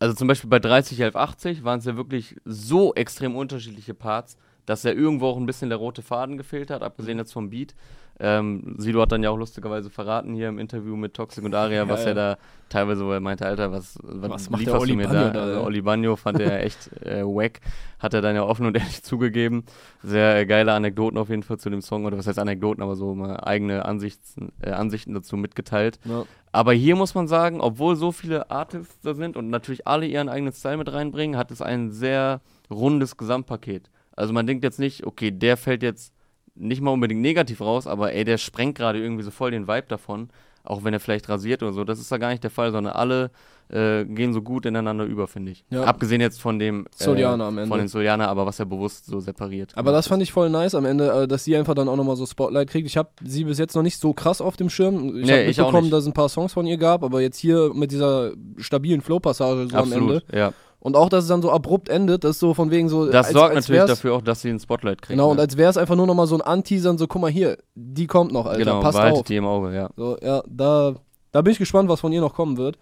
also 0.00 0.14
zum 0.14 0.28
Beispiel 0.28 0.50
bei 0.50 0.58
30, 0.58 0.98
11, 1.00 1.16
80 1.16 1.64
waren 1.64 1.78
es 1.78 1.84
ja 1.84 1.96
wirklich 1.96 2.36
so 2.44 2.94
extrem 2.94 3.36
unterschiedliche 3.36 3.94
Parts, 3.94 4.36
dass 4.66 4.82
ja 4.82 4.92
irgendwo 4.92 5.26
auch 5.26 5.36
ein 5.36 5.46
bisschen 5.46 5.68
der 5.68 5.78
rote 5.78 6.02
Faden 6.02 6.36
gefehlt 6.36 6.70
hat, 6.70 6.82
abgesehen 6.82 7.18
jetzt 7.18 7.32
vom 7.32 7.50
Beat. 7.50 7.74
Ähm, 8.24 8.76
Sido 8.78 9.00
hat 9.02 9.10
dann 9.10 9.24
ja 9.24 9.30
auch 9.30 9.36
lustigerweise 9.36 9.90
verraten 9.90 10.32
hier 10.32 10.48
im 10.48 10.60
Interview 10.60 10.94
mit 10.94 11.12
Toxic 11.12 11.44
und 11.44 11.56
Aria, 11.56 11.78
Ja, 11.78 11.88
was 11.88 12.02
ja. 12.04 12.10
er 12.10 12.14
da 12.14 12.38
teilweise, 12.68 13.04
wo 13.04 13.10
er 13.10 13.18
meinte, 13.18 13.44
Alter, 13.44 13.72
was, 13.72 13.98
was, 14.00 14.30
Was 14.30 14.48
macht 14.48 14.60
der 14.60 14.66
lieferst 14.74 14.82
Oli 14.82 14.92
du 14.92 14.96
mir 14.96 15.08
Bagno 15.08 15.20
da? 15.24 15.30
da, 15.30 15.42
also? 15.42 15.64
Oli 15.64 15.82
Bagno 15.82 16.14
fand 16.14 16.38
er 16.38 16.52
ja 16.52 16.58
echt 16.64 16.92
äh, 17.04 17.24
wack, 17.24 17.60
hat 17.98 18.14
er 18.14 18.22
dann 18.22 18.36
ja 18.36 18.44
offen 18.44 18.64
und 18.64 18.76
ehrlich 18.76 19.02
zugegeben. 19.02 19.64
Sehr 20.04 20.36
äh, 20.38 20.46
geile 20.46 20.72
Anekdoten 20.72 21.18
auf 21.18 21.30
jeden 21.30 21.42
Fall 21.42 21.58
zu 21.58 21.68
dem 21.68 21.82
Song, 21.82 22.04
oder 22.04 22.16
was 22.16 22.28
heißt 22.28 22.38
Anekdoten, 22.38 22.80
aber 22.80 22.94
so 22.94 23.12
mal 23.16 23.40
eigene 23.40 23.84
Ansichten, 23.84 24.52
äh, 24.62 24.70
Ansichten 24.70 25.14
dazu 25.14 25.36
mitgeteilt. 25.36 25.98
Ja. 26.04 26.24
Aber 26.52 26.72
hier 26.74 26.94
muss 26.94 27.16
man 27.16 27.26
sagen, 27.26 27.60
obwohl 27.60 27.96
so 27.96 28.12
viele 28.12 28.52
Artists 28.52 29.00
da 29.00 29.14
sind 29.14 29.36
und 29.36 29.50
natürlich 29.50 29.88
alle 29.88 30.06
ihren 30.06 30.28
eigenen 30.28 30.52
Style 30.52 30.76
mit 30.76 30.92
reinbringen, 30.92 31.36
hat 31.36 31.50
es 31.50 31.60
ein 31.60 31.90
sehr 31.90 32.40
rundes 32.70 33.16
Gesamtpaket. 33.16 33.90
Also 34.14 34.32
man 34.32 34.46
denkt 34.46 34.62
jetzt 34.62 34.78
nicht, 34.78 35.04
okay, 35.06 35.32
der 35.32 35.56
fällt 35.56 35.82
jetzt 35.82 36.14
nicht 36.54 36.80
mal 36.82 36.90
unbedingt 36.90 37.20
negativ 37.20 37.60
raus, 37.60 37.86
aber 37.86 38.12
ey, 38.12 38.24
der 38.24 38.38
sprengt 38.38 38.76
gerade 38.76 38.98
irgendwie 39.00 39.22
so 39.24 39.30
voll 39.30 39.50
den 39.50 39.66
Vibe 39.68 39.86
davon. 39.88 40.28
auch 40.64 40.84
wenn 40.84 40.94
er 40.94 41.00
vielleicht 41.00 41.28
rasiert 41.28 41.62
oder 41.64 41.72
so. 41.72 41.82
Das 41.82 41.98
ist 41.98 42.12
da 42.12 42.18
gar 42.18 42.30
nicht 42.30 42.44
der 42.44 42.50
Fall, 42.50 42.70
sondern 42.70 42.92
alle 42.92 43.32
äh, 43.68 44.04
gehen 44.04 44.32
so 44.32 44.42
gut 44.42 44.64
ineinander 44.64 45.04
über, 45.04 45.26
finde 45.26 45.50
ich. 45.50 45.64
Ja. 45.70 45.82
Abgesehen 45.84 46.20
jetzt 46.20 46.40
von 46.40 46.60
dem 46.60 46.86
äh, 46.86 46.88
Solianer 47.02 47.46
am 47.46 47.58
Ende. 47.58 47.68
Von 47.68 47.78
den 47.80 47.88
Solianer, 47.88 48.28
aber 48.28 48.46
was 48.46 48.60
er 48.60 48.66
bewusst 48.66 49.06
so 49.06 49.18
separiert. 49.18 49.72
Aber 49.74 49.90
das 49.90 50.06
fand 50.06 50.22
ich 50.22 50.30
voll 50.30 50.50
nice 50.50 50.76
am 50.76 50.84
Ende, 50.84 51.10
äh, 51.22 51.26
dass 51.26 51.42
sie 51.42 51.56
einfach 51.56 51.74
dann 51.74 51.88
auch 51.88 51.96
nochmal 51.96 52.14
so 52.14 52.26
Spotlight 52.26 52.68
kriegt. 52.70 52.86
Ich 52.86 52.96
habe 52.96 53.08
sie 53.24 53.42
bis 53.42 53.58
jetzt 53.58 53.74
noch 53.74 53.82
nicht 53.82 53.98
so 53.98 54.12
krass 54.12 54.40
auf 54.40 54.56
dem 54.56 54.70
Schirm. 54.70 55.16
Ich 55.18 55.26
Nee, 55.26 55.32
habe 55.32 55.40
ich 55.42 55.56
mitbekommen, 55.56 55.82
nicht. 55.84 55.92
dass 55.94 56.02
es 56.02 56.06
ein 56.06 56.12
paar 56.12 56.28
Songs 56.28 56.52
von 56.52 56.64
ihr 56.66 56.76
gab, 56.76 57.02
aber 57.02 57.20
jetzt 57.22 57.38
hier 57.38 57.72
mit 57.74 57.90
dieser 57.90 58.32
stabilen 58.58 59.00
Flow-Passage 59.00 59.66
so 59.68 59.76
am 59.76 59.90
Ende. 59.92 60.16
Absolut, 60.18 60.32
ja. 60.32 60.52
Und 60.82 60.96
auch, 60.96 61.08
dass 61.08 61.22
es 61.22 61.28
dann 61.28 61.42
so 61.42 61.52
abrupt 61.52 61.88
endet, 61.88 62.24
das 62.24 62.32
ist 62.32 62.40
so 62.40 62.54
von 62.54 62.72
wegen 62.72 62.88
so. 62.88 63.06
Das 63.06 63.26
als, 63.26 63.34
sorgt 63.34 63.54
als 63.54 63.68
natürlich 63.68 63.88
dafür 63.88 64.14
auch, 64.14 64.20
dass 64.20 64.40
sie 64.40 64.50
ein 64.50 64.58
Spotlight 64.58 65.00
kriegen. 65.00 65.16
Genau, 65.16 65.30
und 65.30 65.36
ne? 65.36 65.42
als 65.42 65.56
wäre 65.56 65.70
es 65.70 65.76
einfach 65.76 65.94
nur 65.94 66.08
nochmal 66.08 66.26
so 66.26 66.34
ein 66.34 66.40
Anteasern, 66.40 66.98
so 66.98 67.06
guck 67.06 67.22
mal 67.22 67.30
hier, 67.30 67.56
die 67.76 68.08
kommt 68.08 68.32
noch, 68.32 68.46
Alter, 68.46 68.58
genau, 68.58 68.80
passt 68.80 68.98
auf. 68.98 69.22
die 69.22 69.36
im 69.36 69.46
Auge, 69.46 69.72
ja. 69.72 69.90
So, 69.96 70.18
ja, 70.20 70.42
da, 70.48 70.96
da 71.30 71.40
bin 71.42 71.52
ich 71.52 71.60
gespannt, 71.60 71.88
was 71.88 72.00
von 72.00 72.12
ihr 72.12 72.20
noch 72.20 72.34
kommen 72.34 72.56
wird. 72.56 72.78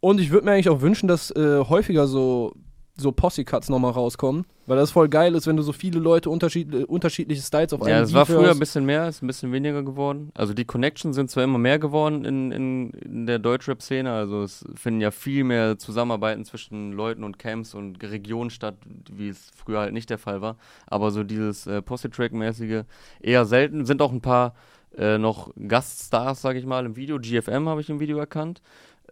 Und 0.00 0.20
ich 0.20 0.30
würde 0.30 0.44
mir 0.44 0.52
eigentlich 0.52 0.68
auch 0.68 0.82
wünschen, 0.82 1.08
dass 1.08 1.30
äh, 1.30 1.60
häufiger 1.60 2.06
so, 2.06 2.52
so 2.96 3.12
Posse-Cuts 3.12 3.68
nochmal 3.68 3.92
rauskommen, 3.92 4.44
weil 4.66 4.76
das 4.76 4.90
voll 4.90 5.08
geil 5.08 5.34
ist, 5.34 5.46
wenn 5.46 5.56
du 5.56 5.62
so 5.62 5.72
viele 5.72 5.98
Leute 5.98 6.30
unterschied 6.30 6.72
unterschiedliche 6.86 7.42
Styles 7.42 7.72
auf 7.72 7.82
einem 7.82 7.90
Ja, 7.90 8.00
es 8.02 8.12
war 8.12 8.26
früher 8.26 8.50
ein 8.50 8.58
bisschen 8.58 8.84
mehr, 8.84 9.08
ist 9.08 9.22
ein 9.22 9.26
bisschen 9.26 9.52
weniger 9.52 9.82
geworden. 9.82 10.30
Also 10.34 10.54
die 10.54 10.64
Connections 10.64 11.16
sind 11.16 11.30
zwar 11.30 11.44
immer 11.44 11.58
mehr 11.58 11.78
geworden 11.78 12.24
in, 12.24 12.52
in, 12.52 12.90
in 12.90 13.26
der 13.26 13.38
Deutschrap-Szene, 13.38 14.12
also 14.12 14.42
es 14.42 14.64
finden 14.74 15.00
ja 15.00 15.10
viel 15.10 15.44
mehr 15.44 15.78
Zusammenarbeiten 15.78 16.44
zwischen 16.44 16.92
Leuten 16.92 17.24
und 17.24 17.38
Camps 17.38 17.74
und 17.74 18.02
Regionen 18.02 18.50
statt, 18.50 18.76
wie 19.10 19.28
es 19.28 19.50
früher 19.56 19.80
halt 19.80 19.92
nicht 19.92 20.10
der 20.10 20.18
Fall 20.18 20.40
war. 20.42 20.56
Aber 20.86 21.10
so 21.10 21.24
dieses 21.24 21.66
äh, 21.66 21.82
Posse-Track-mäßige 21.82 22.84
eher 23.20 23.44
selten. 23.44 23.86
Sind 23.86 24.02
auch 24.02 24.12
ein 24.12 24.20
paar 24.20 24.54
äh, 24.96 25.18
noch 25.18 25.52
Gaststars, 25.68 26.42
sag 26.42 26.56
ich 26.56 26.66
mal, 26.66 26.84
im 26.84 26.96
Video. 26.96 27.18
GFM 27.18 27.68
habe 27.68 27.80
ich 27.80 27.90
im 27.90 28.00
Video 28.00 28.18
erkannt. 28.18 28.60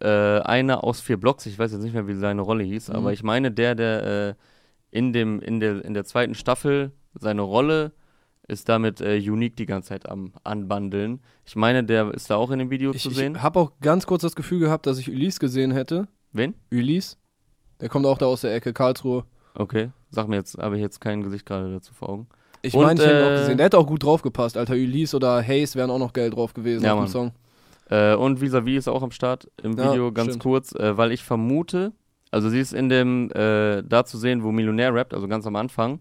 Äh, 0.01 0.41
einer 0.41 0.85
aus 0.85 1.01
vier 1.01 1.17
Blocks, 1.17 1.47
ich 1.47 1.59
weiß 1.59 1.73
jetzt 1.73 1.83
nicht 1.83 1.93
mehr, 1.95 2.07
wie 2.07 2.15
seine 2.15 2.43
Rolle 2.43 2.63
hieß, 2.65 2.89
Mhm. 2.89 2.95
aber 2.97 3.13
ich 3.13 3.23
meine, 3.23 3.51
der, 3.51 3.75
der 3.75 4.05
äh, 4.31 4.35
in, 4.97 5.13
dem, 5.13 5.41
in, 5.41 5.59
der, 5.61 5.85
in 5.85 5.93
der 5.95 6.05
zweiten 6.05 6.35
Staffel 6.35 6.93
seine 7.19 7.43
Rolle 7.43 7.93
ist 8.47 8.69
damit 8.69 9.01
äh, 9.01 9.17
Unique 9.19 9.57
die 9.57 9.67
ganze 9.67 9.91
Zeit 9.91 10.09
am 10.09 10.33
Anbandeln. 10.45 11.21
Ich 11.45 11.57
meine, 11.57 11.85
der 11.85 12.15
ist 12.15 12.31
da 12.31 12.37
auch 12.37 12.51
in 12.51 12.59
dem 12.61 12.71
Video 12.71 12.93
Ich, 12.93 13.03
zu 13.03 13.11
ich 13.11 13.17
sehen. 13.17 13.43
habe 13.43 13.59
auch 13.61 13.73
ganz 13.81 14.07
kurz 14.07 14.23
das 14.23 14.35
Gefühl 14.37 14.61
gehabt, 14.61 14.87
dass 14.87 14.99
ich 14.99 15.11
Ulysse 15.11 15.41
gesehen 15.41 15.73
hätte. 15.73 16.09
Wen? 16.33 16.55
Ulysse? 16.73 17.17
Der 17.81 17.89
kommt 17.89 18.07
auch 18.07 18.19
da 18.19 18.27
aus 18.27 18.41
der 18.43 18.55
Ecke, 18.55 18.73
Karlsruhe. 18.73 19.25
Okay, 19.55 19.91
sag 20.11 20.29
mir 20.29 20.37
jetzt, 20.37 20.57
habe 20.59 20.77
ich 20.77 20.81
jetzt 20.83 21.01
kein 21.01 21.23
Gesicht 21.23 21.45
gerade 21.45 21.71
dazu 21.73 21.93
vor 21.93 22.09
Augen. 22.09 22.29
Ich 22.63 22.75
meine, 22.75 23.01
ich 23.01 23.07
hätte 23.07 23.19
ihn 23.19 23.25
auch 23.25 23.31
äh, 23.31 23.41
gesehen. 23.41 23.57
Der 23.59 23.67
hätte 23.67 23.79
auch 23.79 23.87
gut 23.87 24.03
drauf 24.03 24.23
gepasst, 24.23 24.57
Alter. 24.57 24.75
Ulysse 24.75 25.17
oder 25.17 25.43
Hayes 25.47 25.77
wären 25.77 25.91
auch 25.91 25.99
noch 25.99 26.13
geil 26.13 26.31
drauf 26.31 26.55
gewesen 26.55 26.85
Ja, 26.85 26.95
auf 26.95 27.05
dem. 27.05 27.09
Song. 27.09 27.33
Äh, 27.91 28.15
und 28.15 28.41
Visavi 28.41 28.77
ist 28.77 28.89
auch 28.89 29.03
am 29.03 29.11
Start 29.11 29.49
im 29.63 29.77
Ja, 29.79 29.91
Video, 29.93 30.13
ganz 30.13 30.31
stimmt. 30.33 30.43
kurz, 30.43 30.75
äh, 30.75 30.97
weil 30.97 31.13
ich 31.13 31.25
vermute, 31.25 31.93
also 32.31 32.49
sie 32.51 32.61
ist 32.61 32.73
in 32.75 32.89
dem, 32.89 33.31
äh, 33.33 33.83
da 33.83 34.05
zu 34.05 34.19
sehen, 34.19 34.43
wo 34.43 34.53
Millionär 34.53 34.93
rappt, 34.95 35.15
also 35.15 35.27
ganz 35.29 35.47
am 35.47 35.57
Anfang, 35.57 36.01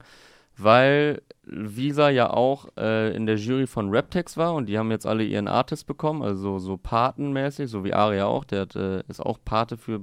weil 0.58 1.21
Visa 1.43 2.10
ja 2.10 2.30
auch 2.32 2.67
äh, 2.78 3.15
in 3.15 3.26
der 3.26 3.38
Jury 3.38 3.67
von 3.67 3.93
Raptex 3.95 4.36
war 4.38 4.54
und 4.56 4.65
die 4.67 4.78
haben 4.78 4.91
jetzt 4.91 5.06
alle 5.06 5.23
ihren 5.23 5.47
Artist 5.47 5.88
bekommen, 5.88 6.23
also 6.23 6.60
so 6.60 6.78
patenmäßig, 6.78 7.69
so 7.69 7.84
wie 7.84 7.93
Aria 7.93 8.26
auch, 8.26 8.43
der 8.43 8.62
hat, 8.62 8.76
äh, 8.76 9.04
ist 9.08 9.21
auch 9.26 9.38
Pate 9.45 9.78
für. 9.78 10.02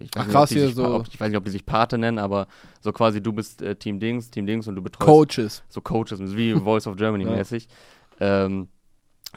Ich 0.00 0.10
Ach, 0.16 0.22
nicht, 0.22 0.30
krass, 0.32 0.50
ob 0.50 0.54
hier 0.56 0.66
sich, 0.66 0.74
so- 0.74 0.94
ob, 0.94 1.06
ich 1.08 1.20
weiß 1.20 1.28
nicht, 1.28 1.36
ob 1.38 1.44
die 1.44 1.50
sich 1.50 1.66
Pate 1.66 1.98
nennen, 1.98 2.18
aber 2.18 2.48
so 2.80 2.92
quasi 2.92 3.22
du 3.22 3.32
bist 3.32 3.60
äh, 3.62 3.76
Team 3.76 4.00
Dings, 4.00 4.30
Team 4.30 4.46
Dings 4.46 4.66
und 4.66 4.74
du 4.74 4.82
betreust 4.82 5.06
Coaches. 5.36 5.62
so 5.68 5.80
Coaches, 5.80 6.18
wie 6.34 6.54
Voice 6.54 6.86
of 6.86 6.96
Germany 6.96 7.24
Ja. 7.28 7.30
mäßig. 7.36 7.68
Ähm, 8.20 8.68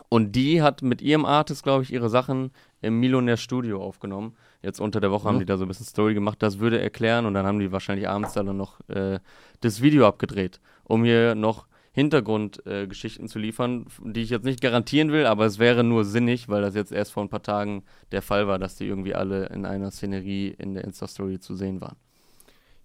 und 0.10 0.34
die 0.36 0.62
hat 0.62 0.82
mit 0.82 1.02
ihrem 1.02 1.26
Artist, 1.26 1.64
glaube 1.64 1.84
ich, 1.84 1.92
ihre 1.94 2.10
Sachen 2.10 2.52
im 2.82 3.00
Millionär 3.00 3.38
Studio 3.38 3.82
aufgenommen. 3.84 4.36
Jetzt 4.62 4.80
unter 4.80 5.00
der 5.00 5.12
Woche 5.12 5.28
haben 5.28 5.36
Ja. 5.36 5.40
die 5.40 5.46
da 5.46 5.58
so 5.58 5.66
ein 5.66 5.68
bisschen 5.68 5.86
Story 5.86 6.14
gemacht, 6.14 6.42
das 6.42 6.60
würde 6.60 6.80
erklären 6.80 7.26
und 7.26 7.34
dann 7.34 7.46
haben 7.46 7.60
die 7.60 7.72
wahrscheinlich 7.72 8.08
abends 8.08 8.34
dann 8.34 8.56
noch 8.56 8.80
äh, 8.90 9.20
das 9.62 9.82
Video 9.82 10.08
abgedreht, 10.08 10.60
um 10.84 11.04
hier 11.04 11.36
noch 11.36 11.68
Hintergrundgeschichten 11.92 13.26
äh, 13.26 13.28
zu 13.28 13.40
liefern, 13.40 13.88
die 14.04 14.22
ich 14.22 14.30
jetzt 14.30 14.46
nicht 14.46 14.62
garantieren 14.62 15.12
will, 15.12 15.26
aber 15.26 15.46
es 15.46 15.58
wäre 15.58 15.84
nur 15.84 16.06
sinnig, 16.06 16.48
weil 16.48 16.62
das 16.62 16.76
jetzt 16.76 16.92
erst 16.92 17.12
vor 17.12 17.24
ein 17.24 17.30
paar 17.30 17.42
Tagen 17.42 17.84
der 18.12 18.22
Fall 18.22 18.48
war, 18.48 18.60
dass 18.60 18.76
die 18.76 18.86
irgendwie 18.86 19.16
alle 19.16 19.48
in 19.48 19.66
einer 19.66 19.90
Szenerie 19.90 20.50
in 20.60 20.76
der 20.76 20.84
Insta-Story 20.84 21.40
zu 21.40 21.56
sehen 21.56 21.82
waren. 21.82 21.96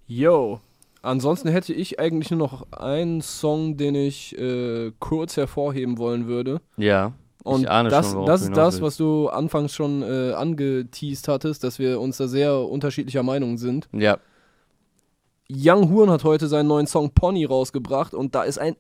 Yo. 0.07 0.61
Ansonsten 1.03 1.49
hätte 1.49 1.73
ich 1.73 1.99
eigentlich 1.99 2.31
nur 2.31 2.39
noch 2.39 2.71
einen 2.73 3.21
Song, 3.21 3.77
den 3.77 3.95
ich 3.95 4.39
äh, 4.39 4.93
kurz 5.01 5.37
hervorheben 5.37 5.99
wollen 5.99 6.27
würde. 6.27 6.61
Ja, 6.77 7.13
Und 7.43 7.63
ich 7.63 7.71
ahne 7.71 7.89
das, 7.89 8.13
schon, 8.13 8.25
das 8.25 8.43
ist 8.43 8.57
das, 8.57 8.81
was 8.81 8.97
du 8.97 9.29
anfangs 9.29 9.75
schon 9.75 10.03
äh, 10.03 10.33
angeteased 10.33 11.27
hattest, 11.29 11.65
dass 11.65 11.79
wir 11.79 12.01
uns 12.01 12.19
da 12.19 12.29
sehr 12.29 12.57
unterschiedlicher 12.57 13.25
Meinung 13.25 13.59
sind. 13.59 13.89
Ja, 13.93 14.19
Young 15.55 15.93
Horn 15.93 16.11
hat 16.11 16.25
heute 16.25 16.47
seinen 16.47 16.67
neuen 16.69 16.87
Song 16.87 17.11
Pony 17.11 17.45
rausgebracht 17.45 18.15
und 18.15 18.35
da 18.35 18.43
ist 18.43 18.59
ein 18.59 18.77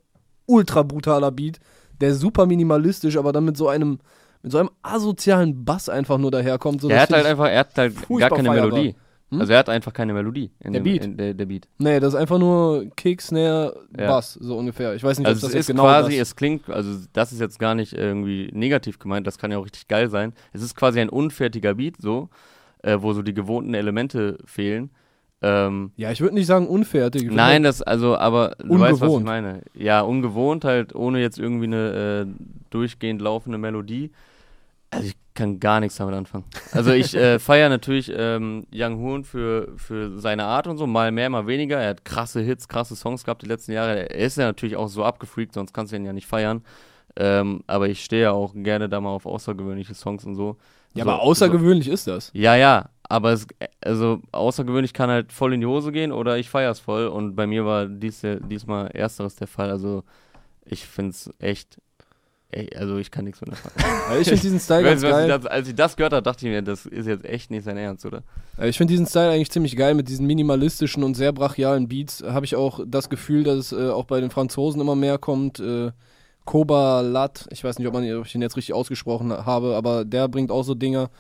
ultra 0.47 0.83
brutaler 0.83 1.31
Beat, 1.31 1.61
der 2.01 2.15
super 2.15 2.47
minimalistisch, 2.47 3.17
aber 3.17 3.33
dann 3.33 3.45
mit 3.45 3.57
so 3.57 3.69
einem 3.69 3.99
mit 4.43 4.51
so 4.51 4.59
einem 4.59 4.71
asozialen 4.83 5.65
Bass 5.65 5.89
einfach 5.89 6.19
nur 6.19 6.33
daherkommt. 6.33 6.81
So, 6.81 6.89
er 6.89 7.03
hat 7.03 7.11
halt 7.13 7.27
einfach, 7.27 7.47
er 7.47 7.61
hat 7.61 7.79
halt 7.79 7.95
gar 8.09 8.31
keine 8.31 8.49
feierbar. 8.49 8.71
Melodie. 8.71 8.97
Hm? 9.33 9.40
Also 9.40 9.53
er 9.55 9.59
hat 9.61 9.68
einfach 9.68 9.92
keine 9.92 10.12
Melodie. 10.12 10.51
In 10.61 10.73
Der 10.73 10.83
dem, 10.83 10.85
Beat? 10.85 11.05
In 11.05 11.16
der, 11.16 11.35
der 11.35 11.47
Beat. 11.47 11.66
Nee, 11.79 11.99
das 12.01 12.14
ist 12.14 12.21
einfach 12.21 12.38
nur 12.38 12.87
Kick, 12.97 13.21
Snare, 13.23 13.75
Ja. 13.99 14.09
Bass, 14.09 14.35
so 14.35 14.57
ungefähr. 14.59 14.95
Ich 14.95 15.03
weiß 15.03 15.18
nicht, 15.18 15.27
ob 15.27 15.31
Also 15.31 15.40
das 15.40 15.49
es 15.51 15.55
jetzt 15.55 15.61
ist 15.62 15.66
genau 15.68 15.85
quasi, 15.85 16.18
das 16.18 16.29
es 16.29 16.37
klingt, 16.37 16.68
also 16.68 16.90
das 17.12 17.33
ist 17.33 17.40
jetzt 17.40 17.59
gar 17.59 17.75
nicht 17.75 17.95
irgendwie 17.95 18.51
negativ 18.53 18.99
gemeint, 18.99 19.27
das 19.27 19.38
kann 19.38 19.51
ja 19.51 19.59
auch 19.59 19.64
richtig 19.64 19.88
geil 19.88 20.09
sein. 20.11 20.35
Es 20.53 20.62
ist 20.62 20.77
quasi 20.77 21.01
ein 21.01 21.09
unfertiger 21.09 21.75
Beat, 21.75 21.97
so, 21.99 22.29
äh, 22.83 22.99
wo 23.01 23.12
so 23.14 23.23
die 23.23 23.35
gewohnten 23.35 23.75
Elemente 23.75 24.38
fehlen. 24.45 24.90
Ähm, 25.45 25.90
Ja, 25.97 26.12
ich 26.12 26.21
würde 26.21 26.35
nicht 26.35 26.47
sagen 26.47 26.68
unfertig. 26.68 27.29
Nein, 27.31 27.62
das, 27.64 27.83
also, 27.83 28.16
aber 28.16 28.55
du 28.62 28.79
weißt, 28.79 28.92
was 28.92 28.97
ich 28.97 29.03
Ungewohnt. 29.03 29.25
meine. 29.25 29.62
Ja, 29.75 30.03
ungewohnt 30.03 30.64
halt, 30.64 30.95
ohne 30.95 31.21
jetzt 31.21 31.38
irgendwie 31.38 31.64
eine 31.66 32.27
äh, 32.29 32.45
durchgehend 32.71 33.21
laufende 33.21 33.59
Melodie. 33.59 34.12
Also 34.90 35.07
ich 35.09 35.14
kann 35.35 35.61
gar 35.61 35.81
nichts 35.81 35.97
damit 35.97 36.14
anfangen. 36.14 36.45
Also 36.73 36.92
ich 36.92 37.14
äh, 37.14 37.38
feiere 37.40 37.68
natürlich 37.68 38.12
ähm, 38.14 38.66
Young 38.73 38.99
Hoon 38.99 39.25
für, 39.25 39.73
für 39.77 40.18
seine 40.18 40.45
Art 40.45 40.66
und 40.66 40.79
so, 40.79 40.87
mal 40.87 41.11
mehr, 41.12 41.31
mal 41.31 41.47
weniger. 41.47 41.79
Er 41.79 41.90
hat 41.90 42.05
krasse 42.05 42.40
Hits, 42.40 42.68
krasse 42.68 42.97
Songs 42.97 43.25
gehabt 43.25 43.42
die 43.42 43.47
letzten 43.47 43.73
Jahre. 43.73 44.11
Er 44.11 44.27
ist 44.27 44.38
ja 44.38 44.45
natürlich 44.45 44.77
auch 44.77 44.88
so 44.88 45.05
abgefreakt, 45.05 45.55
sonst 45.55 45.73
kannst 45.73 45.92
du 45.92 45.97
ihn 45.97 46.05
ja 46.05 46.12
nicht 46.12 46.27
feiern. 46.27 46.62
Ähm, 47.16 47.62
aber 47.66 47.88
ich 47.88 48.05
stehe 48.05 48.23
ja 48.23 48.33
auch 48.33 48.55
gerne 48.55 48.88
da 48.88 49.01
mal 49.01 49.11
auf 49.11 49.27
außergewöhnliche 49.27 49.95
Songs 49.95 50.25
und 50.25 50.35
so. 50.35 50.57
Ja, 50.95 51.05
so, 51.05 51.11
aber 51.11 51.23
außergewöhnlich 51.23 51.88
ist 51.88 52.07
das. 52.07 52.27
So, 52.29 52.38
ja, 52.38 52.57
ja, 52.57 52.90
aber 53.03 53.33
es, 53.33 53.47
also 53.83 54.21
außergewöhnlich 54.33 54.92
kann 54.92 55.11
halt 55.11 55.33
voll 55.33 55.53
in 55.55 55.61
die 55.61 55.66
Hose 55.66 55.92
gehen 55.92 56.12
oder 56.12 56.38
ich 56.38 56.49
feier's 56.49 56.81
voll 56.81 57.07
und 57.07 57.35
bei 57.35 57.47
mir 57.47 57.64
war 57.64 57.87
dies, 57.87 58.23
diesmal 58.23 58.88
ersteres 58.88 59.37
der 59.37 59.47
Fall. 59.47 59.71
Also 59.71 60.05
ich 60.64 60.87
find's 60.87 61.31
echt, 61.38 61.79
ey, 62.53 62.71
also 62.77 62.99
ich 62.99 63.11
kann 63.11 63.25
nichts 63.25 63.41
mit 63.41 63.51
anfangen. 63.51 63.75
Weil 64.09 64.21
ich 64.21 64.29
finde 64.29 64.43
diesen 64.43 64.61
Style 64.61 64.85
ganz 64.85 65.03
ich 65.03 65.11
geil. 65.11 65.29
das, 65.29 65.47
als 65.47 65.69
ich 65.69 65.75
das 65.75 65.97
gehört 65.97 66.12
habe, 66.12 66.23
dachte 66.23 66.47
ich 66.47 66.53
mir, 66.53 66.62
das 66.62 66.87
ist 66.87 67.07
jetzt 67.07 67.25
echt 67.25 67.51
nicht 67.51 67.65
sein 67.65 67.77
Ernst, 67.77 68.07
oder? 68.07 68.23
Äh, 68.59 68.69
Ich 68.69 68.79
finde 68.79 68.93
diesen 68.93 69.07
Style 69.07 69.31
eigentlich 69.31 69.51
ziemlich 69.51 69.77
geil 69.77 69.95
mit 69.95 70.09
diesen 70.09 70.27
minimalistischen 70.27 71.03
und 71.03 71.15
sehr 71.15 71.33
brachialen 71.33 71.88
Beats. 71.88 72.23
Habe 72.23 72.45
ich 72.45 72.55
auch 72.55 72.81
das 72.87 73.09
Gefühl, 73.11 73.45
dass 73.45 73.57
es 73.57 73.73
äh, 73.73 73.91
auch 73.91 74.05
bei 74.05 74.21
den 74.21 74.31
Franzosen 74.31 74.81
immer 74.81 74.95
mehr 74.95 75.19
kommt. 75.19 75.59
Äh, 75.61 75.91
Koba 76.45 77.01
Lat, 77.03 77.47
ich 77.51 77.62
weiß 77.62 77.79
nicht, 77.79 77.88
ob, 77.88 77.95
man, 77.95 78.11
ob 78.17 78.27
ich 78.27 78.35
ihn 78.35 78.43
jetzt 78.43 78.57
richtig 78.57 78.75
ausgesprochen 78.75 79.31
habe, 79.33 79.77
aber 79.77 80.05
der 80.05 80.29
bringt 80.29 80.51
auch 80.51 80.65
so 80.65 80.75
Dinger. 80.75 81.11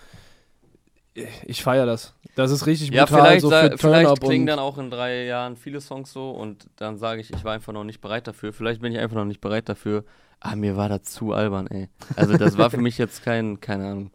Ich 1.14 1.62
feiere 1.62 1.84
das. 1.86 2.14
Das 2.36 2.50
ist 2.50 2.66
richtig 2.66 2.90
Ja, 2.90 3.04
brutal, 3.04 3.20
vielleicht, 3.22 3.42
so 3.42 3.50
für 3.50 3.76
vielleicht 3.78 4.20
klingen 4.22 4.46
dann 4.46 4.58
auch 4.58 4.78
in 4.78 4.90
drei 4.90 5.24
Jahren 5.24 5.56
viele 5.56 5.80
Songs 5.80 6.12
so 6.12 6.30
und 6.30 6.66
dann 6.76 6.96
sage 6.96 7.20
ich, 7.20 7.30
ich 7.30 7.44
war 7.44 7.52
einfach 7.52 7.72
noch 7.74 7.84
nicht 7.84 8.00
bereit 8.00 8.26
dafür. 8.26 8.52
Vielleicht 8.54 8.80
bin 8.80 8.92
ich 8.92 8.98
einfach 8.98 9.16
noch 9.16 9.26
nicht 9.26 9.40
bereit 9.42 9.68
dafür. 9.68 10.04
Ah, 10.40 10.56
mir 10.56 10.76
war 10.76 10.88
das 10.88 11.02
zu 11.02 11.32
albern, 11.32 11.66
ey. 11.66 11.88
Also 12.16 12.36
das 12.36 12.56
war 12.56 12.70
für 12.70 12.76
mich 12.80 12.96
jetzt 12.98 13.22
kein, 13.22 13.60
keine 13.60 13.86
Ahnung. 13.88 14.10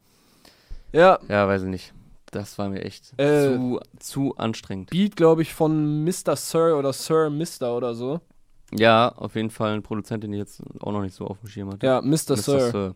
ja, 0.92 1.20
Ja, 1.30 1.48
weiß 1.48 1.64
ich 1.64 1.70
nicht. 1.70 1.94
Das 2.32 2.58
war 2.58 2.68
mir 2.70 2.84
echt 2.84 3.14
Äh, 3.20 3.44
zu, 3.56 3.80
zu 4.00 4.36
anstrengend. 4.38 4.90
Beat, 4.90 5.16
glaube 5.16 5.44
ich, 5.44 5.54
von 5.54 6.04
Mr. 6.04 6.36
Sir 6.36 6.78
oder 6.78 6.92
Sir 6.94 7.30
Mr. 7.30 7.78
oder 7.78 7.94
so. 7.94 8.20
Ja, 8.74 9.14
auf 9.16 9.36
jeden 9.36 9.50
Fall 9.50 9.74
ein 9.76 9.84
Produzent, 9.84 10.24
den 10.24 10.34
ich 10.34 10.40
jetzt 10.40 10.62
auch 10.82 10.92
noch 10.92 11.02
nicht 11.02 11.16
so 11.16 11.26
auf 11.26 11.40
dem 11.40 11.48
Schirm 11.48 11.72
hatte. 11.72 11.86
Ja, 11.86 12.02
Mr. 12.02 12.36
Sir. 12.36 12.72
Sir. 12.72 12.96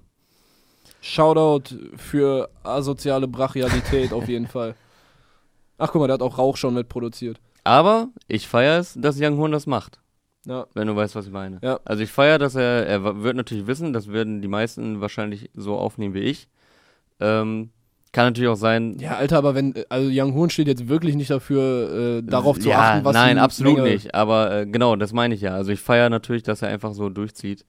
Shoutout 1.02 1.76
für 1.98 2.50
asoziale 2.64 3.28
Brachialität 3.28 4.14
auf 4.14 4.28
jeden 4.30 4.48
Fall. 4.56 4.76
Ach 5.78 5.92
guck 5.92 6.00
mal, 6.02 6.08
der 6.08 6.14
hat 6.16 6.22
auch 6.22 6.38
Rauch 6.38 6.58
schon 6.58 6.76
mitproduziert. 6.76 7.40
Aber 7.64 8.10
ich 8.28 8.48
feiere 8.48 8.80
es, 8.80 8.94
dass 9.00 9.20
Young 9.20 9.38
Horn 9.38 9.52
das 9.52 9.66
macht. 9.68 10.00
Ja. 10.46 10.66
Wenn 10.74 10.88
du 10.88 10.96
weißt, 10.96 11.16
was 11.16 11.26
ich 11.28 11.32
meine. 11.32 11.60
Ja. 11.62 11.80
Also 11.86 12.02
ich 12.04 12.12
feiere, 12.12 12.38
dass 12.40 12.56
er, 12.56 12.86
er 12.88 13.22
wird 13.24 13.36
natürlich 13.36 13.68
wissen, 13.68 13.94
das 13.94 14.12
werden 14.12 14.42
die 14.42 14.48
meisten 14.48 15.02
wahrscheinlich 15.02 15.50
so 15.56 15.76
aufnehmen 15.76 16.14
wie 16.16 16.20
ich. 16.22 16.48
Ähm, 17.20 17.70
kann 18.12 18.26
natürlich 18.26 18.50
auch 18.50 18.56
sein. 18.56 18.98
Ja, 19.00 19.16
Alter, 19.18 19.38
aber 19.38 19.56
wenn, 19.56 19.74
also 19.90 20.10
Young 20.12 20.34
Hoon 20.34 20.50
steht 20.50 20.68
jetzt 20.68 20.88
wirklich 20.88 21.16
nicht 21.16 21.30
dafür, 21.30 22.20
äh, 22.20 22.24
darauf 22.24 22.60
zu 22.60 22.70
ja, 22.70 22.80
achten, 22.94 23.06
was 23.06 23.14
Nein, 23.14 23.38
die 23.38 23.42
absolut 23.42 23.78
Menge- 23.78 23.90
nicht. 23.92 24.14
Aber 24.16 24.52
äh, 24.62 24.66
genau, 24.66 24.96
das 24.96 25.14
meine 25.14 25.34
ich 25.36 25.42
ja. 25.42 25.54
Also 25.54 25.72
ich 25.72 25.80
feiere 25.80 26.10
natürlich, 26.10 26.44
dass 26.44 26.62
er 26.62 26.70
einfach 26.70 26.94
so 26.94 27.10
durchzieht. 27.10 27.66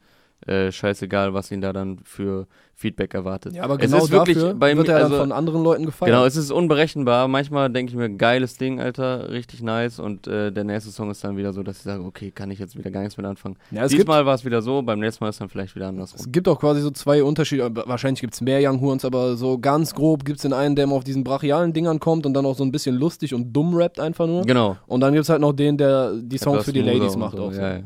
Äh, 0.46 0.72
scheißegal, 0.72 1.34
was 1.34 1.50
ihn 1.52 1.60
da 1.60 1.72
dann 1.72 1.98
für 2.04 2.46
Feedback 2.74 3.14
erwartet. 3.14 3.54
Ja, 3.54 3.62
aber 3.62 3.74
Es 3.74 3.80
genau 3.82 3.98
ist 3.98 4.10
wirklich 4.10 4.36
dafür 4.36 4.54
bei 4.54 4.76
wird 4.76 4.88
er 4.88 4.94
dann 5.00 5.04
also- 5.04 5.18
von 5.18 5.30
anderen 5.30 5.62
Leuten 5.62 5.86
gefeiert. 5.86 6.10
Genau, 6.12 6.24
es 6.26 6.34
ist 6.36 6.50
unberechenbar. 6.50 7.28
Manchmal 7.28 7.70
denke 7.70 7.90
ich 7.90 7.96
mir, 7.96 8.10
geiles 8.10 8.56
Ding, 8.56 8.80
Alter, 8.80 9.30
richtig 9.30 9.62
nice. 9.62 10.00
Und 10.00 10.26
äh, 10.26 10.50
der 10.50 10.64
nächste 10.64 10.90
Song 10.90 11.10
ist 11.10 11.22
dann 11.22 11.36
wieder 11.36 11.52
so, 11.52 11.62
dass 11.62 11.76
ich 11.76 11.82
sage, 11.84 12.02
okay, 12.02 12.32
kann 12.32 12.50
ich 12.50 12.58
jetzt 12.58 12.76
wieder 12.76 12.90
gar 12.90 13.00
nichts 13.02 13.16
mit 13.16 13.24
anfangen. 13.26 13.56
ja, 13.70 13.84
es, 13.84 13.92
Diesmal 13.92 14.26
war 14.26 14.34
es 14.34 14.44
wieder 14.44 14.62
so, 14.62 14.82
beim 14.82 14.98
nächsten 14.98 15.22
Mal 15.22 15.28
ist 15.28 15.40
dann 15.40 15.48
vielleicht 15.48 15.76
wieder 15.76 15.86
andersrum. 15.88 16.18
es 16.18 16.32
gibt 16.32 16.48
auch 16.48 16.58
quasi 16.58 16.80
so 16.80 16.90
zwei 16.90 17.22
Unterschiede. 17.22 17.70
Wahrscheinlich 17.86 18.20
gibt 18.20 18.34
es 18.34 18.40
mehr 18.40 18.58
Young 18.68 18.80
Horns, 18.80 19.04
aber 19.04 19.36
so 19.36 19.58
ganz 19.58 19.94
grob 19.94 20.24
gibt 20.24 20.38
es 20.38 20.42
den 20.42 20.52
einen, 20.52 20.74
der 20.74 20.84
immer 20.84 20.96
auf 20.96 21.04
diesen 21.04 21.22
brachialen 21.22 21.72
Dingern 21.72 22.00
kommt 22.00 22.26
und 22.26 22.34
dann 22.34 22.44
auch 22.46 22.56
so 22.56 22.64
ein 22.64 22.72
bisschen 22.72 22.96
lustig 22.96 23.32
und 23.32 23.52
dumm 23.52 23.74
rappt 23.76 24.00
einfach 24.00 24.26
nur. 24.26 24.42
Genau. 24.42 24.76
Und 24.88 25.02
dann 25.02 25.12
gibt 25.12 25.22
es 25.22 25.28
halt 25.28 25.40
noch 25.40 25.52
den, 25.52 25.78
der 25.78 26.14
die 26.16 26.38
Songs 26.38 26.54
Etwas 26.56 26.64
für 26.66 26.72
die 26.72 26.80
Ladies 26.82 27.16
macht 27.16 27.36
so. 27.36 27.44
auch. 27.44 27.52
So. 27.52 27.60
Ja, 27.60 27.74
ja. 27.74 27.80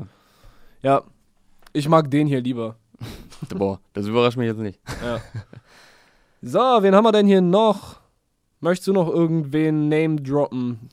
ja, 0.81 1.01
ich 1.73 1.87
mag 1.87 2.09
den 2.09 2.27
hier 2.27 2.41
lieber. 2.41 2.75
Boah, 3.55 3.79
das 3.93 4.07
überrascht 4.07 4.37
mich 4.37 4.47
jetzt 4.47 4.59
nicht. 4.59 4.79
Ja. 5.03 5.21
So, 6.41 6.59
wen 6.59 6.93
haben 6.93 7.03
wir 7.03 7.11
denn 7.11 7.27
hier 7.27 7.41
noch? 7.41 7.99
Möchtest 8.59 8.87
du 8.87 8.93
noch 8.93 9.09
irgendwen 9.09 9.89
name 9.89 10.21
droppen? 10.21 10.89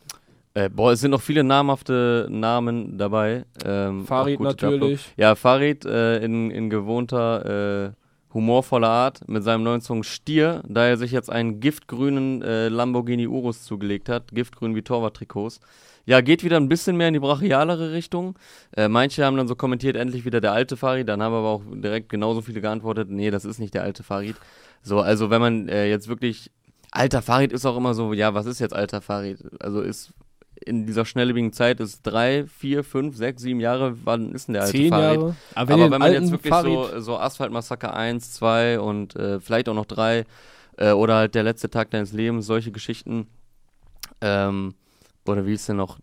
Äh, 0.54 0.68
boah, 0.68 0.92
es 0.92 1.00
sind 1.00 1.10
noch 1.10 1.20
viele 1.20 1.42
namhafte 1.42 2.28
Namen 2.30 2.96
dabei. 2.96 3.44
Ähm, 3.64 4.06
Farid 4.06 4.38
natürlich. 4.40 5.12
Ja, 5.16 5.34
Farid 5.34 5.84
äh, 5.84 6.18
in, 6.18 6.50
in 6.50 6.70
gewohnter, 6.70 7.86
äh, 7.86 7.92
humorvoller 8.35 8.89
Art 8.89 9.26
mit 9.28 9.45
seinem 9.45 9.62
neuen 9.62 9.80
Song 9.80 10.03
Stier, 10.03 10.62
da 10.68 10.87
er 10.87 10.97
sich 10.97 11.12
jetzt 11.12 11.30
einen 11.30 11.61
giftgrünen 11.61 12.43
äh, 12.43 12.68
Lamborghini 12.68 13.28
Urus 13.28 13.62
zugelegt 13.62 14.09
hat, 14.09 14.32
giftgrün 14.32 14.74
wie 14.74 14.82
Torwart-Trikots. 14.82 15.61
Ja, 16.05 16.20
geht 16.20 16.45
wieder 16.45 16.59
ein 16.59 16.68
bisschen 16.68 16.97
mehr 16.97 17.09
in 17.09 17.14
die 17.14 17.20
brachialere 17.20 17.93
Richtung. 17.93 18.37
Äh, 18.76 18.89
manche 18.89 19.24
haben 19.24 19.37
dann 19.37 19.49
so 19.49 19.55
kommentiert, 19.55 19.97
endlich 19.97 20.24
wieder 20.24 20.41
der 20.41 20.53
alte 20.53 20.76
Farid, 20.76 21.09
dann 21.09 21.22
haben 21.22 21.32
aber 21.32 21.49
auch 21.49 21.62
direkt 21.72 22.11
genauso 22.11 22.43
viele 22.43 22.61
geantwortet, 22.61 23.09
nee, 23.09 23.30
das 23.30 23.45
ist 23.45 23.59
nicht 23.59 23.72
der 23.72 23.85
alte 23.85 24.03
Farid. 24.03 24.37
So, 24.82 25.01
also 25.01 25.30
wenn 25.30 25.41
man 25.41 25.68
äh, 25.68 25.89
jetzt 25.89 26.09
wirklich, 26.09 26.51
alter 26.91 27.22
Farid 27.22 27.53
ist 27.53 27.64
auch 27.64 27.76
immer 27.76 27.95
so, 27.95 28.12
ja, 28.12 28.35
was 28.35 28.47
ist 28.47 28.59
jetzt 28.59 28.74
alter 28.74 29.01
Farid? 29.01 29.39
Also 29.61 29.80
ist 29.80 30.12
in 30.66 30.86
dieser 30.86 31.04
schnelllebigen 31.04 31.52
Zeit 31.52 31.80
ist 31.80 32.02
drei, 32.02 32.46
vier, 32.46 32.84
fünf, 32.84 33.16
sechs, 33.16 33.42
sieben 33.42 33.60
Jahre, 33.60 33.96
wann 34.04 34.32
ist 34.32 34.48
denn 34.48 34.54
der 34.54 34.62
alte 34.62 34.76
Zehn? 34.76 34.92
Jahre. 34.92 35.14
Aber 35.14 35.34
Aber 35.54 35.68
wenn, 35.70 35.78
den 35.78 35.90
wenn 35.92 36.00
man 36.00 36.12
jetzt 36.12 36.30
wirklich 36.30 36.52
Farid, 36.52 36.72
so, 36.72 37.00
so 37.00 37.18
Asphaltmassaker 37.18 37.94
1, 37.94 38.32
2 38.34 38.80
und 38.80 39.14
äh, 39.16 39.40
vielleicht 39.40 39.68
auch 39.68 39.74
noch 39.74 39.86
3 39.86 40.24
äh, 40.78 40.92
oder 40.92 41.16
halt 41.16 41.34
der 41.34 41.42
letzte 41.42 41.70
Tag 41.70 41.90
deines 41.90 42.12
Lebens, 42.12 42.46
solche 42.46 42.72
Geschichten. 42.72 43.26
Ähm, 44.20 44.74
oder 45.26 45.46
wie 45.46 45.52
ist 45.54 45.68
denn 45.68 45.76
noch 45.76 45.98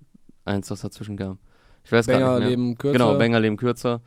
eins, 0.45 0.69
was 0.71 0.81
dazwischen 0.81 1.17
kam? 1.17 1.37
Ich 1.83 1.91
weiß 1.91 2.07
gar 2.07 2.19
Banger 2.19 2.31
nicht 2.33 2.39
mehr. 2.39 2.49
leben 2.49 2.77
kürzer. 2.77 2.93
Genau, 2.93 3.17
Banger 3.17 3.39
leben 3.39 3.57
kürzer. 3.57 4.01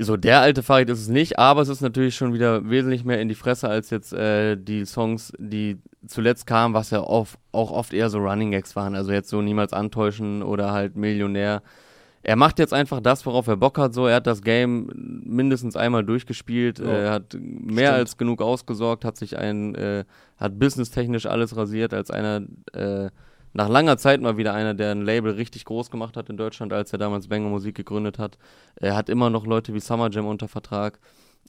So, 0.00 0.16
der 0.16 0.40
alte 0.40 0.62
Farid 0.64 0.90
ist 0.90 1.00
es 1.00 1.08
nicht, 1.08 1.38
aber 1.38 1.62
es 1.62 1.68
ist 1.68 1.80
natürlich 1.80 2.16
schon 2.16 2.34
wieder 2.34 2.68
wesentlich 2.68 3.04
mehr 3.04 3.20
in 3.20 3.28
die 3.28 3.36
Fresse 3.36 3.68
als 3.68 3.90
jetzt 3.90 4.12
äh, 4.12 4.56
die 4.56 4.84
Songs, 4.86 5.32
die 5.38 5.78
zuletzt 6.06 6.46
kamen, 6.48 6.74
was 6.74 6.90
ja 6.90 7.00
oft, 7.00 7.38
auch 7.52 7.70
oft 7.70 7.92
eher 7.94 8.10
so 8.10 8.18
Running 8.18 8.50
Gags 8.50 8.74
waren. 8.74 8.96
Also 8.96 9.12
jetzt 9.12 9.28
so 9.30 9.40
niemals 9.40 9.72
antäuschen 9.72 10.42
oder 10.42 10.72
halt 10.72 10.96
Millionär. 10.96 11.62
Er 12.24 12.36
macht 12.36 12.58
jetzt 12.58 12.74
einfach 12.74 13.00
das, 13.00 13.24
worauf 13.24 13.46
er 13.46 13.56
Bock 13.56 13.78
hat. 13.78 13.94
So, 13.94 14.06
er 14.06 14.16
hat 14.16 14.26
das 14.26 14.42
Game 14.42 14.90
mindestens 15.24 15.76
einmal 15.76 16.04
durchgespielt, 16.04 16.80
Ja. 16.80 16.86
äh, 16.86 17.10
hat 17.10 17.34
mehr 17.40 17.88
Stimmt. 17.90 17.98
als 17.98 18.16
genug 18.16 18.42
ausgesorgt, 18.42 19.04
hat 19.04 19.16
sich 19.16 19.38
ein, 19.38 19.74
äh, 19.76 20.04
hat 20.38 20.58
businesstechnisch 20.58 21.26
alles 21.26 21.56
rasiert 21.56 21.94
als 21.94 22.10
einer, 22.10 22.42
äh, 22.72 23.10
nach 23.54 23.68
langer 23.68 23.96
Zeit 23.96 24.20
mal 24.20 24.36
wieder 24.36 24.52
einer, 24.52 24.74
der 24.74 24.90
ein 24.90 25.02
Label 25.02 25.32
richtig 25.32 25.64
groß 25.64 25.90
gemacht 25.90 26.16
hat 26.16 26.28
in 26.28 26.36
Deutschland, 26.36 26.72
als 26.72 26.92
er 26.92 26.98
damals 26.98 27.28
Banger 27.28 27.48
Musik 27.48 27.76
gegründet 27.76 28.18
hat. 28.18 28.36
Er 28.76 28.96
hat 28.96 29.08
immer 29.08 29.30
noch 29.30 29.46
Leute 29.46 29.72
wie 29.72 29.80
Summer 29.80 30.10
Jam 30.10 30.26
unter 30.26 30.48
Vertrag. 30.48 30.98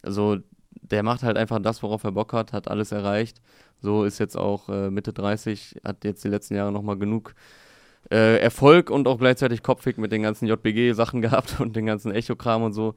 Also 0.03 0.37
der 0.81 1.01
macht 1.01 1.23
halt 1.23 1.35
einfach 1.35 1.59
das, 1.59 1.81
worauf 1.81 2.03
er 2.03 2.11
Bock 2.11 2.33
hat, 2.33 2.53
hat 2.53 2.69
alles 2.69 2.91
erreicht. 2.91 3.41
So 3.81 4.03
ist 4.03 4.19
jetzt 4.19 4.37
auch 4.37 4.69
äh, 4.69 4.91
Mitte 4.91 5.13
30, 5.13 5.81
hat 5.83 6.03
jetzt 6.03 6.23
die 6.23 6.29
letzten 6.29 6.55
Jahre 6.55 6.71
nochmal 6.71 6.97
genug 6.97 7.33
äh, 8.11 8.37
Erfolg 8.37 8.91
und 8.91 9.07
auch 9.07 9.17
gleichzeitig 9.17 9.63
Kopfig 9.63 9.97
mit 9.97 10.11
den 10.11 10.21
ganzen 10.21 10.45
JBG-Sachen 10.45 11.21
gehabt 11.23 11.59
und 11.59 11.75
den 11.75 11.87
ganzen 11.87 12.11
Echo-Kram 12.11 12.61
und 12.61 12.73
so. 12.73 12.93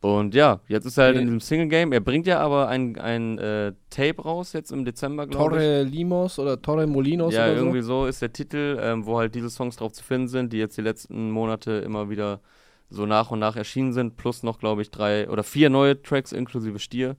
Und 0.00 0.34
ja, 0.34 0.60
jetzt 0.66 0.86
ist 0.86 0.96
er 0.96 1.04
halt 1.04 1.16
in 1.16 1.24
diesem 1.24 1.40
Single-Game. 1.40 1.92
Er 1.92 2.00
bringt 2.00 2.26
ja 2.26 2.40
aber 2.40 2.68
ein, 2.68 2.98
ein 2.98 3.38
äh, 3.38 3.74
Tape 3.90 4.22
raus 4.22 4.54
jetzt 4.54 4.72
im 4.72 4.86
Dezember, 4.86 5.26
glaube 5.26 5.56
ich. 5.56 5.62
Torre 5.62 5.82
Limos 5.82 6.38
oder 6.38 6.60
Torre 6.60 6.86
Molinos 6.86 7.34
Ja, 7.34 7.44
oder 7.44 7.56
irgendwie 7.56 7.82
so 7.82 8.06
ist 8.06 8.22
der 8.22 8.32
Titel, 8.32 8.78
ähm, 8.80 9.04
wo 9.04 9.18
halt 9.18 9.34
diese 9.34 9.50
Songs 9.50 9.76
drauf 9.76 9.92
zu 9.92 10.02
finden 10.02 10.28
sind, 10.28 10.54
die 10.54 10.58
jetzt 10.58 10.78
die 10.78 10.82
letzten 10.82 11.30
Monate 11.30 11.72
immer 11.72 12.08
wieder 12.08 12.40
so 12.88 13.04
nach 13.04 13.30
und 13.30 13.40
nach 13.40 13.56
erschienen 13.56 13.92
sind, 13.92 14.16
plus 14.16 14.42
noch, 14.42 14.58
glaube 14.58 14.80
ich, 14.80 14.90
drei 14.90 15.28
oder 15.28 15.44
vier 15.44 15.68
neue 15.68 16.00
Tracks 16.00 16.32
inklusive 16.32 16.78
Stier. 16.78 17.16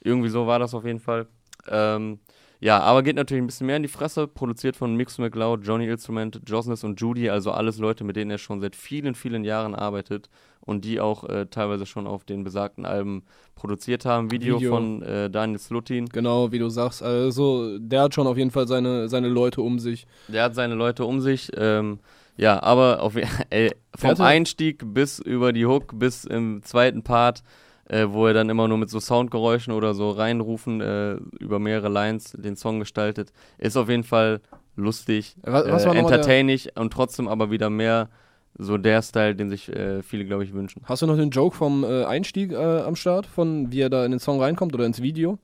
Irgendwie 0.00 0.28
so 0.28 0.46
war 0.46 0.58
das 0.58 0.74
auf 0.74 0.84
jeden 0.84 1.00
Fall. 1.00 1.26
Ähm, 1.66 2.20
ja, 2.60 2.80
aber 2.80 3.02
geht 3.02 3.16
natürlich 3.16 3.42
ein 3.42 3.46
bisschen 3.46 3.66
mehr 3.66 3.76
in 3.76 3.82
die 3.82 3.88
Fresse, 3.88 4.26
produziert 4.26 4.76
von 4.76 4.94
Mix 4.94 5.18
McLeod, 5.18 5.64
Johnny 5.64 5.88
Instrument, 5.88 6.40
Josness 6.46 6.84
und 6.84 7.00
Judy, 7.00 7.30
also 7.30 7.52
alles 7.52 7.78
Leute, 7.78 8.04
mit 8.04 8.16
denen 8.16 8.30
er 8.30 8.38
schon 8.38 8.60
seit 8.60 8.74
vielen, 8.74 9.14
vielen 9.14 9.44
Jahren 9.44 9.74
arbeitet 9.74 10.28
und 10.60 10.84
die 10.84 11.00
auch 11.00 11.24
äh, 11.24 11.46
teilweise 11.46 11.86
schon 11.86 12.06
auf 12.06 12.24
den 12.24 12.44
besagten 12.44 12.84
Alben 12.84 13.22
produziert 13.54 14.04
haben. 14.04 14.30
Video, 14.30 14.58
Video. 14.58 14.70
von 14.70 15.02
äh, 15.02 15.30
Daniel 15.30 15.58
Slutin. 15.58 16.06
Genau, 16.10 16.52
wie 16.52 16.58
du 16.58 16.68
sagst. 16.68 17.02
Also, 17.02 17.78
der 17.78 18.02
hat 18.02 18.14
schon 18.14 18.26
auf 18.26 18.36
jeden 18.36 18.50
Fall 18.50 18.68
seine, 18.68 19.08
seine 19.08 19.28
Leute 19.28 19.62
um 19.62 19.78
sich. 19.78 20.06
Der 20.28 20.44
hat 20.44 20.54
seine 20.54 20.74
Leute 20.74 21.04
um 21.04 21.20
sich. 21.20 21.50
Ähm, 21.56 22.00
ja, 22.36 22.62
aber 22.62 23.02
auf, 23.02 23.14
ey, 23.50 23.74
vom 23.96 24.20
Einstieg 24.20 24.82
bis 24.94 25.18
über 25.18 25.52
die 25.52 25.66
Hook, 25.66 25.98
bis 25.98 26.24
im 26.24 26.62
zweiten 26.62 27.02
Part, 27.02 27.42
äh, 27.88 28.06
wo 28.08 28.26
er 28.26 28.34
dann 28.34 28.48
immer 28.50 28.68
nur 28.68 28.78
mit 28.78 28.90
so 28.90 29.00
Soundgeräuschen 29.00 29.72
oder 29.72 29.94
so 29.94 30.10
reinrufen, 30.10 30.80
äh, 30.80 31.14
über 31.40 31.58
mehrere 31.58 31.88
Lines 31.88 32.32
den 32.32 32.56
Song 32.56 32.78
gestaltet, 32.78 33.32
ist 33.58 33.76
auf 33.76 33.88
jeden 33.88 34.04
Fall 34.04 34.40
lustig, 34.76 35.36
Was, 35.42 35.66
was 35.68 35.84
äh, 35.84 35.90
entertaining 35.90 36.60
und 36.76 36.92
trotzdem 36.92 37.28
aber 37.28 37.50
wieder 37.50 37.70
mehr 37.70 38.08
so 38.56 38.76
der 38.76 39.02
Style, 39.02 39.34
den 39.34 39.50
sich 39.50 39.68
äh, 39.68 40.02
viele, 40.02 40.24
glaube 40.24 40.44
ich, 40.44 40.52
wünschen. 40.52 40.82
Hast 40.84 41.02
du 41.02 41.06
noch 41.06 41.16
den 41.16 41.30
Joke 41.30 41.56
vom 41.56 41.84
äh, 41.84 42.04
Einstieg 42.04 42.52
äh, 42.52 42.56
am 42.56 42.96
Start, 42.96 43.26
von 43.26 43.70
wie 43.70 43.80
er 43.80 43.90
da 43.90 44.04
in 44.04 44.10
den 44.10 44.20
Song 44.20 44.40
reinkommt 44.40 44.74
oder 44.74 44.84
ins 44.84 45.00
Video? 45.00 45.38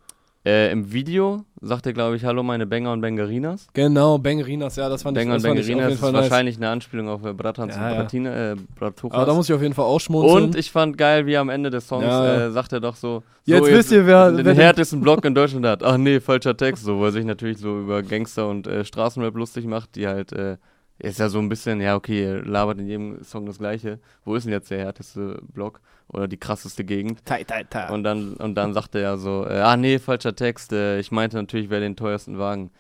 Äh, 0.47 0.71
Im 0.73 0.93
Video 0.93 1.43
sagt 1.63 1.87
er, 1.87 1.95
glaube 1.95 2.17
ich, 2.17 2.25
Hallo 2.27 2.43
meine 2.43 2.67
Banger 2.67 2.93
und 2.93 3.01
Bangerinas. 3.01 3.67
Genau, 3.73 4.19
Bangerinas, 4.19 4.77
ja, 4.77 4.91
das 4.91 5.03
fand 5.03 5.17
Banger 5.17 5.37
ich, 5.37 5.45
und 5.45 5.57
ich 5.57 5.61
auf 5.63 5.67
Bangerinas 5.67 5.95
ist 5.95 6.03
nice. 6.03 6.13
wahrscheinlich 6.13 6.57
eine 6.59 6.69
Anspielung 6.69 7.09
auf 7.09 7.25
äh, 7.25 7.33
Bratans 7.33 7.75
Ja, 7.75 7.87
und 7.87 7.93
ja. 7.95 8.01
Bratina, 8.03 8.53
äh, 8.53 8.57
Bratuchas. 8.75 9.17
Aber 9.17 9.25
da 9.27 9.33
muss 9.33 9.49
ich 9.49 9.55
auf 9.55 9.63
jeden 9.63 9.73
Fall 9.73 9.87
ausschmunzeln. 9.87 10.45
Und 10.45 10.57
ich 10.57 10.71
fand 10.71 10.99
geil, 10.99 11.25
wie 11.25 11.39
am 11.39 11.49
Ende 11.49 11.71
des 11.71 11.89
Songs 11.89 12.05
Ja. 12.05 12.49
äh, 12.49 12.51
sagt 12.51 12.75
er 12.75 12.81
doch 12.81 12.95
so: 12.97 13.23
Jetzt 13.45 13.65
so, 13.65 13.73
wisst 13.73 13.91
ihr, 13.93 14.07
wer- 14.07 14.33
den 14.33 14.45
wer 14.45 14.55
härtesten 14.55 15.01
Block 15.01 15.25
in 15.25 15.35
Deutschland 15.35 15.65
hat. 15.65 15.83
Ach 15.83 15.97
nee, 15.97 16.21
falscher 16.21 16.55
Text, 16.55 16.85
so, 16.85 17.01
weil 17.01 17.07
er 17.09 17.13
sich 17.13 17.25
natürlich 17.25 17.57
so 17.57 17.81
über 17.81 18.03
Gangster 18.03 18.47
und 18.47 18.67
äh, 18.67 18.85
Straßenrap 18.85 19.35
lustig 19.37 19.65
macht, 19.65 19.97
die 19.97 20.07
halt, 20.07 20.33
äh, 20.35 20.59
ist 20.99 21.19
ja 21.21 21.31
so 21.31 21.39
ein 21.39 21.49
bisschen, 21.49 21.81
ja, 21.81 21.97
okay, 21.97 22.23
er 22.23 22.45
labert 22.45 22.79
in 22.81 22.87
jedem 22.87 23.25
Song 23.25 23.47
das 23.47 23.57
Gleiche. 23.59 23.99
Wo 24.27 24.35
ist 24.35 24.45
denn 24.45 24.53
jetzt 24.53 24.71
der 24.71 24.79
härteste 24.81 25.41
Block 25.55 25.81
oder 26.09 26.29
die 26.29 26.37
krasseste 26.37 26.85
Gegend? 26.85 27.25
Tai, 27.25 27.45
tai, 27.45 27.65
tai. 27.65 27.93
Und 27.93 28.05
dann, 28.05 28.35
und 28.35 28.55
dann 28.55 28.75
sagt 28.75 28.95
er 28.95 29.19
so: 29.19 29.47
äh, 29.47 29.61
Ah 29.61 29.77
nee, 29.77 29.99
falscher 29.99 30.35
Text. 30.35 30.73
Äh, 30.73 30.99
ich 31.01 31.11
meinte 31.11 31.37
natürlich, 31.37 31.71
wer 31.71 31.81
den 31.81 31.97
teuersten 31.97 32.39
Wagen 32.39 32.71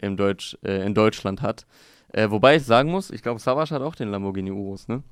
im 0.00 0.16
Deutsch, 0.16 0.56
äh, 0.64 0.84
in 0.84 0.94
Deutschland 0.94 1.42
hat. 1.42 1.66
Äh, 2.12 2.30
wobei 2.30 2.56
ich 2.56 2.64
sagen 2.64 2.90
muss, 2.90 3.10
ich 3.10 3.22
glaube, 3.22 3.40
Savage 3.40 3.74
hat 3.74 3.82
auch 3.82 3.94
den 3.94 4.10
Lamborghini 4.10 4.50
Urus, 4.50 4.88
ne? 4.88 5.02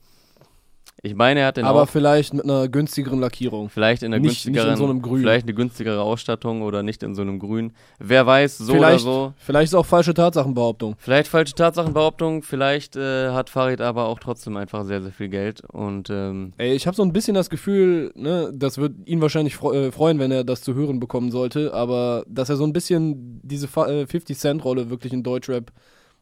Ich 1.03 1.15
meine, 1.15 1.41
er 1.41 1.47
hat 1.47 1.57
den 1.57 1.65
aber 1.65 1.83
auch. 1.83 1.89
vielleicht 1.89 2.35
mit 2.35 2.43
einer 2.45 2.67
günstigeren 2.69 3.21
Lackierung. 3.21 3.69
Vielleicht 3.69 4.03
in 4.03 4.13
einer 4.13 4.21
Nicht- 4.21 4.31
nicht 4.31 4.47
in 4.47 4.53
günstigeren, 4.55 4.77
so 4.79 4.85
einem 4.85 5.01
Grün. 5.01 5.21
vielleicht 5.21 5.45
eine 5.47 5.55
günstigere 5.55 6.01
Ausstattung 6.03 6.63
oder 6.63 6.83
nicht 6.83 7.05
in 7.05 7.15
so 7.15 7.23
einem 7.23 7.39
Grün. 7.39 7.73
Wer 8.01 8.27
weiß, 8.27 8.59
so 8.59 8.73
vielleicht, 8.73 9.05
oder 9.07 9.13
so. 9.29 9.33
vielleicht 9.39 9.71
ist 9.73 9.75
auch 9.75 9.87
falsche 9.87 10.13
Tatsachenbehauptung. 10.13 10.97
Vielleicht 10.99 11.29
falsche 11.29 11.55
Tatsachenbehauptung, 11.55 12.43
vielleicht 12.43 12.97
äh, 12.97 13.31
hat 13.31 13.49
Farid 13.49 13.81
aber 13.81 14.07
auch 14.07 14.19
trotzdem 14.19 14.57
einfach 14.57 14.85
sehr, 14.85 15.01
sehr 15.01 15.13
viel 15.13 15.29
Geld. 15.29 15.63
Und 15.71 16.11
ähm, 16.11 16.53
Ey, 16.59 16.75
ich 16.75 16.87
habe 16.89 16.97
so 16.97 17.05
ein 17.05 17.13
bisschen 17.13 17.35
das 17.35 17.49
Gefühl, 17.49 18.11
ne, 18.17 18.51
das 18.53 18.79
wird 18.79 18.95
ihn 19.07 19.21
wahrscheinlich 19.21 19.55
fre 19.57 19.77
äh, 19.87 19.93
freuen, 19.93 20.19
wenn 20.19 20.33
er 20.33 20.43
das 20.43 20.63
zu 20.63 20.75
hören 20.75 20.99
bekommen 20.99 21.31
sollte, 21.31 21.73
aber 21.75 22.25
dass 22.27 22.49
er 22.49 22.57
so 22.57 22.65
ein 22.65 22.73
bisschen 22.73 23.41
diese 23.45 23.69
Fa- 23.69 23.89
äh, 23.89 24.03
50-Cent-Rolle 24.03 24.91
wirklich 24.91 25.13
in 25.13 25.23
Deutschrap 25.23 25.71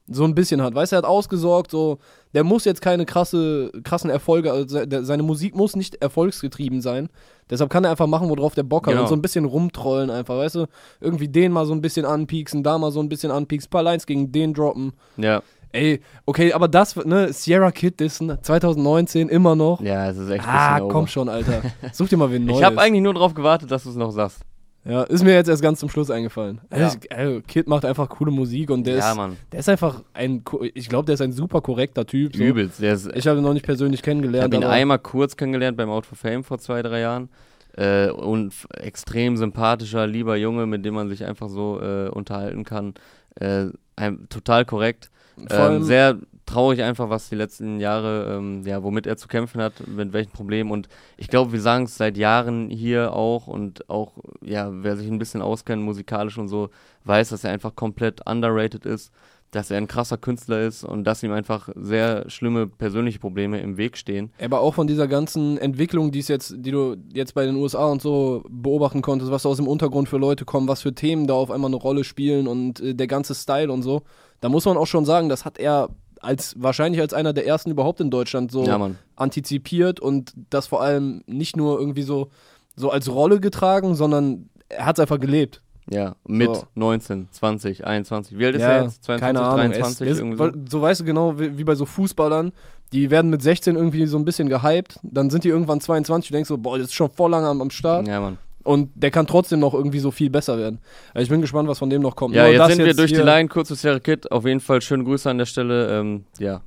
so 0.08 0.24
ein 0.24 0.34
bisschen 0.34 0.62
hat. 0.62 0.74
Weißt 0.74 0.92
du, 0.92 0.96
er 0.96 0.98
hat 0.98 1.04
ausgesorgt, 1.04 1.70
so, 1.70 1.98
der 2.34 2.44
muss 2.44 2.64
jetzt 2.64 2.80
keine 2.80 3.06
krasse, 3.06 3.70
krassen 3.82 4.08
Erfolge, 4.10 4.52
also 4.52 4.78
seine 5.02 5.22
Musik 5.22 5.56
muss 5.56 5.74
nicht 5.76 5.96
erfolgsgetrieben 5.96 6.80
sein. 6.80 7.08
Deshalb 7.50 7.70
kann 7.70 7.84
er 7.84 7.90
einfach 7.90 8.06
machen, 8.06 8.28
worauf 8.28 8.54
der 8.54 8.62
Bock 8.64 8.86
hat 8.86 8.92
Genau. 8.92 9.02
und 9.02 9.08
so 9.08 9.14
ein 9.16 9.22
bisschen 9.22 9.44
rumtrollen 9.44 10.10
einfach, 10.10 10.36
weißt 10.36 10.56
du? 10.56 10.66
Irgendwie 11.00 11.28
den 11.28 11.52
mal 11.52 11.66
so 11.66 11.72
ein 11.72 11.80
bisschen 11.80 12.04
anpieksen, 12.06 12.62
da 12.62 12.78
mal 12.78 12.90
so 12.92 13.00
ein 13.00 13.08
bisschen 13.08 13.30
anpieksen, 13.30 13.70
paar 13.70 13.82
Lines 13.82 14.06
gegen 14.06 14.30
den 14.32 14.54
droppen. 14.54 14.92
ja, 15.16 15.42
Ey, 15.72 16.00
okay, 16.24 16.52
aber 16.54 16.68
das, 16.68 16.96
ne, 16.96 17.32
Sierra 17.34 17.70
Kid 17.70 18.00
Dissen, 18.00 18.38
2019 18.40 19.28
immer 19.28 19.54
noch. 19.56 19.80
ja, 19.82 20.08
es 20.08 20.16
ist 20.16 20.30
echt 20.30 20.46
Ah, 20.46 20.78
komm 20.80 20.90
over. 21.02 21.06
schon, 21.08 21.28
Alter. 21.28 21.60
Such 21.92 22.08
dir 22.08 22.16
mal 22.16 22.30
wen 22.30 22.46
Neues. 22.46 22.58
Ich 22.60 22.64
habe 22.64 22.78
eigentlich 22.80 23.02
nur 23.02 23.12
darauf 23.12 23.34
gewartet, 23.34 23.70
dass 23.70 23.82
du 23.82 23.90
es 23.90 23.96
noch 23.96 24.10
sagst. 24.10 24.40
Ja, 24.88 25.02
ist 25.02 25.24
mir 25.24 25.34
jetzt 25.34 25.48
erst 25.48 25.62
ganz 25.62 25.80
zum 25.80 25.88
Schluss 25.88 26.10
eingefallen. 26.10 26.60
Ja. 26.70 26.84
Also, 26.84 26.98
also, 27.10 27.40
Kid 27.46 27.66
macht 27.66 27.84
einfach 27.84 28.08
coole 28.08 28.30
Musik 28.30 28.70
und 28.70 28.86
der, 28.86 28.98
ja, 28.98 29.10
ist, 29.10 29.16
Mann. 29.16 29.36
der 29.50 29.60
ist 29.60 29.68
einfach 29.68 30.02
ein, 30.14 30.44
ich 30.74 30.88
glaube, 30.88 31.06
der 31.06 31.14
ist 31.14 31.20
ein 31.20 31.32
super 31.32 31.60
korrekter 31.60 32.06
Typ. 32.06 32.36
So. 32.36 32.42
Übelst. 32.42 32.80
Ist, 32.80 33.10
Ich 33.14 33.26
habe 33.26 33.38
ihn 33.38 33.42
noch 33.42 33.52
nicht 33.52 33.66
persönlich 33.66 34.00
ich 34.00 34.04
kennengelernt. 34.04 34.54
habe 34.54 34.64
ihn 34.64 34.68
einmal 34.68 34.98
kurz 34.98 35.36
kennengelernt 35.36 35.76
beim 35.76 35.90
Out 35.90 36.06
for 36.06 36.16
Fame 36.16 36.44
vor 36.44 36.58
zwei, 36.58 36.82
drei 36.82 37.00
Jahren. 37.00 37.28
Äh, 37.76 38.10
und 38.10 38.54
extrem 38.70 39.36
sympathischer, 39.36 40.06
lieber 40.06 40.36
Junge, 40.36 40.66
mit 40.66 40.84
dem 40.84 40.94
man 40.94 41.08
sich 41.08 41.24
einfach 41.24 41.48
so 41.48 41.80
äh, 41.80 42.08
unterhalten 42.08 42.64
kann. 42.64 42.94
Äh, 43.34 43.66
ein, 43.96 44.28
total 44.28 44.64
korrekt. 44.64 45.10
Ähm, 45.50 45.82
sehr 45.82 46.16
traurig 46.46 46.82
einfach, 46.82 47.10
was 47.10 47.28
die 47.28 47.34
letzten 47.34 47.80
Jahre, 47.80 48.36
ähm, 48.36 48.62
ja, 48.64 48.82
womit 48.82 49.06
er 49.06 49.16
zu 49.16 49.28
kämpfen 49.28 49.60
hat, 49.60 49.86
mit 49.86 50.12
welchen 50.12 50.30
Problemen. 50.30 50.70
Und 50.70 50.88
ich 51.16 51.28
glaube, 51.28 51.52
wir 51.52 51.60
sagen 51.60 51.84
es 51.84 51.96
seit 51.96 52.16
Jahren 52.16 52.70
hier 52.70 53.12
auch 53.12 53.46
und 53.48 53.90
auch, 53.90 54.12
ja, 54.42 54.70
wer 54.72 54.96
sich 54.96 55.08
ein 55.08 55.18
bisschen 55.18 55.42
auskennt, 55.42 55.82
musikalisch 55.82 56.38
und 56.38 56.48
so, 56.48 56.70
weiß, 57.04 57.30
dass 57.30 57.44
er 57.44 57.50
einfach 57.50 57.74
komplett 57.74 58.26
underrated 58.26 58.86
ist, 58.86 59.12
dass 59.50 59.70
er 59.70 59.78
ein 59.78 59.86
krasser 59.86 60.18
Künstler 60.18 60.62
ist 60.62 60.84
und 60.84 61.04
dass 61.04 61.22
ihm 61.22 61.32
einfach 61.32 61.68
sehr 61.76 62.28
schlimme 62.28 62.66
persönliche 62.66 63.18
Probleme 63.18 63.60
im 63.60 63.76
Weg 63.76 63.96
stehen. 63.96 64.30
Aber 64.40 64.60
auch 64.60 64.74
von 64.74 64.86
dieser 64.86 65.08
ganzen 65.08 65.56
Entwicklung, 65.58 66.10
die 66.10 66.20
jetzt, 66.20 66.54
die 66.58 66.70
du 66.70 66.96
jetzt 67.12 67.34
bei 67.34 67.46
den 67.46 67.56
USA 67.56 67.86
und 67.86 68.02
so 68.02 68.44
beobachten 68.48 69.02
konntest, 69.02 69.30
was 69.30 69.46
aus 69.46 69.56
dem 69.56 69.68
Untergrund 69.68 70.08
für 70.08 70.18
Leute 70.18 70.44
kommen, 70.44 70.68
was 70.68 70.82
für 70.82 70.94
Themen 70.94 71.26
da 71.26 71.34
auf 71.34 71.50
einmal 71.50 71.70
eine 71.70 71.76
Rolle 71.76 72.04
spielen 72.04 72.46
und 72.46 72.80
äh, 72.80 72.94
der 72.94 73.06
ganze 73.06 73.34
Style 73.34 73.72
und 73.72 73.82
so, 73.82 74.02
da 74.40 74.48
muss 74.48 74.64
man 74.64 74.76
auch 74.76 74.86
schon 74.86 75.04
sagen, 75.04 75.28
das 75.28 75.44
hat 75.44 75.58
er 75.58 75.90
als 76.26 76.54
wahrscheinlich 76.58 77.00
als 77.00 77.14
einer 77.14 77.32
der 77.32 77.46
ersten 77.46 77.70
überhaupt 77.70 78.00
in 78.00 78.10
Deutschland 78.10 78.50
so 78.52 78.64
Ja, 78.64 78.90
antizipiert 79.16 80.00
und 80.00 80.34
das 80.50 80.66
vor 80.66 80.82
allem 80.82 81.22
nicht 81.26 81.56
nur 81.56 81.78
irgendwie 81.78 82.02
so, 82.02 82.28
so 82.74 82.90
als 82.90 83.08
Rolle 83.10 83.40
getragen, 83.40 83.94
sondern 83.94 84.48
er 84.68 84.86
hat 84.86 84.98
es 84.98 85.00
einfach 85.02 85.20
gelebt. 85.20 85.62
Ja, 85.88 86.16
mit 86.26 86.54
So. 86.54 86.64
19, 86.74 87.28
20, 87.30 87.86
21. 87.86 88.36
Wie 88.36 88.44
alt 88.44 88.56
ist 88.56 88.62
Ja, 88.62 88.68
er 88.70 88.82
jetzt? 88.84 89.04
22, 89.04 89.20
keine 89.20 89.40
Ahnung. 89.40 89.70
23? 89.70 90.08
es, 90.08 90.18
irgendwie 90.18 90.42
es, 90.42 90.52
so. 90.52 90.60
so 90.78 90.82
weißt 90.82 91.00
du 91.00 91.04
genau, 91.04 91.38
wie, 91.38 91.56
wie 91.58 91.64
bei 91.64 91.76
so 91.76 91.86
Fußballern, 91.86 92.50
die 92.92 93.10
werden 93.10 93.30
mit 93.30 93.40
16 93.40 93.76
irgendwie 93.76 94.06
so 94.06 94.18
ein 94.18 94.24
bisschen 94.24 94.48
gehypt, 94.48 94.98
dann 95.02 95.30
sind 95.30 95.44
die 95.44 95.48
irgendwann 95.48 95.80
22 95.80 96.30
und 96.30 96.34
denkst 96.34 96.48
so, 96.48 96.58
boah, 96.58 96.76
das 96.76 96.88
ist 96.88 96.94
schon 96.94 97.10
voll 97.10 97.30
lange 97.30 97.46
am, 97.46 97.60
am 97.60 97.70
Start 97.70 98.08
Ja, 98.08 98.20
Mann. 98.20 98.38
Und 98.66 98.90
der 98.94 99.10
kann 99.10 99.26
trotzdem 99.26 99.60
noch 99.60 99.74
irgendwie 99.74 99.98
so 99.98 100.10
viel 100.10 100.30
besser 100.30 100.58
werden. 100.58 100.80
Also 101.14 101.24
ich 101.24 101.30
bin 101.30 101.40
gespannt, 101.40 101.68
was 101.68 101.78
von 101.78 101.90
dem 101.90 102.02
noch 102.02 102.16
kommt. 102.16 102.34
Ja, 102.34 102.44
Nur 102.44 102.52
jetzt 102.52 102.74
sind 102.74 102.84
wir 102.84 102.94
durch 102.94 103.12
die 103.12 103.20
Line, 103.20 103.48
kurzes 103.48 103.82
Jahre 103.82 104.00
Kid. 104.00 104.30
Auf 104.30 104.44
jeden 104.44 104.60
Fall 104.60 104.82
schöne 104.82 105.04
Grüße 105.04 105.30
an 105.30 105.38
der 105.38 105.46
Stelle. 105.46 105.98
Ähm, 105.98 106.24
ja, 106.38 106.62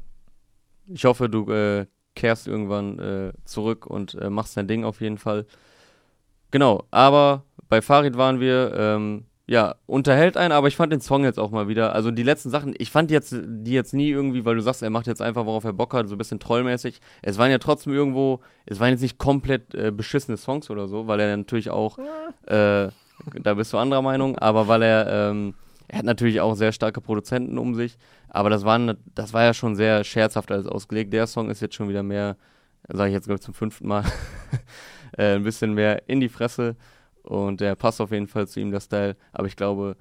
ich 0.88 1.06
hoffe, 1.06 1.30
du 1.30 1.52
äh, 1.52 1.86
kehrst 2.16 2.47
irgendwann 2.47 3.00
äh, 3.00 3.32
zurück 3.45 3.86
und 3.86 4.16
äh, 4.16 4.30
machst 4.30 4.58
dein 4.58 4.68
Ding 4.68 4.84
auf 4.84 5.02
jeden 5.02 5.18
Fall. 5.18 5.45
Genau, 6.52 6.84
aber 6.89 7.43
bei 7.68 7.82
Farid 7.82 8.18
waren 8.18 8.39
wir, 8.39 8.74
ähm, 8.76 9.26
ja, 9.50 9.74
unterhält 9.88 10.38
einen, 10.38 10.52
aber 10.52 10.68
ich 10.68 10.76
fand 10.76 10.93
den 10.93 11.02
Song 11.02 11.24
jetzt 11.24 11.39
auch 11.39 11.50
mal 11.50 11.68
wieder, 11.68 11.95
also 11.95 12.12
die 12.12 12.22
letzten 12.22 12.52
Sachen, 12.52 12.76
ich 12.78 12.91
fand 12.91 13.10
jetzt 13.10 13.36
die 13.36 13.72
jetzt 13.72 13.95
nie 13.95 14.08
irgendwie, 14.08 14.45
weil 14.45 14.54
du 14.54 14.62
sagst, 14.62 14.84
er 14.84 14.91
macht 14.91 15.08
jetzt 15.08 15.24
einfach, 15.24 15.47
worauf 15.47 15.64
er 15.64 15.74
Bock 15.74 15.95
hat, 15.95 16.08
so 16.08 16.14
ein 16.14 16.20
bisschen 16.20 16.39
trollmäßig. 16.39 17.02
Es 17.24 17.39
waren 17.39 17.50
ja 17.50 17.58
trotzdem 17.58 17.91
irgendwo, 17.91 18.41
es 18.68 18.80
waren 18.80 18.91
jetzt 18.91 19.02
nicht 19.02 19.18
komplett 19.18 19.74
äh, 19.74 19.89
beschissene 19.89 20.38
Songs 20.38 20.70
oder 20.70 20.88
so, 20.88 21.08
weil 21.08 21.20
er 21.20 21.36
natürlich 21.36 21.72
auch, 21.72 21.97
äh, 22.45 22.89
da 23.41 23.54
bist 23.56 23.74
du 23.74 23.80
anderer 23.80 24.04
Meinung, 24.04 24.38
aber 24.38 24.68
weil 24.68 24.84
er, 24.84 25.32
ähm, 25.32 25.56
er 25.88 25.97
hat 25.97 26.06
natürlich 26.06 26.41
auch 26.41 26.54
sehr 26.54 26.72
starke 26.72 27.02
Produzenten 27.02 27.58
um 27.58 27.74
sich, 27.74 27.97
aber 28.28 28.52
das, 28.52 28.66
waren, 28.66 28.97
das 29.16 29.34
war 29.34 29.45
ja 29.45 29.56
schon 29.56 29.76
sehr 29.76 30.04
scherzhaft 30.04 30.52
alles 30.52 30.68
ausgelegt. 30.68 31.12
Der 31.12 31.26
Song 31.26 31.50
ist 31.50 31.60
jetzt 31.60 31.74
schon 31.74 31.89
wieder 31.89 32.04
mehr, 32.04 32.38
sage 32.88 33.10
ich 33.10 33.16
jetzt 33.16 33.26
glaube 33.26 33.39
ich 33.39 33.45
zum 33.45 33.56
fünften 33.56 33.88
Mal, 33.88 34.04
äh, 35.18 35.34
ein 35.34 35.43
bisschen 35.43 35.74
mehr 35.74 36.08
in 36.08 36.20
die 36.20 36.30
Fresse 36.30 36.76
und 37.24 37.61
der 37.61 37.76
passt 37.76 38.01
auf 38.01 38.11
jeden 38.11 38.28
Fall 38.28 38.47
zu 38.47 38.59
ihm, 38.59 38.72
der 38.72 38.80
Style. 38.80 39.15
Aber 39.32 39.47
ich 39.47 39.55
glaube, 39.55 39.95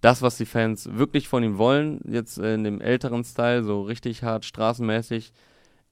das, 0.00 0.22
was 0.22 0.36
die 0.36 0.46
Fans 0.46 0.88
wirklich 0.92 1.28
von 1.28 1.42
ihm 1.42 1.58
wollen, 1.58 2.00
jetzt 2.04 2.38
in 2.38 2.64
dem 2.64 2.80
älteren 2.80 3.24
Style, 3.24 3.62
so 3.64 3.82
richtig 3.82 4.22
hart 4.22 4.44
straßenmäßig, 4.44 5.32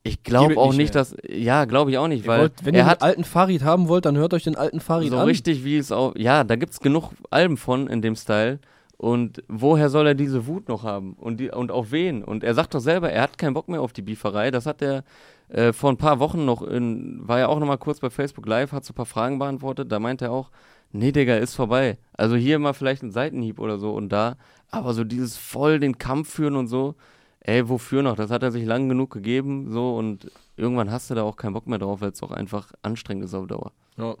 ich 0.03 0.23
glaube 0.23 0.57
auch 0.57 0.69
nicht 0.69 0.77
nicht, 0.77 0.95
dass, 0.95 1.15
ja, 1.27 1.65
glaube 1.65 1.91
ich 1.91 1.97
auch 1.97 2.07
nicht, 2.07 2.23
Ihr 2.23 2.27
weil 2.27 2.41
wollt, 2.41 2.65
wenn 2.65 2.73
er 2.73 2.81
ihr 2.81 2.85
hat 2.87 3.03
alten 3.03 3.23
Farid 3.23 3.63
haben 3.63 3.87
wollt, 3.87 4.05
dann 4.05 4.17
hört 4.17 4.33
euch 4.33 4.43
den 4.43 4.55
alten 4.55 4.79
Farid 4.79 5.11
so 5.11 5.19
an. 5.19 5.25
richtig 5.25 5.63
wie 5.63 5.77
es 5.77 5.91
auch, 5.91 6.15
ja, 6.15 6.43
da 6.43 6.55
gibt 6.55 6.73
es 6.73 6.79
genug 6.79 7.11
Alben 7.29 7.55
von 7.55 7.87
in 7.87 8.01
dem 8.01 8.15
Style. 8.15 8.59
Und 9.01 9.43
woher 9.47 9.89
soll 9.89 10.05
er 10.05 10.13
diese 10.13 10.45
Wut 10.45 10.69
noch 10.69 10.83
haben? 10.83 11.13
Und, 11.13 11.39
die, 11.39 11.49
und 11.49 11.71
auf 11.71 11.91
wen? 11.91 12.23
Und 12.23 12.43
er 12.43 12.53
sagt 12.53 12.75
doch 12.75 12.79
selber, 12.79 13.11
er 13.11 13.23
hat 13.23 13.39
keinen 13.39 13.55
Bock 13.55 13.67
mehr 13.67 13.81
auf 13.81 13.93
die 13.93 14.03
Beeferei. 14.03 14.51
Das 14.51 14.67
hat 14.67 14.79
er 14.83 15.03
äh, 15.49 15.73
vor 15.73 15.89
ein 15.89 15.97
paar 15.97 16.19
Wochen 16.19 16.45
noch, 16.45 16.61
in, 16.61 17.27
war 17.27 17.39
ja 17.39 17.47
auch 17.47 17.57
noch 17.57 17.65
mal 17.65 17.79
kurz 17.79 17.99
bei 17.99 18.11
Facebook 18.11 18.45
Live, 18.45 18.73
hat 18.73 18.85
so 18.85 18.91
ein 18.91 18.95
paar 18.95 19.07
Fragen 19.07 19.39
beantwortet. 19.39 19.91
Da 19.91 19.97
meinte 19.97 20.25
er 20.25 20.31
auch, 20.31 20.51
nee, 20.91 21.11
Digga, 21.11 21.37
ist 21.37 21.55
vorbei. 21.55 21.97
Also 22.13 22.35
hier 22.35 22.59
mal 22.59 22.73
vielleicht 22.73 23.01
ein 23.01 23.09
Seitenhieb 23.09 23.59
oder 23.59 23.79
so 23.79 23.91
und 23.91 24.09
da. 24.09 24.37
Aber 24.69 24.93
so 24.93 25.03
dieses 25.03 25.35
voll 25.35 25.79
den 25.79 25.97
Kampf 25.97 26.29
führen 26.29 26.55
und 26.55 26.67
so, 26.67 26.93
ey, 27.39 27.67
wofür 27.67 28.03
noch? 28.03 28.15
Das 28.15 28.29
hat 28.29 28.43
er 28.43 28.51
sich 28.51 28.65
lang 28.65 28.87
genug 28.87 29.09
gegeben, 29.09 29.71
so 29.71 29.95
und 29.97 30.29
irgendwann 30.57 30.91
hast 30.91 31.09
du 31.09 31.15
da 31.15 31.23
auch 31.23 31.37
keinen 31.37 31.53
Bock 31.53 31.65
mehr 31.65 31.79
drauf, 31.79 32.01
weil 32.01 32.11
es 32.11 32.21
auch 32.21 32.29
einfach 32.29 32.71
anstrengend 32.83 33.25
ist 33.25 33.33
auf 33.33 33.47
Dauer. 33.47 33.71
Ja. 33.97 34.15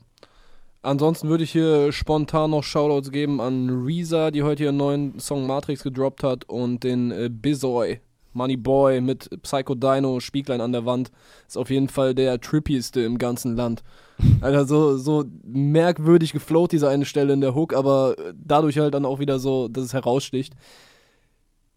Ansonsten 0.83 1.29
würde 1.29 1.43
ich 1.43 1.51
hier 1.51 1.91
spontan 1.91 2.51
noch 2.51 2.63
Shoutouts 2.63 3.11
geben 3.11 3.39
an 3.39 3.83
Reza, 3.85 4.31
die 4.31 4.41
heute 4.41 4.63
ihren 4.63 4.77
neuen 4.77 5.19
Song 5.19 5.45
Matrix 5.45 5.83
gedroppt 5.83 6.23
hat 6.23 6.49
und 6.49 6.83
den 6.83 7.11
äh, 7.11 7.29
Bizoy, 7.31 7.99
Money 8.33 8.57
Boy 8.57 8.99
mit 8.99 9.29
Psycho 9.43 9.75
Dino, 9.75 10.19
Spieglein 10.19 10.59
an 10.59 10.71
der 10.71 10.85
Wand. 10.85 11.11
Ist 11.47 11.57
auf 11.57 11.69
jeden 11.69 11.87
Fall 11.87 12.15
der 12.15 12.41
trippieste 12.41 13.01
im 13.01 13.19
ganzen 13.19 13.55
Land. 13.55 13.83
Alter, 14.41 14.65
so, 14.65 14.97
so 14.97 15.23
merkwürdig 15.43 16.33
geflowt 16.33 16.71
diese 16.71 16.89
eine 16.89 17.05
Stelle 17.05 17.33
in 17.33 17.41
der 17.41 17.53
Hook, 17.53 17.75
aber 17.75 18.17
äh, 18.17 18.33
dadurch 18.35 18.79
halt 18.79 18.95
dann 18.95 19.05
auch 19.05 19.19
wieder 19.19 19.37
so, 19.37 19.67
dass 19.67 19.85
es 19.85 19.93
heraussticht. 19.93 20.55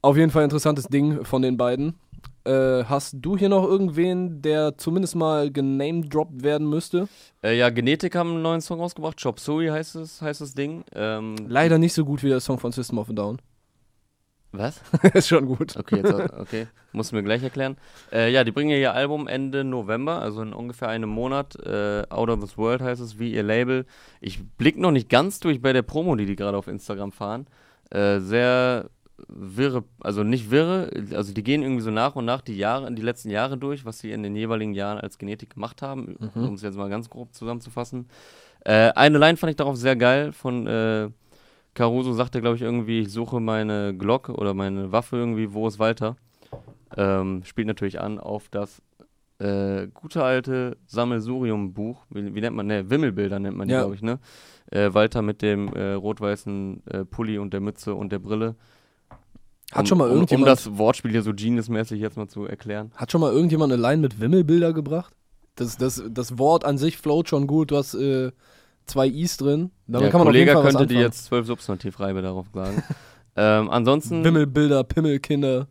Auf 0.00 0.16
jeden 0.16 0.30
Fall 0.30 0.44
interessantes 0.44 0.86
Ding 0.86 1.24
von 1.26 1.42
den 1.42 1.58
beiden. 1.58 1.94
Äh, 2.44 2.84
hast 2.84 3.16
du 3.20 3.38
hier 3.38 3.48
noch 3.48 3.64
irgendwen, 3.64 4.42
der 4.42 4.76
zumindest 4.76 5.16
mal 5.16 5.50
genamedroppt 5.50 6.42
werden 6.42 6.68
müsste? 6.68 7.08
Äh, 7.42 7.56
ja, 7.56 7.70
Genetik 7.70 8.14
haben 8.14 8.32
einen 8.32 8.42
neuen 8.42 8.60
Song 8.60 8.80
rausgebracht. 8.80 9.20
Chop 9.22 9.40
Suey 9.40 9.68
heißt 9.68 9.96
es, 9.96 10.20
heißt 10.20 10.42
das 10.42 10.54
Ding. 10.54 10.84
Ähm, 10.94 11.36
Leider 11.48 11.78
nicht 11.78 11.94
so 11.94 12.04
gut 12.04 12.22
wie 12.22 12.28
der 12.28 12.40
Song 12.40 12.58
von 12.58 12.72
System 12.72 12.98
of 12.98 13.08
a 13.08 13.12
Down. 13.14 13.38
Was? 14.52 14.80
ist 15.14 15.28
schon 15.28 15.46
gut. 15.46 15.76
Okay, 15.76 15.96
jetzt, 15.96 16.14
okay. 16.38 16.66
Musst 16.92 17.10
du 17.10 17.16
mir 17.16 17.24
gleich 17.24 17.42
erklären. 17.42 17.76
Äh, 18.12 18.30
ja, 18.30 18.44
die 18.44 18.52
bringen 18.52 18.70
ja 18.70 18.76
ihr 18.76 18.94
Album 18.94 19.26
Ende 19.26 19.64
November, 19.64 20.20
also 20.20 20.42
in 20.42 20.52
ungefähr 20.52 20.88
einem 20.88 21.08
Monat. 21.08 21.56
Äh, 21.64 22.04
Out 22.10 22.28
of 22.28 22.40
this 22.40 22.56
World 22.56 22.82
heißt 22.82 23.00
es, 23.00 23.18
wie 23.18 23.32
ihr 23.32 23.42
Label. 23.42 23.84
Ich 24.20 24.44
blick 24.56 24.78
noch 24.78 24.92
nicht 24.92 25.08
ganz 25.08 25.40
durch 25.40 25.60
bei 25.60 25.72
der 25.72 25.82
Promo, 25.82 26.14
die 26.14 26.26
die 26.26 26.36
gerade 26.36 26.56
auf 26.56 26.68
Instagram 26.68 27.10
fahren. 27.10 27.46
Äh, 27.90 28.20
sehr 28.20 28.90
wirre, 29.28 29.84
also 30.00 30.22
nicht 30.24 30.50
wirre, 30.50 30.90
also 31.12 31.32
die 31.32 31.42
gehen 31.44 31.62
irgendwie 31.62 31.82
so 31.82 31.90
nach 31.90 32.16
und 32.16 32.24
nach 32.24 32.40
die 32.40 32.56
Jahre, 32.56 32.92
die 32.92 33.02
letzten 33.02 33.30
Jahre 33.30 33.56
durch, 33.56 33.84
was 33.84 34.00
sie 34.00 34.10
in 34.10 34.22
den 34.22 34.34
jeweiligen 34.34 34.74
Jahren 34.74 34.98
als 34.98 35.18
Genetik 35.18 35.50
gemacht 35.54 35.82
haben, 35.82 36.16
Mhm. 36.34 36.44
um 36.48 36.54
es 36.54 36.62
jetzt 36.62 36.76
mal 36.76 36.88
ganz 36.90 37.08
grob 37.08 37.32
zusammenzufassen. 37.34 38.08
Äh, 38.64 38.90
eine 38.94 39.18
Line 39.18 39.36
fand 39.36 39.50
ich 39.50 39.56
darauf 39.56 39.76
sehr 39.76 39.94
geil 39.96 40.32
von 40.32 40.66
äh, 40.66 41.10
Caruso 41.74 42.12
sagte, 42.12 42.40
glaube 42.40 42.56
ich, 42.56 42.62
irgendwie, 42.62 43.00
ich 43.00 43.12
suche 43.12 43.40
meine 43.40 43.94
Glocke 43.96 44.32
oder 44.34 44.54
meine 44.54 44.90
Waffe 44.92 45.16
irgendwie, 45.16 45.52
wo 45.52 45.66
ist 45.68 45.78
Walter? 45.78 46.16
Ähm, 46.96 47.42
spielt 47.44 47.66
natürlich 47.66 48.00
an 48.00 48.18
auf 48.20 48.48
das 48.48 48.80
äh, 49.40 49.88
gute 49.88 50.22
alte 50.22 50.76
Sammelsurium-Buch, 50.86 52.04
wie, 52.10 52.34
wie 52.34 52.40
nennt 52.40 52.54
man, 52.56 52.66
ne, 52.66 52.88
Wimmelbilder 52.88 53.38
nennt 53.40 53.56
man 53.56 53.66
die, 53.68 53.74
Ja. 53.74 53.80
glaube 53.80 53.96
ich, 53.96 54.02
ne? 54.02 54.18
Äh, 54.70 54.94
Walter 54.94 55.22
mit 55.22 55.42
dem 55.42 55.68
äh, 55.74 55.92
rot-weißen 55.94 56.82
äh, 56.86 57.04
Pulli 57.04 57.38
und 57.38 57.52
der 57.52 57.60
Mütze 57.60 57.94
und 57.94 58.12
der 58.12 58.18
Brille. 58.20 58.54
Hat 59.74 59.80
um, 59.82 59.86
schon 59.86 59.98
mal 59.98 60.04
um, 60.04 60.10
um 60.10 60.16
irgendjemand, 60.18 60.48
das 60.48 60.78
Wortspiel 60.78 61.10
hier 61.10 61.22
so 61.22 61.32
Genius-mäßig 61.34 62.00
jetzt 62.00 62.16
mal 62.16 62.28
zu 62.28 62.44
erklären. 62.46 62.92
hat 62.94 63.10
schon 63.10 63.20
mal 63.20 63.32
irgendjemand 63.32 63.72
eine 63.72 63.82
Line 63.82 64.00
mit 64.00 64.20
Wimmelbilder 64.20 64.72
gebracht? 64.72 65.12
Das, 65.56 65.76
das, 65.76 66.02
das 66.08 66.38
Wort 66.38 66.64
an 66.64 66.78
sich 66.78 66.96
float 66.96 67.28
schon 67.28 67.48
gut. 67.48 67.72
Du 67.72 67.76
hast 67.76 67.94
äh, 67.94 68.30
zwei 68.86 69.08
I's 69.08 69.36
drin. 69.36 69.72
Damit 69.88 70.06
ja, 70.06 70.10
kann 70.10 70.20
man 70.20 70.28
auf 70.28 70.34
jeden 70.34 70.46
Kollege 70.46 70.52
Fall 70.52 70.62
könnte 70.62 70.78
anfangen. 70.84 71.00
jetzt 71.00 71.24
zwölf 71.24 71.46
Substantivreibe 71.46 72.22
darauf 72.22 72.46
sagen. 72.54 72.84
ähm, 73.36 73.68
ansonsten 73.68 74.22
Wimmelbilder, 74.22 74.84
Pimmelkinder. 74.84 75.66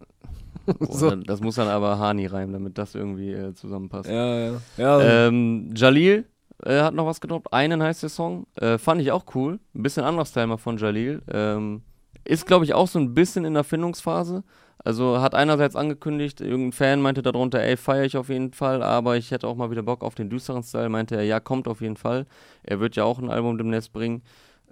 Boah, 0.66 0.76
so. 0.92 1.16
das 1.16 1.40
muss 1.40 1.56
dann 1.56 1.70
aber 1.70 1.98
Hani 1.98 2.28
reimen, 2.28 2.52
damit 2.52 2.78
das 2.78 2.96
irgendwie 2.96 3.32
äh, 3.32 3.54
zusammenpasst. 3.54 4.10
Ja, 4.10 4.38
ja. 4.38 4.62
ja 4.78 5.28
Ähm, 5.28 5.74
Jalil 5.76 6.26
äh, 6.62 6.82
hat 6.82 6.94
noch 6.94 7.06
was 7.06 7.22
gedroppt. 7.22 7.54
Einen 7.54 7.82
heißt 7.82 8.04
der 8.04 8.10
Song. 8.10 8.48
Äh, 8.56 8.78
fand 8.78 9.02
ich 9.02 9.14
auch 9.14 9.24
cool. 9.34 9.60
Ein 9.74 9.84
bisschen 9.84 10.04
anderer 10.04 10.26
Style 10.26 10.48
mal 10.48 10.58
von 10.58 10.78
Jalil. 10.78 11.22
Ähm, 11.32 11.84
ist, 12.26 12.46
glaube 12.46 12.66
ich, 12.66 12.74
auch 12.74 12.88
so 12.88 13.00
ein 13.00 13.14
bisschen 13.14 13.46
in 13.46 13.54
der 13.54 13.64
Findungsphase. 13.64 14.44
Also 14.84 15.22
hat 15.22 15.34
einerseits 15.36 15.76
angekündigt, 15.76 16.42
irgendein 16.42 16.72
Fan 16.74 17.02
meinte 17.02 17.22
darunter, 17.22 17.62
ey, 17.62 17.78
feiere 17.78 18.04
ich 18.04 18.18
auf 18.18 18.30
jeden 18.30 18.52
Fall, 18.52 18.84
aber 18.84 19.16
ich 19.16 19.32
hätte 19.32 19.48
auch 19.48 19.56
mal 19.56 19.72
wieder 19.72 19.84
Bock 19.84 20.04
auf 20.04 20.16
den 20.16 20.30
düsteren 20.30 20.64
Style. 20.64 20.90
Meinte 20.90 21.16
er, 21.16 21.24
ja, 21.24 21.40
kommt 21.40 21.68
auf 21.68 21.82
jeden 21.82 21.96
Fall. 21.96 22.26
Er 22.64 22.80
wird 22.80 22.96
ja 22.96 23.06
auch 23.06 23.20
ein 23.20 23.30
Album 23.30 23.58
demnächst 23.58 23.94
bringen. 23.94 24.24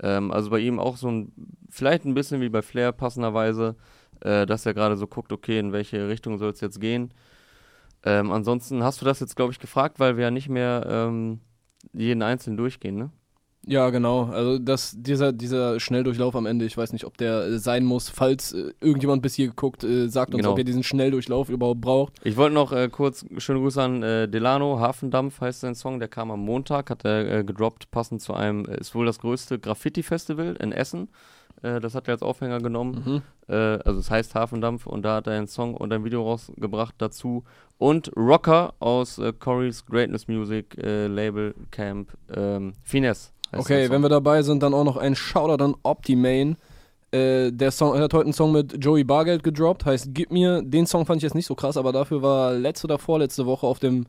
Ähm, 0.01 0.31
also 0.31 0.49
bei 0.49 0.59
ihm 0.59 0.79
auch 0.79 0.97
so 0.97 1.09
ein, 1.09 1.31
vielleicht 1.69 2.05
ein 2.05 2.13
bisschen 2.13 2.41
wie 2.41 2.49
bei 2.49 2.61
Flair 2.61 2.91
passenderweise, 2.91 3.75
äh, 4.21 4.45
dass 4.45 4.65
er 4.65 4.73
gerade 4.73 4.97
so 4.97 5.07
guckt, 5.07 5.31
okay, 5.31 5.59
in 5.59 5.71
welche 5.71 6.07
Richtung 6.09 6.37
soll 6.37 6.51
es 6.51 6.61
jetzt 6.61 6.81
gehen. 6.81 7.13
Ähm, 8.03 8.31
ansonsten 8.31 8.83
hast 8.83 9.01
du 9.01 9.05
das 9.05 9.19
jetzt, 9.19 9.35
glaube 9.35 9.53
ich, 9.53 9.59
gefragt, 9.59 9.99
weil 9.99 10.17
wir 10.17 10.25
ja 10.25 10.31
nicht 10.31 10.49
mehr 10.49 10.85
ähm, 10.89 11.39
jeden 11.93 12.23
einzelnen 12.23 12.57
durchgehen, 12.57 12.95
ne? 12.95 13.11
Ja, 13.67 13.91
genau. 13.91 14.23
Also 14.25 14.57
das, 14.57 14.95
dieser, 14.97 15.31
dieser 15.31 15.79
Schnelldurchlauf 15.79 16.35
am 16.35 16.47
Ende, 16.47 16.65
ich 16.65 16.75
weiß 16.75 16.93
nicht, 16.93 17.05
ob 17.05 17.15
der 17.17 17.41
äh, 17.45 17.59
sein 17.59 17.85
muss, 17.85 18.09
falls 18.09 18.53
äh, 18.53 18.71
irgendjemand 18.81 19.21
bis 19.21 19.35
hier 19.35 19.47
geguckt, 19.49 19.83
äh, 19.83 20.07
sagt 20.07 20.33
uns, 20.33 20.41
Genau. 20.41 20.53
ob 20.53 20.57
ihr 20.57 20.63
diesen 20.63 20.81
Schnelldurchlauf 20.81 21.47
überhaupt 21.49 21.79
braucht. 21.81 22.13
Ich 22.23 22.37
wollte 22.37 22.55
noch 22.55 22.71
äh, 22.71 22.89
kurz 22.89 23.23
schöne 23.37 23.59
Grüße 23.59 23.79
an 23.81 24.01
äh, 24.01 24.27
Delano, 24.27 24.79
Hafendampf 24.79 25.41
heißt 25.41 25.59
sein 25.61 25.75
Song, 25.75 25.99
der 25.99 26.07
kam 26.07 26.31
am 26.31 26.39
Montag, 26.39 26.89
hat 26.89 27.05
er 27.05 27.39
äh, 27.39 27.43
gedroppt, 27.43 27.91
passend 27.91 28.21
zu 28.21 28.33
einem, 28.33 28.65
äh, 28.65 28.79
ist 28.79 28.95
wohl 28.95 29.05
das 29.05 29.19
größte 29.19 29.59
Graffiti-Festival 29.59 30.55
in 30.59 30.71
Essen. 30.71 31.09
Äh, 31.61 31.79
das 31.79 31.93
hat 31.93 32.07
er 32.07 32.13
als 32.15 32.23
Aufhänger 32.23 32.57
genommen. 32.59 33.03
Mhm. 33.05 33.21
Äh, 33.47 33.55
also 33.85 33.99
es 33.99 34.09
heißt 34.09 34.33
Hafendampf 34.33 34.87
und 34.87 35.03
da 35.03 35.17
hat 35.17 35.27
er 35.27 35.33
einen 35.33 35.47
Song 35.47 35.75
und 35.75 35.93
ein 35.93 36.03
Video 36.03 36.23
rausgebracht 36.23 36.95
dazu. 36.97 37.43
Und 37.77 38.11
Rocker 38.17 38.73
aus 38.79 39.19
äh, 39.19 39.33
Corey's 39.37 39.85
Greatness 39.85 40.27
Music 40.27 40.75
äh, 40.81 41.05
Label 41.05 41.53
Camp 41.69 42.11
ähm, 42.35 42.73
Finesse. 42.83 43.29
Okay, 43.53 43.89
wenn 43.89 44.01
wir 44.01 44.09
dabei 44.09 44.41
sind, 44.43 44.63
dann 44.63 44.73
auch 44.73 44.83
noch 44.83 44.97
ein 44.97 45.15
Shoutout 45.15 45.63
an 45.63 45.75
Optimane. 45.83 46.55
Äh, 47.11 47.51
der 47.51 47.71
Song, 47.71 47.95
er 47.95 48.03
hat 48.03 48.13
heute 48.13 48.25
einen 48.25 48.33
Song 48.33 48.53
mit 48.53 48.83
Joey 48.83 49.03
Bargeld 49.03 49.43
gedroppt, 49.43 49.85
heißt 49.85 50.09
Gib 50.13 50.31
mir. 50.31 50.61
Den 50.61 50.87
Song 50.87 51.05
fand 51.05 51.17
ich 51.17 51.23
jetzt 51.23 51.35
nicht 51.35 51.45
so 51.47 51.55
krass, 51.55 51.75
aber 51.75 51.91
dafür 51.91 52.21
war 52.21 52.53
letzte 52.53 52.87
oder 52.87 52.97
vorletzte 52.97 53.45
Woche 53.45 53.67
auf 53.67 53.79
dem 53.79 54.05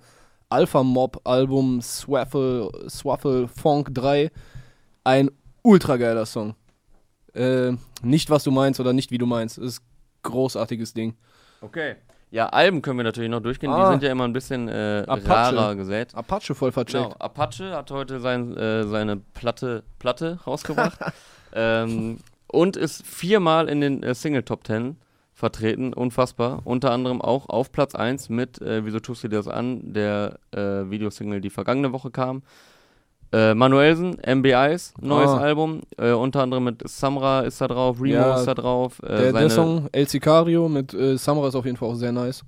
Alpha 0.49 0.83
Mob 0.83 1.21
Album 1.25 1.81
Swaffle, 1.81 2.71
Swaffle 2.89 3.49
Funk 3.49 3.89
3 3.95 4.31
ein 5.05 5.31
ultra 5.63 5.97
geiler 5.97 6.27
Song. 6.27 6.55
Äh, 7.35 7.73
nicht 8.03 8.31
was 8.31 8.45
du 8.45 8.51
meinst 8.51 8.79
oder 8.79 8.93
nicht 8.93 9.11
wie 9.11 9.19
du 9.19 9.27
meinst. 9.27 9.59
Das 9.59 9.65
ist 9.65 9.81
ein 9.81 10.31
großartiges 10.31 10.95
Ding. 10.95 11.15
Okay. 11.61 11.97
Ja, 12.33 12.47
Alben 12.47 12.81
können 12.81 12.99
wir 12.99 13.05
natürlich 13.05 13.29
noch 13.29 13.43
durchgehen. 13.43 13.71
Ah. 13.71 13.85
Die 13.85 13.93
sind 13.93 14.03
ja 14.03 14.11
immer 14.11 14.25
ein 14.25 14.33
bisschen 14.33 14.67
äh, 14.67 15.05
Apache. 15.07 15.55
rarer 15.55 15.77
gesät. 15.77 16.15
Apache 16.15 16.55
voll 16.55 16.73
vercheckt. 16.73 17.05
Genau, 17.05 17.15
Apache 17.19 17.77
hat 17.77 17.91
heute 17.91 18.21
sein, 18.21 18.57
äh, 18.57 18.85
seine 18.85 19.19
Platte, 19.19 19.85
Platte 19.99 20.39
rausgebracht 20.47 20.99
ähm, 21.55 22.21
und 22.47 22.79
ist 22.79 23.07
viermal 23.07 23.69
in 23.69 23.83
den 23.83 24.03
äh, 24.03 24.15
Single 24.15 24.45
Top 24.45 24.67
10 24.67 24.97
vertreten, 25.35 25.93
unfassbar. 25.93 26.63
Unter 26.65 26.91
anderem 26.93 27.21
auch 27.21 27.51
auf 27.51 27.71
Platz 27.71 27.95
1 27.95 28.31
mit 28.31 28.63
äh, 28.63 28.87
Wieso 28.87 29.01
tust 29.01 29.23
du 29.25 29.29
dir 29.29 29.37
das 29.37 29.49
an, 29.49 29.93
der 29.93 30.39
äh, 30.53 30.89
Videosingle, 30.89 31.43
die 31.43 31.51
vergangene 31.51 31.93
Woche 31.93 32.11
kam. 32.11 32.43
Äh, 33.33 33.55
Manuelsen, 33.55 34.19
MBIs, 34.25 34.93
neues 35.01 35.31
Ah. 35.31 35.39
Album, 35.39 35.81
äh, 35.97 36.13
unter 36.13 36.43
anderem 36.43 36.65
mit 36.65 36.87
Samra 36.87 37.41
ist 37.41 37.61
da 37.61 37.69
drauf, 37.69 37.97
Remo 38.01 38.15
Ja, 38.15 38.37
ist 38.39 38.45
da 38.47 38.55
drauf. 38.55 39.01
Äh, 39.03 39.09
Der, 39.09 39.33
der 39.33 39.51
Song 39.51 39.89
El 39.93 40.07
Sicario 40.09 40.69
mit 40.69 40.93
äh, 40.93 41.17
Samra 41.17 41.49
ist 41.49 41.55
auf 41.55 41.65
jeden 41.65 41.77
Fall 41.79 41.89
auch 41.89 41.95
sehr 41.95 42.13
nice. 42.13 42.45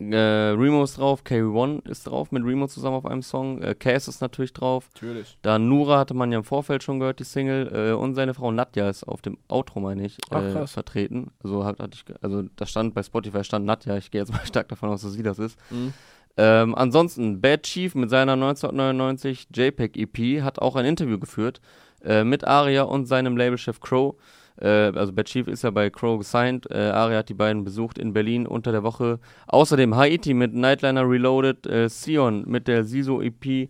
Äh, 0.00 0.16
Remo 0.16 0.82
ist 0.82 0.98
drauf, 0.98 1.22
K1 1.24 1.88
ist 1.88 2.08
drauf, 2.08 2.32
mit 2.32 2.44
Remo 2.44 2.66
zusammen 2.66 2.96
auf 2.96 3.06
einem 3.06 3.22
Song. 3.22 3.62
Äh, 3.62 3.74
Cass 3.76 4.08
ist 4.08 4.20
natürlich 4.20 4.52
drauf. 4.52 4.88
Natürlich. 4.94 5.38
Da 5.42 5.58
Nura 5.58 5.98
hatte 5.98 6.14
man 6.14 6.32
ja 6.32 6.38
im 6.38 6.44
Vorfeld 6.44 6.82
schon 6.82 6.98
gehört, 6.98 7.20
die 7.20 7.24
Single. 7.24 7.70
Äh, 7.72 7.92
und 7.92 8.14
seine 8.14 8.34
Frau 8.34 8.50
Nadja 8.50 8.88
ist 8.90 9.04
auf 9.04 9.22
dem 9.22 9.38
Outro, 9.48 9.78
meine 9.80 10.04
ich, 10.04 10.18
Ach, 10.30 10.68
vertreten. 10.68 11.30
Also, 11.42 11.64
hat, 11.64 11.78
hatte 11.78 11.92
ich, 11.96 12.04
also 12.22 12.42
da 12.56 12.66
stand 12.66 12.92
bei 12.94 13.02
Spotify 13.04 13.44
stand 13.44 13.66
Nadja. 13.66 13.96
Ich 13.96 14.10
gehe 14.10 14.20
jetzt 14.20 14.32
mal 14.32 14.40
stark 14.46 14.68
davon 14.68 14.90
aus, 14.90 15.02
dass 15.02 15.12
sie 15.12 15.22
das 15.22 15.38
ist. 15.38 15.58
Mhm. 15.70 15.92
Ähm, 16.36 16.74
ansonsten, 16.74 17.40
Bad 17.40 17.62
Chief 17.62 17.94
mit 17.94 18.10
seiner 18.10 18.32
1999 18.32 19.48
JPEG 19.54 19.96
EP 19.96 20.42
hat 20.42 20.58
auch 20.58 20.76
ein 20.76 20.84
Interview 20.84 21.18
geführt 21.18 21.60
äh, 22.04 22.24
mit 22.24 22.46
Aria 22.46 22.82
und 22.82 23.06
seinem 23.06 23.36
Labelchef 23.36 23.80
Crow. 23.80 24.16
Äh, 24.60 24.66
also 24.68 25.12
Bad 25.12 25.26
Chief 25.26 25.46
ist 25.46 25.62
ja 25.62 25.70
bei 25.70 25.90
Crow 25.90 26.18
gesigned. 26.18 26.68
Äh, 26.70 26.90
Aria 26.90 27.18
hat 27.18 27.28
die 27.28 27.34
beiden 27.34 27.64
besucht 27.64 27.98
in 27.98 28.12
Berlin 28.12 28.46
unter 28.46 28.72
der 28.72 28.82
Woche. 28.82 29.20
Außerdem 29.46 29.96
Haiti 29.96 30.34
mit 30.34 30.54
Nightliner 30.54 31.08
Reloaded, 31.08 31.66
äh, 31.66 31.88
Sion 31.88 32.44
mit 32.46 32.68
der 32.68 32.84
Siso 32.84 33.20
EP. 33.20 33.68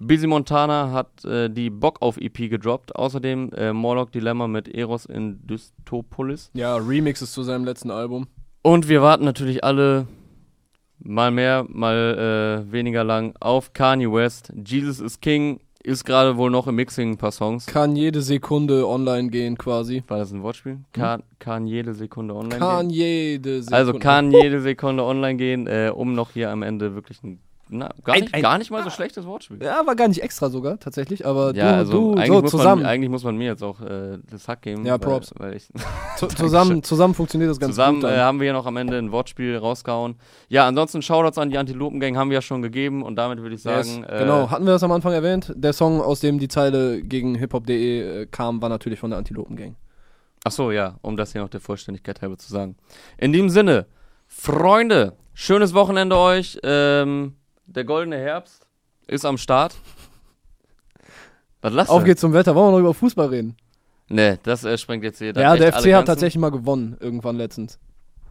Busy 0.00 0.26
Montana 0.26 0.90
hat 0.92 1.24
äh, 1.24 1.48
die 1.48 1.70
Bock 1.70 2.00
auf 2.00 2.16
EP 2.18 2.50
gedroppt. 2.50 2.94
Außerdem 2.94 3.50
äh, 3.56 3.72
Morlock 3.72 4.12
Dilemma 4.12 4.48
mit 4.48 4.68
Eros 4.68 5.06
in 5.06 5.44
Dystopolis. 5.46 6.50
Ja, 6.54 6.76
Remixes 6.76 7.32
zu 7.32 7.42
seinem 7.42 7.64
letzten 7.64 7.90
Album. 7.90 8.26
Und 8.62 8.88
wir 8.88 9.02
warten 9.02 9.24
natürlich 9.24 9.62
alle 9.62 10.06
mal 10.98 11.30
mehr, 11.30 11.64
mal 11.68 12.64
äh, 12.68 12.72
weniger 12.72 13.04
lang 13.04 13.34
auf 13.40 13.72
Kanye 13.72 14.10
West. 14.12 14.52
Jesus 14.64 15.00
is 15.00 15.20
King 15.20 15.60
ist 15.84 16.04
gerade 16.04 16.38
wohl 16.38 16.50
noch 16.50 16.66
im 16.66 16.76
Mixing 16.76 17.10
ein 17.10 17.16
paar 17.18 17.30
Songs. 17.30 17.66
Kann 17.66 17.94
jede 17.94 18.22
Sekunde 18.22 18.88
online 18.88 19.28
gehen 19.28 19.58
quasi. 19.58 20.02
War 20.08 20.18
das 20.18 20.32
ein 20.32 20.42
Wortspiel? 20.42 20.78
Kann, 20.92 21.22
kann 21.38 21.66
jede 21.66 21.92
Sekunde 21.92 22.34
online 22.34 22.58
Kann 22.58 22.88
gehen? 22.88 22.96
jede 22.96 23.62
Sekunde. 23.62 23.76
Also 23.76 23.92
kann 23.98 24.32
jede 24.32 24.60
Sekunde 24.62 25.04
online 25.04 25.36
gehen, 25.36 25.66
äh, 25.66 25.92
um 25.94 26.14
noch 26.14 26.30
hier 26.30 26.50
am 26.50 26.62
Ende 26.62 26.94
wirklich 26.94 27.22
ein, 27.22 27.38
na, 27.68 27.90
gar, 28.04 28.14
nicht, 28.20 28.34
ein- 28.34 28.42
gar 28.42 28.58
nicht 28.58 28.70
mal 28.70 28.84
so 28.84 28.90
schlechtes 28.90 29.24
Wortspiel. 29.26 29.62
Ja, 29.62 29.86
war 29.86 29.96
gar 29.96 30.06
nicht 30.08 30.22
extra 30.22 30.50
sogar, 30.50 30.78
tatsächlich, 30.78 31.26
aber 31.26 31.54
Ja, 31.54 31.72
du, 31.72 31.76
also 31.78 31.92
du 31.92 32.12
eigentlich, 32.14 32.26
so 32.28 32.40
muss 32.42 32.50
zusammen. 32.50 32.82
Man, 32.82 32.90
eigentlich 32.90 33.10
muss 33.10 33.24
man 33.24 33.36
mir 33.36 33.46
jetzt 33.46 33.62
auch 33.62 33.80
äh, 33.80 34.18
das 34.30 34.46
Hack 34.48 34.62
geben. 34.62 34.84
Ja, 34.84 34.98
Props. 34.98 35.32
Weil, 35.38 35.50
weil 35.50 35.56
ich, 35.56 35.68
zu, 36.16 36.26
zusammen, 36.28 36.82
zusammen 36.82 37.14
funktioniert 37.14 37.50
das 37.50 37.58
ganz 37.58 37.72
Zusammen 37.72 38.00
gut. 38.02 38.10
äh, 38.10 38.18
haben 38.20 38.38
wir 38.38 38.44
hier 38.44 38.52
noch 38.52 38.66
am 38.66 38.76
Ende 38.76 38.98
ein 38.98 39.12
Wortspiel 39.12 39.56
rausgehauen. 39.56 40.16
Ja, 40.48 40.66
ansonsten 40.68 41.00
Shoutouts 41.02 41.38
an 41.38 41.50
die 41.50 41.58
Antilopen-Gang 41.58 42.16
haben 42.16 42.30
wir 42.30 42.36
ja 42.36 42.42
schon 42.42 42.60
gegeben 42.62 43.02
und 43.02 43.16
damit 43.16 43.38
würde 43.40 43.54
ich 43.54 43.64
Yes, 43.64 43.86
sagen, 43.86 44.04
äh, 44.04 44.18
genau, 44.18 44.50
hatten 44.50 44.66
wir 44.66 44.72
das 44.72 44.82
am 44.82 44.92
Anfang 44.92 45.12
erwähnt? 45.12 45.52
Der 45.56 45.72
Song, 45.72 46.00
aus 46.02 46.20
dem 46.20 46.38
die 46.38 46.48
Zeile 46.48 47.02
gegen 47.02 47.34
hiphop.de 47.34 48.22
äh, 48.22 48.26
kam, 48.26 48.60
war 48.60 48.68
natürlich 48.68 48.98
von 48.98 49.10
der 49.10 49.18
Antilopen 49.18 49.56
Gang. 49.56 49.76
ach 50.44 50.52
so, 50.52 50.70
ja, 50.70 50.96
um 51.00 51.16
das 51.16 51.32
hier 51.32 51.40
noch 51.40 51.48
der 51.48 51.60
Vollständigkeit 51.60 52.20
halber 52.20 52.36
zu 52.36 52.50
sagen. 52.52 52.76
In 53.16 53.32
diesem 53.32 53.48
Sinne, 53.48 53.86
Freunde, 54.26 55.16
schönes 55.32 55.72
Wochenende 55.74 56.16
euch. 56.18 56.58
Ähm, 56.62 57.36
der 57.66 57.84
goldene 57.84 58.18
Herbst 58.18 58.66
ist 59.06 59.24
am 59.24 59.38
Start. 59.38 59.74
Was 61.60 61.72
lasst 61.72 61.90
Auf 61.90 62.04
geht's 62.04 62.20
zum 62.20 62.32
Wetter. 62.32 62.54
Wollen 62.54 62.68
wir 62.68 62.72
noch 62.72 62.80
über 62.80 62.94
Fußball 62.94 63.28
reden? 63.28 63.56
Nee, 64.08 64.38
das 64.42 64.64
äh, 64.64 64.76
sprengt 64.76 65.02
jetzt 65.02 65.18
hier. 65.18 65.32
dann 65.32 65.42
ja, 65.42 65.56
der 65.56 65.72
FC 65.72 65.94
hat 65.94 66.06
tatsächlich 66.06 66.40
mal 66.40 66.50
gewonnen, 66.50 66.96
irgendwann 67.00 67.36
letztens. 67.36 67.78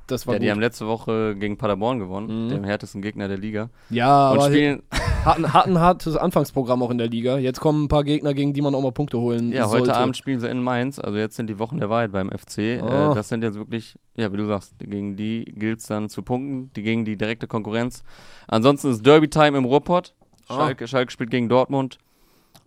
Das 0.07 0.27
war 0.27 0.33
Ja, 0.35 0.39
die 0.39 0.45
gut. 0.47 0.51
haben 0.51 0.59
letzte 0.59 0.85
Woche 0.87 1.35
gegen 1.35 1.57
Paderborn 1.57 1.97
gewonnen, 1.99 2.45
Mhm. 2.45 2.49
dem 2.49 2.63
härtesten 2.65 3.01
Gegner 3.01 3.27
der 3.29 3.37
Liga. 3.37 3.69
ja, 3.89 4.31
und 4.31 4.37
aber 4.39 4.47
spielen, 4.47 4.83
hatten, 5.25 5.53
hatten 5.53 5.71
ein 5.77 5.79
hartes 5.79 6.17
Anfangsprogramm 6.17 6.83
auch 6.83 6.89
in 6.91 6.97
der 6.97 7.07
Liga. 7.07 7.37
Jetzt 7.37 7.59
kommen 7.61 7.85
ein 7.85 7.87
paar 7.87 8.03
Gegner, 8.03 8.33
gegen 8.33 8.53
die 8.53 8.61
man 8.61 8.75
auch 8.75 8.81
mal 8.81 8.91
Punkte 8.91 9.17
holen 9.19 9.51
Ja, 9.53 9.67
sollte. 9.67 9.87
heute 9.91 9.97
Abend 9.97 10.17
spielen 10.17 10.39
sie 10.41 10.49
in 10.49 10.61
Mainz. 10.61 10.99
Also 10.99 11.17
jetzt 11.17 11.37
sind 11.37 11.47
die 11.49 11.57
Wochen 11.57 11.77
der 11.79 11.89
Wahrheit 11.89 12.11
beim 12.11 12.29
FC. 12.29 12.81
Oh. 12.81 12.85
Äh, 12.85 13.15
das 13.15 13.29
sind 13.29 13.43
jetzt 13.43 13.55
wirklich, 13.57 13.95
ja, 14.15 14.31
wie 14.33 14.37
du 14.37 14.45
sagst, 14.45 14.73
gegen 14.79 15.15
die 15.15 15.45
gilt 15.45 15.79
es 15.79 15.85
dann 15.87 16.09
zu 16.09 16.21
punkten, 16.21 16.71
die 16.75 16.83
gegen 16.83 17.05
die 17.05 17.15
direkte 17.17 17.47
Konkurrenz. 17.47 18.03
Ansonsten 18.47 18.89
ist 18.91 19.05
Derby-Time 19.05 19.57
im 19.57 19.65
Ruhrpott. 19.65 20.13
Ah. 20.49 20.55
Schalke, 20.55 20.87
Schalke 20.87 21.11
spielt 21.11 21.31
gegen 21.31 21.47
Dortmund. 21.47 21.97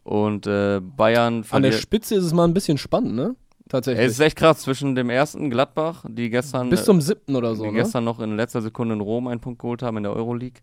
Und 0.05 0.47
äh, 0.47 0.81
Bayern 0.81 1.45
An 1.51 1.63
der. 1.63 1.73
Spitze 1.73 2.15
ist 2.15 2.25
es 2.25 2.33
mal 2.33 2.45
ein 2.45 2.55
bisschen 2.55 2.79
spannend, 2.79 3.15
ne? 3.15 3.35
Tatsächlich. 3.69 4.07
Es 4.07 4.13
ist 4.13 4.21
echt 4.21 4.37
krass 4.37 4.61
zwischen 4.61 4.95
dem 4.95 5.11
ersten 5.11 5.51
Gladbach, 5.51 6.05
die 6.09 6.31
gestern, 6.31 6.71
Bis 6.71 6.85
zum 6.85 7.01
siebten 7.01 7.35
oder 7.35 7.55
so, 7.57 7.65
die 7.65 7.71
ne? 7.71 7.79
gestern 7.79 8.05
noch 8.05 8.21
in 8.21 8.37
letzter 8.37 8.63
Sekunde 8.63 8.95
in 8.95 9.01
Rom 9.01 9.27
einen 9.27 9.41
Punkt 9.41 9.61
geholt 9.61 9.83
haben 9.83 9.97
in 9.97 10.05
der 10.05 10.13
Euroleague. 10.13 10.61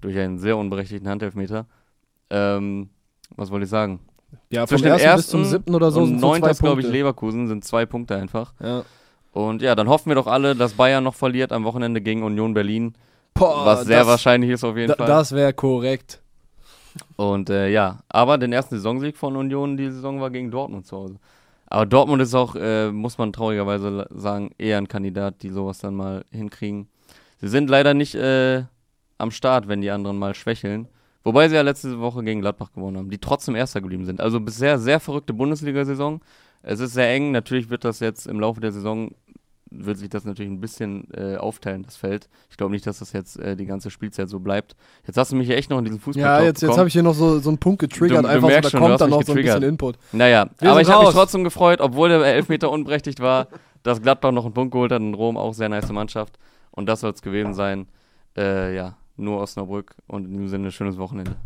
Durch 0.00 0.18
einen 0.18 0.38
sehr 0.38 0.56
unberechtigten 0.56 1.08
Handelfmeter. 1.08 1.66
Ähm, 2.28 2.90
was 3.36 3.50
wollte 3.50 3.64
ich 3.64 3.70
sagen? 3.70 4.00
Ja, 4.50 4.66
Zwischen 4.66 4.84
dem 4.84 4.94
ersten 4.94 5.16
bis 5.16 5.28
zum 5.28 5.44
siebten 5.44 5.74
oder 5.74 5.90
so 5.90 6.00
und 6.00 6.18
so 6.18 6.26
neuntes, 6.26 6.58
glaube 6.58 6.80
ich. 6.80 6.88
Leverkusen 6.88 7.48
sind 7.48 7.64
zwei 7.64 7.86
Punkte 7.86 8.16
einfach. 8.16 8.52
Ja. 8.60 8.84
Und 9.32 9.62
ja, 9.62 9.74
dann 9.74 9.88
hoffen 9.88 10.10
wir 10.10 10.14
doch 10.14 10.26
alle, 10.26 10.54
dass 10.54 10.74
Bayern 10.74 11.04
noch 11.04 11.14
verliert 11.14 11.52
am 11.52 11.64
Wochenende 11.64 12.00
gegen 12.00 12.22
Union 12.22 12.52
Berlin. 12.52 12.94
Boah, 13.34 13.64
was 13.64 13.84
sehr 13.86 14.00
das, 14.00 14.08
wahrscheinlich 14.08 14.50
ist 14.50 14.64
auf 14.64 14.76
jeden 14.76 14.88
da, 14.88 14.96
Fall. 14.96 15.06
Das 15.06 15.32
wäre 15.32 15.54
korrekt. 15.54 16.20
Und 17.16 17.48
äh, 17.48 17.68
ja, 17.70 18.00
aber 18.08 18.36
den 18.36 18.52
ersten 18.52 18.74
Saisonsieg 18.76 19.16
von 19.16 19.36
Union 19.36 19.78
die 19.78 19.90
Saison 19.90 20.20
war 20.20 20.30
gegen 20.30 20.50
Dortmund 20.50 20.86
zu 20.86 20.96
Hause. 20.96 21.16
Aber 21.72 21.86
Dortmund 21.86 22.20
ist 22.20 22.34
auch, 22.34 22.54
äh, 22.54 22.90
muss 22.92 23.16
man 23.16 23.32
traurigerweise 23.32 24.06
sagen, 24.10 24.50
eher 24.58 24.76
ein 24.76 24.88
Kandidat, 24.88 25.42
die 25.42 25.48
sowas 25.48 25.78
dann 25.78 25.94
mal 25.94 26.22
hinkriegen. 26.30 26.86
Sie 27.40 27.48
sind 27.48 27.70
leider 27.70 27.94
nicht 27.94 28.14
äh, 28.14 28.64
am 29.16 29.30
Start, 29.30 29.68
wenn 29.68 29.80
die 29.80 29.90
anderen 29.90 30.18
mal 30.18 30.34
schwächeln. 30.34 30.86
Wobei 31.24 31.48
sie 31.48 31.54
ja 31.54 31.62
letzte 31.62 31.98
Woche 31.98 32.22
gegen 32.24 32.42
Gladbach 32.42 32.74
gewonnen 32.74 32.98
haben, 32.98 33.08
die 33.08 33.16
trotzdem 33.16 33.54
Erster 33.54 33.80
geblieben 33.80 34.04
sind. 34.04 34.20
Also 34.20 34.38
bisher 34.38 34.78
sehr 34.78 35.00
verrückte 35.00 35.32
Bundesliga-Saison. 35.32 36.20
Es 36.62 36.78
ist 36.78 36.92
sehr 36.92 37.08
eng. 37.08 37.32
Natürlich 37.32 37.70
wird 37.70 37.86
das 37.86 38.00
jetzt 38.00 38.26
im 38.26 38.38
Laufe 38.38 38.60
der 38.60 38.72
Saison, 38.72 39.12
wird 39.74 39.98
sich 39.98 40.08
das 40.10 40.24
natürlich 40.24 40.50
ein 40.50 40.60
bisschen 40.60 41.08
äh, 41.14 41.36
aufteilen, 41.36 41.82
das 41.82 41.96
Feld. 41.96 42.28
Ich 42.50 42.56
glaube 42.56 42.72
nicht, 42.72 42.86
dass 42.86 42.98
das 43.00 43.12
jetzt 43.12 43.38
äh, 43.38 43.56
die 43.56 43.66
ganze 43.66 43.90
Spielzeit 43.90 44.28
so 44.28 44.38
bleibt. 44.40 44.74
Jetzt 45.06 45.16
hast 45.16 45.32
du 45.32 45.36
mich 45.36 45.46
hier 45.46 45.56
echt 45.56 45.70
noch 45.70 45.78
in 45.78 45.84
diesen 45.84 46.00
Fußball 46.00 46.22
Ja, 46.22 46.42
jetzt, 46.42 46.62
jetzt 46.62 46.76
habe 46.76 46.88
ich 46.88 46.92
hier 46.92 47.02
noch 47.02 47.14
so, 47.14 47.38
so 47.38 47.48
einen 47.50 47.58
Punkt 47.58 47.80
getriggert, 47.80 48.18
Du- 48.18 48.22
du 48.22 48.28
einfach 48.28 48.48
merkst 48.48 48.70
so, 48.70 48.78
schon, 48.78 48.80
da 48.80 48.86
du 48.86 48.90
kommt 48.90 49.00
dann 49.00 49.10
noch 49.10 49.22
so 49.22 49.32
ein 49.32 49.36
bisschen. 49.42 49.62
Input. 49.62 49.96
Naja, 50.12 50.46
Wir 50.58 50.70
aber 50.70 50.80
ich 50.80 50.88
habe 50.90 51.04
mich 51.04 51.14
trotzdem 51.14 51.44
gefreut, 51.44 51.80
obwohl 51.80 52.08
der 52.08 52.22
Elfmeter 52.24 52.70
unberechtigt 52.70 53.20
war, 53.20 53.48
dass 53.82 54.00
Gladbach 54.02 54.32
noch 54.32 54.44
einen 54.44 54.54
Punkt 54.54 54.72
geholt 54.72 54.92
hat 54.92 55.00
in 55.00 55.14
Rom, 55.14 55.36
auch 55.36 55.54
sehr 55.54 55.68
nice 55.68 55.90
Mannschaft. 55.90 56.38
Und 56.70 56.86
das 56.88 57.00
soll 57.00 57.10
es 57.12 57.22
gewesen 57.22 57.54
sein. 57.54 57.86
Äh, 58.36 58.74
ja, 58.76 58.96
nur 59.16 59.40
Osnabrück 59.40 59.94
und 60.06 60.24
in 60.24 60.32
diesem 60.32 60.48
Sinne 60.48 60.70
schönes 60.70 60.96
Wochenende. 60.98 61.36